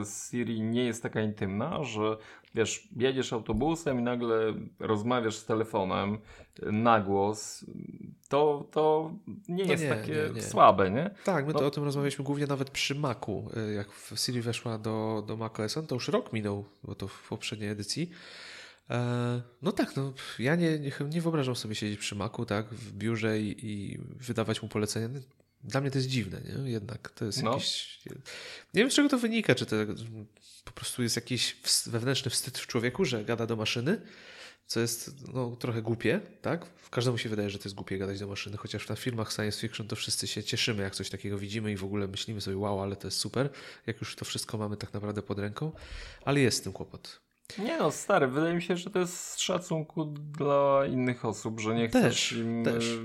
y, 0.02 0.06
z 0.06 0.32
Siri 0.32 0.62
nie 0.62 0.84
jest 0.84 1.04
taka 1.04 1.22
intymna, 1.22 1.84
że 1.84 2.18
wiesz, 2.56 2.88
jedziesz 2.96 3.34
autobusem 3.34 4.00
i 4.00 4.04
nagle 4.04 4.54
rozmawiasz 4.80 5.36
z 5.36 5.46
telefonem 5.46 6.18
na 6.62 7.00
głos, 7.00 7.66
to, 8.30 8.68
to 8.72 9.12
nie 9.48 9.66
no 9.66 9.72
jest 9.72 9.84
nie, 9.84 9.90
takie 9.90 10.14
nie, 10.14 10.36
nie. 10.36 10.42
słabe, 10.42 10.92
nie? 10.92 11.10
Tak, 11.24 11.48
my 11.48 11.54
no. 11.54 11.60
to 11.60 11.66
o 11.66 11.72
tym 11.72 11.84
rozmawialiśmy 11.84 12.26
głównie 12.26 12.48
nawet 12.48 12.70
przy 12.70 12.96
Macu. 12.96 13.50
Y, 13.70 13.74
jak 13.74 13.88
Siri 14.16 14.42
weszła 14.42 14.78
do, 14.78 15.24
do 15.28 15.38
Mac 15.38 15.60
OS, 15.60 15.78
to 15.88 15.96
już 15.96 16.08
rok 16.08 16.34
minął, 16.34 16.66
bo 16.84 16.96
to 16.96 17.08
w 17.08 17.28
poprzedniej 17.30 17.70
edycji. 17.70 18.10
E, 18.90 19.42
no 19.62 19.72
tak, 19.72 19.96
no, 19.96 20.14
ja 20.40 20.56
nie, 20.56 20.80
nie, 20.80 20.92
nie 21.10 21.22
wyobrażam 21.22 21.56
sobie 21.56 21.76
siedzieć 21.76 22.00
przy 22.00 22.16
Macu, 22.16 22.46
tak, 22.46 22.74
w 22.74 22.94
biurze 22.94 23.40
i, 23.40 23.66
i 23.66 24.00
wydawać 24.20 24.62
mu 24.62 24.68
polecenia. 24.70 25.10
Dla 25.64 25.82
mnie 25.82 25.92
to 25.92 25.98
jest 25.98 26.10
dziwne, 26.10 26.42
nie? 26.42 26.72
Jednak 26.72 27.10
to 27.10 27.26
jest 27.26 27.44
no. 27.44 27.54
jakiś. 27.54 28.00
Nie 28.74 28.82
wiem, 28.82 28.92
z 28.92 28.94
czego 28.94 29.10
to 29.10 29.18
wynika. 29.18 29.56
Czy 29.56 29.66
to 29.66 29.76
po 30.64 30.72
prostu 30.72 31.04
jest 31.04 31.16
jakiś 31.16 31.58
wewnętrzny 31.86 32.32
wstyd 32.32 32.58
w 32.58 32.68
człowieku, 32.68 33.06
że 33.06 33.26
gada 33.26 33.46
do 33.46 33.56
maszyny, 33.56 34.02
co 34.68 34.80
jest 34.80 35.28
no, 35.34 35.56
trochę 35.56 35.82
głupie, 35.82 36.22
tak? 36.42 36.66
Każdemu 36.90 37.18
się 37.18 37.30
wydaje, 37.30 37.50
że 37.50 37.58
to 37.60 37.64
jest 37.64 37.76
głupie 37.76 37.98
gadać 37.98 38.20
do 38.20 38.28
maszyny, 38.28 38.58
chociaż 38.58 38.90
na 38.90 38.96
filmach 38.96 39.34
science 39.34 39.60
fiction 39.60 39.88
to 39.88 39.96
wszyscy 39.96 40.28
się 40.28 40.44
cieszymy, 40.44 40.84
jak 40.84 40.96
coś 40.96 41.10
takiego 41.10 41.38
widzimy 41.38 41.72
i 41.72 41.78
w 41.78 41.84
ogóle 41.84 42.08
myślimy 42.08 42.42
sobie, 42.42 42.58
wow, 42.58 42.82
ale 42.82 42.96
to 42.96 43.08
jest 43.08 43.18
super, 43.18 43.50
jak 43.88 44.02
już 44.02 44.16
to 44.16 44.26
wszystko 44.26 44.58
mamy 44.58 44.78
tak 44.78 44.94
naprawdę 44.94 45.22
pod 45.22 45.40
ręką, 45.40 45.72
ale 46.26 46.40
jest 46.40 46.58
z 46.58 46.62
tym 46.62 46.74
kłopot. 46.74 47.22
Nie 47.60 47.78
no, 47.78 47.91
stary, 47.91 48.28
wydaje 48.28 48.56
mi 48.56 48.62
się, 48.62 48.78
że 48.78 48.89
to 48.89 49.00
jest 49.00 49.30
z 49.30 49.38
szacunku 49.38 50.06
dla 50.06 50.86
innych 50.86 51.26
osób, 51.26 51.60
że 51.60 51.76
nie 51.76 51.88
chcesz 51.88 52.30
też, 52.30 52.32
im 52.32 52.64
też. 52.64 53.00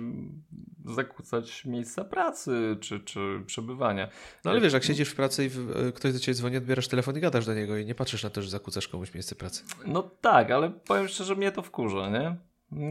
E, 0.87 0.93
zakłócać 0.95 1.65
miejsca 1.65 2.05
pracy 2.05 2.77
czy, 2.81 3.01
czy 3.01 3.21
przebywania. 3.47 4.09
No 4.45 4.51
ale 4.51 4.61
wiesz, 4.61 4.73
jak 4.73 4.85
siedzisz 4.85 5.09
w 5.09 5.15
pracy 5.15 5.45
i 5.45 5.49
e, 5.89 5.93
ktoś 5.93 6.13
do 6.13 6.19
ciebie 6.19 6.35
dzwoni, 6.35 6.57
odbierasz 6.57 6.89
telefon 6.89 7.17
i 7.17 7.21
gadasz 7.21 7.47
do 7.47 7.55
niego 7.55 7.77
i 7.77 7.87
nie 7.87 7.95
patrzysz 7.95 8.23
na 8.23 8.31
to, 8.31 8.43
że 8.43 8.51
zakłócasz 8.51 8.89
komuś 8.89 9.15
miejsce 9.15 9.35
pracy. 9.35 9.65
No 9.87 10.03
tak, 10.03 10.51
ale 10.51 10.71
powiem 10.71 11.09
szczerze, 11.09 11.37
mnie 11.37 11.53
to 11.53 11.63
wkurza, 11.63 12.11
nie? 12.11 12.37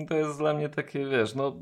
To 0.06 0.18
jest 0.18 0.38
dla 0.38 0.54
mnie 0.54 0.70
takie, 0.70 1.06
wiesz, 1.06 1.36
no 1.36 1.60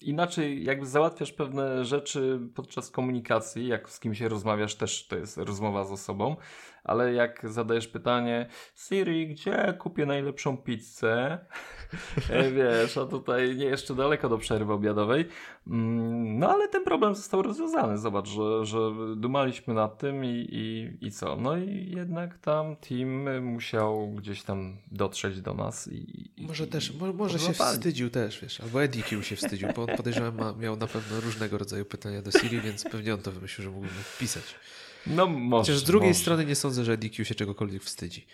inaczej 0.00 0.64
jakby 0.64 0.86
załatwiasz 0.86 1.32
pewne 1.32 1.84
rzeczy 1.84 2.40
podczas 2.54 2.90
komunikacji, 2.90 3.66
jak 3.66 3.90
z 3.90 4.00
kimś 4.00 4.20
rozmawiasz, 4.20 4.74
też 4.74 5.06
to 5.06 5.16
jest 5.16 5.36
rozmowa 5.36 5.84
z 5.84 5.92
osobą, 5.92 6.36
ale 6.84 7.12
jak 7.12 7.50
zadajesz 7.50 7.88
pytanie 7.88 8.46
Siri, 8.74 9.28
gdzie 9.28 9.74
kupię 9.78 10.06
najlepszą 10.06 10.56
pizzę? 10.56 11.38
E, 12.30 12.50
wiesz, 12.50 12.96
a 12.96 13.06
tutaj 13.06 13.56
nie 13.56 13.64
jeszcze 13.64 13.94
daleko 13.94 14.28
do 14.28 14.38
przerwy 14.38 14.72
obiadowej. 14.72 15.24
Mm, 15.66 16.38
no 16.38 16.50
ale 16.50 16.68
ten 16.68 16.84
problem 16.84 17.14
został 17.14 17.42
rozwiązany. 17.42 17.98
Zobacz, 17.98 18.28
że, 18.28 18.66
że 18.66 18.78
dumaliśmy 19.16 19.74
nad 19.74 19.98
tym 19.98 20.24
i, 20.24 20.48
i, 20.52 20.96
i 21.06 21.10
co? 21.10 21.36
No 21.36 21.56
i 21.56 21.92
jednak 21.96 22.38
tam 22.38 22.76
team 22.76 23.44
musiał 23.44 24.08
gdzieś 24.08 24.42
tam 24.42 24.76
dotrzeć 24.92 25.40
do 25.40 25.54
nas 25.54 25.88
i... 25.88 26.30
i 26.36 26.46
może 26.46 26.66
też, 26.66 26.94
może, 26.94 27.12
może 27.12 27.38
się 27.38 27.52
wstydził 27.52 28.10
też, 28.10 28.40
wiesz, 28.40 28.60
albo 28.60 28.82
Eddie 28.82 29.22
się 29.22 29.36
wstydził, 29.36 29.68
bo 29.76 29.82
on 29.82 29.96
podejrzewam 29.96 30.36
ma, 30.36 30.52
miał 30.52 30.76
na 30.76 30.86
pewno 30.86 31.20
różnego 31.20 31.58
rodzaju 31.58 31.84
pytania 31.84 32.22
do 32.22 32.30
Siri, 32.30 32.60
więc 32.60 32.84
pewnie 32.84 33.14
on 33.14 33.20
to 33.20 33.32
wymyślił, 33.32 33.64
że 33.64 33.70
mógłby 33.70 33.88
wpisać. 33.88 34.54
No 35.06 35.26
może. 35.26 35.62
Chociaż 35.62 35.76
z 35.76 35.84
drugiej 35.84 36.10
może. 36.10 36.20
strony 36.20 36.44
nie 36.44 36.54
sądzę, 36.54 36.84
że 36.84 36.98
DQ 36.98 37.24
się 37.24 37.34
czegokolwiek 37.34 37.82
wstydzi. 37.82 38.26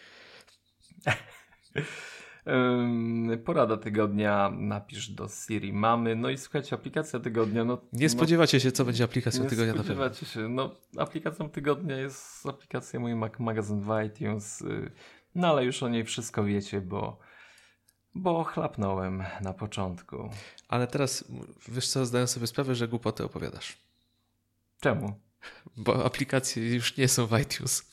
Porada 3.44 3.76
tygodnia, 3.76 4.50
napisz 4.58 5.08
do 5.08 5.28
Siri 5.28 5.72
mamy. 5.72 6.16
No 6.16 6.30
i 6.30 6.38
słuchajcie, 6.38 6.76
aplikacja 6.76 7.20
tygodnia. 7.20 7.64
No, 7.64 7.78
nie 7.92 8.06
no, 8.06 8.08
spodziewacie 8.08 8.60
się, 8.60 8.72
co 8.72 8.84
będzie 8.84 9.04
aplikacją 9.04 9.46
tygodnia 9.46 9.72
na 9.74 9.78
pewno. 9.82 10.04
Nie 10.04 10.10
spodziewacie 10.10 10.26
się. 10.26 10.48
No, 10.48 10.74
aplikacją 10.98 11.50
tygodnia 11.50 11.96
jest 11.96 12.46
aplikacja 12.46 13.00
mój 13.00 13.14
Mac 13.14 13.32
Magazine 13.38 13.80
w 13.80 14.04
iTunes. 14.06 14.60
Y, 14.60 14.90
no 15.34 15.48
ale 15.48 15.64
już 15.64 15.82
o 15.82 15.88
niej 15.88 16.04
wszystko 16.04 16.44
wiecie, 16.44 16.80
bo, 16.80 17.18
bo 18.14 18.44
chlapnąłem 18.44 19.24
na 19.40 19.52
początku. 19.52 20.30
Ale 20.68 20.86
teraz, 20.86 21.24
wiesz 21.68 21.88
co, 21.88 22.06
zdaję 22.06 22.26
sobie 22.26 22.46
sprawę, 22.46 22.74
że 22.74 22.88
głupoty 22.88 23.24
opowiadasz. 23.24 23.78
Czemu? 24.80 25.20
Bo 25.76 26.04
aplikacje 26.04 26.74
już 26.74 26.96
nie 26.96 27.08
są 27.08 27.26
w 27.26 27.38
iTunes. 27.40 27.90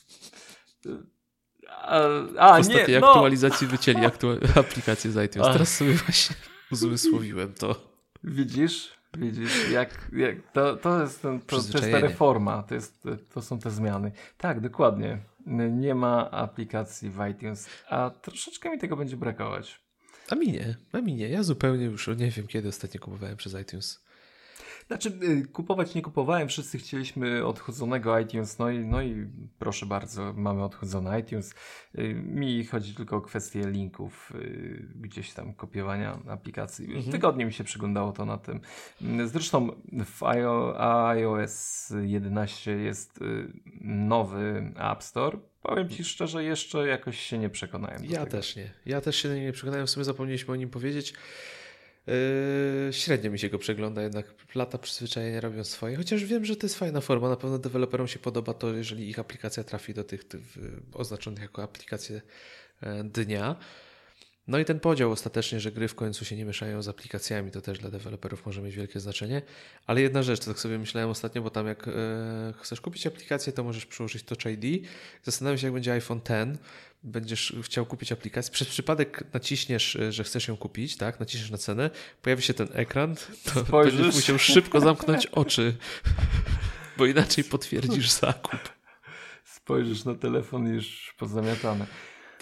A, 1.68 2.00
a 2.38 2.56
w 2.56 2.60
ostatniej 2.60 2.86
nie, 2.88 3.00
no. 3.00 3.08
aktualizacji 3.08 3.66
wycięli 3.66 4.00
aktu- 4.00 4.48
aplikację 4.60 5.10
z 5.10 5.24
iTunes. 5.26 5.48
Teraz 5.52 5.76
sobie 5.76 5.92
właśnie 5.94 6.36
uzmysłowiłem 6.72 7.54
to. 7.54 7.98
Widzisz? 8.24 8.98
Widzisz, 9.16 9.70
jak, 9.70 10.10
jak 10.12 10.52
to, 10.52 10.76
to, 10.76 11.02
jest 11.02 11.22
ten, 11.22 11.40
to, 11.40 11.46
to 11.46 11.78
jest 11.78 11.90
ta 11.90 12.00
reforma, 12.00 12.62
to, 12.62 12.74
jest, 12.74 13.02
to 13.34 13.42
są 13.42 13.58
te 13.58 13.70
zmiany. 13.70 14.12
Tak, 14.38 14.60
dokładnie. 14.60 15.18
Nie 15.70 15.94
ma 15.94 16.30
aplikacji 16.30 17.10
w 17.10 17.18
iTunes, 17.30 17.68
a 17.88 18.10
troszeczkę 18.10 18.70
mi 18.70 18.78
tego 18.78 18.96
będzie 18.96 19.16
brakować. 19.16 19.80
A 20.30 20.34
mi 20.34 20.52
nie, 20.52 20.76
a 20.92 21.00
mi 21.00 21.14
nie. 21.14 21.28
Ja 21.28 21.42
zupełnie 21.42 21.84
już 21.84 22.06
nie 22.06 22.30
wiem, 22.30 22.46
kiedy 22.46 22.68
ostatnio 22.68 23.00
kupowałem 23.00 23.36
przez 23.36 23.54
iTunes. 23.62 24.04
Znaczy, 24.88 25.12
y, 25.22 25.46
kupować 25.46 25.94
nie 25.94 26.02
kupowałem, 26.02 26.48
wszyscy 26.48 26.78
chcieliśmy 26.78 27.46
odchudzonego 27.46 28.18
iTunes, 28.18 28.58
no 28.58 28.70
i, 28.70 28.78
no 28.78 29.02
i 29.02 29.26
proszę 29.58 29.86
bardzo, 29.86 30.32
mamy 30.32 30.64
odchudzony 30.64 31.20
iTunes. 31.20 31.54
Y, 31.98 32.14
mi 32.14 32.64
chodzi 32.64 32.94
tylko 32.94 33.16
o 33.16 33.20
kwestię 33.20 33.70
linków, 33.70 34.32
y, 34.34 34.88
gdzieś 34.94 35.32
tam 35.32 35.54
kopiowania 35.54 36.18
aplikacji. 36.28 36.86
Mhm. 36.86 37.12
Wygodnie 37.12 37.46
mi 37.46 37.52
się 37.52 37.64
przyglądało 37.64 38.12
to 38.12 38.24
na 38.24 38.38
tym. 38.38 38.60
Zresztą 39.24 39.68
w 40.04 40.22
iOS 40.22 41.92
11 42.02 42.70
jest 42.70 43.20
nowy 43.80 44.72
App 44.92 45.02
Store. 45.02 45.38
Powiem 45.62 45.88
Ci 45.88 46.04
szczerze, 46.04 46.44
jeszcze 46.44 46.86
jakoś 46.86 47.20
się 47.20 47.38
nie 47.38 47.50
przekonałem. 47.50 48.04
Ja 48.04 48.18
tego. 48.18 48.30
też 48.30 48.56
nie. 48.56 48.70
Ja 48.86 49.00
też 49.00 49.16
się 49.16 49.28
nie 49.28 49.52
przekonałem, 49.52 49.86
w 49.86 49.90
sumie 49.90 50.04
zapomnieliśmy 50.04 50.54
o 50.54 50.56
nim 50.56 50.70
powiedzieć. 50.70 51.14
Yy, 52.08 52.92
średnio 52.92 53.30
mi 53.30 53.38
się 53.38 53.48
go 53.48 53.58
przegląda, 53.58 54.02
jednak 54.02 54.34
lata 54.54 54.78
przyzwyczajenia 54.78 55.40
robią 55.40 55.64
swoje. 55.64 55.96
Chociaż 55.96 56.24
wiem, 56.24 56.44
że 56.44 56.56
to 56.56 56.66
jest 56.66 56.78
fajna 56.78 57.00
forma. 57.00 57.28
Na 57.28 57.36
pewno 57.36 57.58
deweloperom 57.58 58.08
się 58.08 58.18
podoba 58.18 58.54
to, 58.54 58.74
jeżeli 58.74 59.08
ich 59.08 59.18
aplikacja 59.18 59.64
trafi 59.64 59.94
do 59.94 60.04
tych, 60.04 60.24
tych 60.24 60.42
oznaczonych 60.92 61.42
jako 61.42 61.62
aplikacje 61.62 62.20
e, 62.80 63.04
dnia. 63.04 63.56
No 64.48 64.58
i 64.58 64.64
ten 64.64 64.80
podział 64.80 65.12
ostatecznie, 65.12 65.60
że 65.60 65.72
gry 65.72 65.88
w 65.88 65.94
końcu 65.94 66.24
się 66.24 66.36
nie 66.36 66.44
mieszają 66.44 66.82
z 66.82 66.88
aplikacjami, 66.88 67.50
to 67.50 67.60
też 67.60 67.78
dla 67.78 67.90
deweloperów 67.90 68.46
może 68.46 68.62
mieć 68.62 68.76
wielkie 68.76 69.00
znaczenie. 69.00 69.42
Ale 69.86 70.00
jedna 70.00 70.22
rzecz, 70.22 70.40
to 70.40 70.46
tak 70.46 70.58
sobie 70.58 70.78
myślałem 70.78 71.10
ostatnio, 71.10 71.42
bo 71.42 71.50
tam 71.50 71.66
jak 71.66 71.88
e, 71.88 71.92
chcesz 72.60 72.80
kupić 72.80 73.06
aplikację, 73.06 73.52
to 73.52 73.64
możesz 73.64 73.86
przyłożyć 73.86 74.22
Touch 74.22 74.44
ID. 74.46 74.86
Zastanawiam 75.22 75.58
się, 75.58 75.66
jak 75.66 75.74
będzie 75.74 75.92
iPhone 75.92 76.20
X. 76.24 76.58
Będziesz 77.02 77.56
chciał 77.62 77.86
kupić 77.86 78.12
aplikację. 78.12 78.52
Przez 78.52 78.68
przypadek 78.68 79.24
naciśniesz, 79.32 79.96
e, 79.96 80.12
że 80.12 80.24
chcesz 80.24 80.48
ją 80.48 80.56
kupić, 80.56 80.96
tak? 80.96 81.20
Naciśniesz 81.20 81.50
na 81.50 81.58
cenę, 81.58 81.90
pojawi 82.22 82.42
się 82.42 82.54
ten 82.54 82.68
ekran, 82.72 83.16
to 83.44 83.64
Spojrzysz? 83.64 84.00
będziesz 84.00 84.14
musiał 84.14 84.38
szybko 84.38 84.80
zamknąć 84.80 85.26
oczy, 85.26 85.76
bo 86.98 87.06
inaczej 87.06 87.44
potwierdzisz 87.44 88.10
zakup. 88.10 88.60
Spojrzysz 89.44 90.04
na 90.04 90.14
telefon 90.14 90.74
już 90.74 91.14
pozamiatane. 91.18 91.86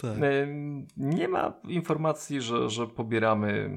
Tak. 0.01 0.17
E, 0.17 0.47
nie 0.97 1.27
ma 1.27 1.53
informacji, 1.63 2.41
że, 2.41 2.69
że 2.69 2.87
pobieramy 2.87 3.69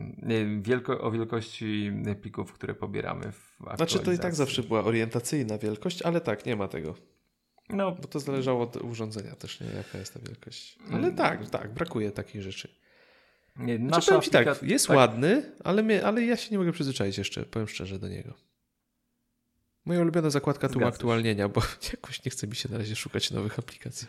wielko, 0.60 1.00
o 1.00 1.10
wielkości 1.10 1.92
plików, 2.22 2.52
które 2.52 2.74
pobieramy 2.74 3.32
w 3.32 3.56
Znaczy 3.76 3.98
to 3.98 4.12
i 4.12 4.18
tak 4.18 4.34
zawsze 4.34 4.62
była 4.62 4.84
orientacyjna 4.84 5.58
wielkość, 5.58 6.02
ale 6.02 6.20
tak, 6.20 6.46
nie 6.46 6.56
ma 6.56 6.68
tego. 6.68 6.94
No. 7.68 7.92
Bo 7.92 8.08
to 8.08 8.20
zależało 8.20 8.62
od 8.62 8.76
urządzenia 8.76 9.34
też, 9.34 9.60
nie? 9.60 9.66
Jaka 9.66 9.98
jest 9.98 10.14
ta 10.14 10.20
wielkość. 10.20 10.78
Ale 10.88 10.98
mm. 10.98 11.16
tak, 11.16 11.50
tak, 11.50 11.74
brakuje 11.74 12.10
takich 12.10 12.42
rzeczy. 12.42 12.80
Nie, 13.56 13.76
znaczy, 13.76 14.06
znaczy, 14.06 14.14
aplika... 14.14 14.54
tak, 14.54 14.62
jest 14.62 14.86
tak. 14.86 14.96
ładny, 14.96 15.52
ale, 15.64 15.82
mnie, 15.82 16.06
ale 16.06 16.22
ja 16.22 16.36
się 16.36 16.50
nie 16.50 16.58
mogę 16.58 16.72
przyzwyczaić 16.72 17.18
jeszcze, 17.18 17.44
powiem 17.44 17.68
szczerze, 17.68 17.98
do 17.98 18.08
niego. 18.08 18.34
Moja 19.84 20.00
ulubiona 20.00 20.30
zakładka 20.30 20.68
tu 20.68 20.84
aktualnienia, 20.84 21.48
bo 21.48 21.62
jakoś 21.92 22.24
nie 22.24 22.30
chce 22.30 22.46
mi 22.46 22.56
się 22.56 22.68
na 22.68 22.78
razie 22.78 22.96
szukać 22.96 23.30
nowych 23.30 23.58
aplikacji. 23.58 24.08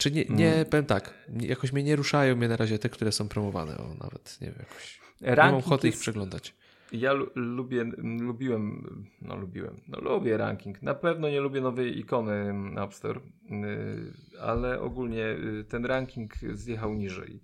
Czy 0.00 0.10
nie, 0.10 0.24
nie 0.24 0.48
hmm. 0.48 0.66
powiem 0.66 0.86
tak, 0.86 1.14
jakoś 1.40 1.72
mnie 1.72 1.82
nie 1.82 1.96
ruszają 1.96 2.36
mnie 2.36 2.48
na 2.48 2.56
razie 2.56 2.78
te, 2.78 2.88
które 2.88 3.12
są 3.12 3.28
promowane, 3.28 3.78
o 3.78 3.94
nawet, 4.02 4.40
nie 4.40 4.46
wiem, 4.46 4.56
jakoś 4.58 5.00
Ranking 5.20 5.46
nie 5.46 5.52
mam 5.52 5.54
ochoty 5.54 5.86
jest... 5.86 5.98
ich 5.98 6.02
przeglądać. 6.02 6.54
Ja 6.92 7.12
lubię, 7.34 7.84
lubiłem, 7.98 8.84
no 9.22 9.36
lubiłem, 9.36 9.80
no 9.88 10.00
lubię 10.00 10.36
ranking. 10.36 10.82
Na 10.82 10.94
pewno 10.94 11.28
nie 11.28 11.40
lubię 11.40 11.60
nowej 11.60 11.98
ikony 11.98 12.54
App 12.82 12.94
Store, 12.94 13.20
y, 13.20 14.40
ale 14.40 14.80
ogólnie 14.80 15.26
y, 15.26 15.64
ten 15.68 15.84
ranking 15.86 16.34
zjechał 16.52 16.94
niżej. 16.94 17.40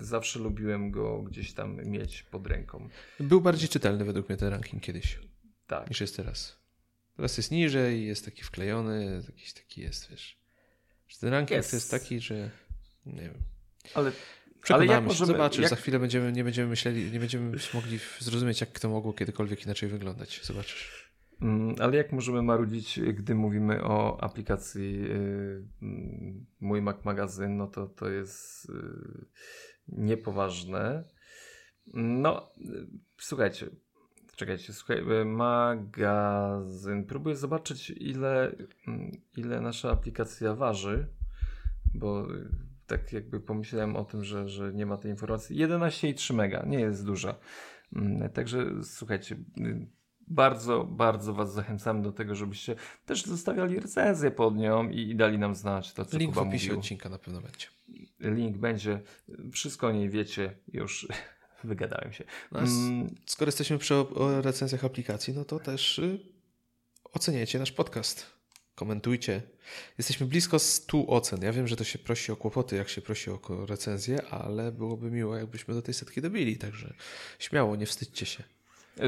Zawsze 0.00 0.38
lubiłem 0.38 0.90
go 0.90 1.22
gdzieś 1.22 1.52
tam 1.52 1.76
mieć 1.84 2.22
pod 2.22 2.46
ręką. 2.46 2.88
Był 3.20 3.40
bardziej 3.40 3.68
czytelny 3.68 4.04
według 4.04 4.28
mnie 4.28 4.36
ten 4.38 4.48
ranking 4.48 4.82
kiedyś. 4.82 5.18
Tak. 5.66 5.90
Niż 5.90 6.00
jest 6.00 6.16
teraz. 6.16 6.58
Teraz 7.16 7.36
jest 7.36 7.50
niżej, 7.50 8.06
jest 8.06 8.24
taki 8.24 8.42
wklejony, 8.42 9.22
jakiś 9.26 9.52
taki 9.52 9.80
jest, 9.80 10.10
wiesz. 10.10 10.43
Ten 11.20 11.30
ranking 11.30 11.56
jest. 11.56 11.72
jest 11.72 11.90
taki, 11.90 12.20
że 12.20 12.50
nie 13.06 13.22
wiem. 13.22 13.42
Ale 13.94 14.12
Przekonamy 14.64 14.90
ale 14.90 15.00
jak 15.00 15.04
możemy, 15.04 15.26
Zobaczysz, 15.26 15.60
jak... 15.60 15.70
za 15.70 15.76
chwilę 15.76 15.98
będziemy, 15.98 16.32
nie 16.32 16.44
będziemy 16.44 16.68
myśleli, 16.68 17.10
nie 17.10 17.20
będziemy 17.20 17.58
mogli 17.74 17.98
zrozumieć, 18.18 18.60
jak 18.60 18.80
to 18.80 18.88
mogło 18.88 19.12
kiedykolwiek 19.12 19.64
inaczej 19.64 19.88
wyglądać. 19.88 20.40
Zobaczysz. 20.44 21.14
Mm, 21.42 21.74
ale 21.80 21.96
jak 21.96 22.12
możemy 22.12 22.42
marudzić, 22.42 23.00
gdy 23.00 23.34
mówimy 23.34 23.84
o 23.84 24.20
aplikacji 24.20 25.02
yy, 25.02 25.64
Mój 26.60 26.82
Mac 26.82 27.04
Magazyn, 27.04 27.56
no 27.56 27.66
to 27.66 27.86
to 27.86 28.08
jest 28.08 28.68
yy, 28.68 29.26
niepoważne. 29.88 31.04
No, 31.94 32.52
yy, 32.56 32.86
słuchajcie, 33.20 33.66
czekajcie, 34.36 34.72
słuchaj, 34.72 34.98
y, 34.98 35.24
magazyn. 35.24 37.04
Próbuję 37.04 37.36
zobaczyć, 37.36 37.90
ile, 37.90 38.52
mm, 38.88 39.10
ile 39.36 39.60
nasza 39.60 39.90
aplikacja 39.90 40.54
waży, 40.54 41.06
bo 41.94 42.26
tak 42.86 43.12
jakby 43.12 43.40
pomyślałem 43.40 43.96
o 43.96 44.04
tym, 44.04 44.24
że, 44.24 44.48
że 44.48 44.72
nie 44.72 44.86
ma 44.86 44.96
tej 44.96 45.10
informacji. 45.10 45.56
11,3 45.56 46.34
mega, 46.34 46.64
nie 46.66 46.80
jest 46.80 47.06
duża. 47.06 47.34
Mm, 47.96 48.30
także 48.30 48.66
słuchajcie, 48.82 49.36
y, 49.58 49.86
bardzo, 50.26 50.84
bardzo 50.84 51.34
Was 51.34 51.52
zachęcamy 51.52 52.02
do 52.02 52.12
tego, 52.12 52.34
żebyście 52.34 52.76
też 53.06 53.24
zostawiali 53.24 53.80
recenzję 53.80 54.30
pod 54.30 54.56
nią 54.56 54.88
i, 54.88 55.00
i 55.00 55.16
dali 55.16 55.38
nam 55.38 55.54
znać 55.54 55.92
to, 55.92 56.04
co 56.04 56.18
Link 56.18 56.34
Kuba 56.34 56.44
w 56.44 56.48
opisie 56.48 56.66
mówił. 56.66 56.80
odcinka 56.80 57.08
na 57.08 57.18
pewno 57.18 57.40
będzie. 57.40 57.66
Link 58.20 58.58
będzie. 58.58 59.00
Wszystko 59.52 59.86
o 59.86 59.92
niej 59.92 60.10
wiecie 60.10 60.56
już. 60.72 61.08
Wygadałem 61.64 62.12
się. 62.12 62.24
No, 62.52 62.60
mm. 62.60 63.14
Skoro 63.26 63.48
jesteśmy 63.48 63.78
przy 63.78 63.94
recenzjach 64.42 64.84
aplikacji, 64.84 65.34
no 65.34 65.44
to 65.44 65.60
też 65.60 65.98
y, 65.98 66.18
oceniajcie 67.12 67.58
nasz 67.58 67.72
podcast 67.72 68.34
komentujcie. 68.74 69.42
Jesteśmy 69.98 70.26
blisko 70.26 70.58
100 70.58 71.06
ocen. 71.06 71.42
Ja 71.42 71.52
wiem, 71.52 71.68
że 71.68 71.76
to 71.76 71.84
się 71.84 71.98
prosi 71.98 72.32
o 72.32 72.36
kłopoty, 72.36 72.76
jak 72.76 72.88
się 72.88 73.02
prosi 73.02 73.30
o 73.30 73.40
recenzję, 73.66 74.22
ale 74.30 74.72
byłoby 74.72 75.10
miło, 75.10 75.36
jakbyśmy 75.36 75.74
do 75.74 75.82
tej 75.82 75.94
setki 75.94 76.22
dobili, 76.22 76.56
także 76.56 76.94
śmiało, 77.38 77.76
nie 77.76 77.86
wstydźcie 77.86 78.26
się. 78.26 78.42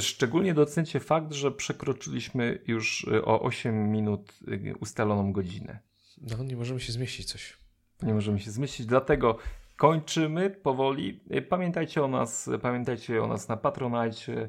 Szczególnie 0.01 0.55
docencie 0.55 1.01
fakt, 1.01 1.33
że 1.33 1.53
przekroczyliśmy 1.53 2.59
już 2.67 3.05
y, 3.05 3.25
o 3.25 3.43
8 3.43 3.91
minut 3.91 4.33
y, 4.49 4.75
ustaloną 4.81 5.33
godzinę. 5.33 5.79
No, 6.19 6.45
nie 6.45 6.57
możemy 6.57 6.81
się 6.81 6.93
zmieścić 6.93 7.33
coś. 7.33 7.57
Nie 8.03 8.15
możemy 8.15 8.41
się 8.41 8.51
zmieścić, 8.51 8.87
dlatego 8.87 9.39
kończymy 9.77 10.51
powoli. 10.51 11.21
Pamiętajcie 11.49 12.05
o 12.05 12.09
nas, 12.09 12.51
pamiętajcie 12.63 13.23
o 13.23 13.27
nas 13.27 13.49
na 13.49 13.57
Patronite, 13.57 14.49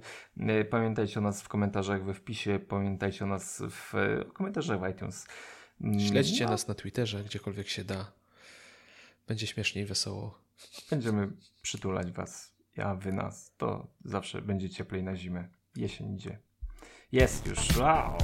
pamiętajcie 0.70 1.20
o 1.20 1.24
nas 1.24 1.42
w 1.42 1.48
komentarzach 1.48 2.04
we 2.04 2.14
wpisie, 2.14 2.60
pamiętajcie 2.60 3.26
o 3.26 3.28
nas 3.28 3.64
w 3.70 3.94
komentarzach 4.34 4.80
w 4.82 4.90
iTunes. 4.90 5.28
Śledźcie 6.08 6.46
no. 6.46 6.52
nas 6.52 6.68
na 6.68 6.74
Twitterze, 6.74 7.24
gdziekolwiek 7.24 7.68
się 7.68 7.84
da. 7.84 8.12
Będzie 9.28 9.48
śmiesznie 9.48 9.82
i 9.82 9.86
wesoło. 9.86 10.40
Będziemy 10.90 11.32
przytulać 11.62 12.12
was, 12.12 12.54
ja, 12.76 12.96
wy 12.96 13.14
nas. 13.14 13.54
To 13.58 13.88
zawsze 14.06 14.42
będzie 14.42 14.70
cieplej 14.70 15.04
na 15.04 15.16
zimę. 15.16 15.48
Jesień 15.76 16.14
idzie. 16.14 16.40
Jest 17.12 17.48
już. 17.48 17.78
Wow. 17.78 18.18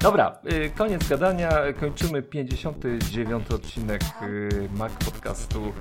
Dobra, 0.00 0.38
y, 0.52 0.70
koniec 0.70 1.08
gadania. 1.08 1.50
Kończymy 1.80 2.22
59 2.22 3.50
odcinek 3.50 4.02
y, 4.22 4.68
Mac 4.74 4.92
podcastu 4.92 5.72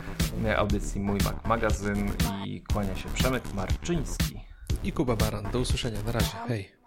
y, 0.46 0.58
audycji 0.58 1.02
Mój 1.02 1.18
Mac 1.18 1.46
Magazyn 1.46 2.12
i 2.46 2.62
kłania 2.62 2.96
się 2.96 3.10
Przemek 3.10 3.54
Marczyński. 3.54 4.40
I 4.84 4.92
Kuba 4.92 5.16
Baran. 5.16 5.52
Do 5.52 5.60
usłyszenia. 5.60 6.00
Na 6.06 6.12
razie. 6.12 6.38
Hej. 6.48 6.78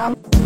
gmail.com. 0.00 0.39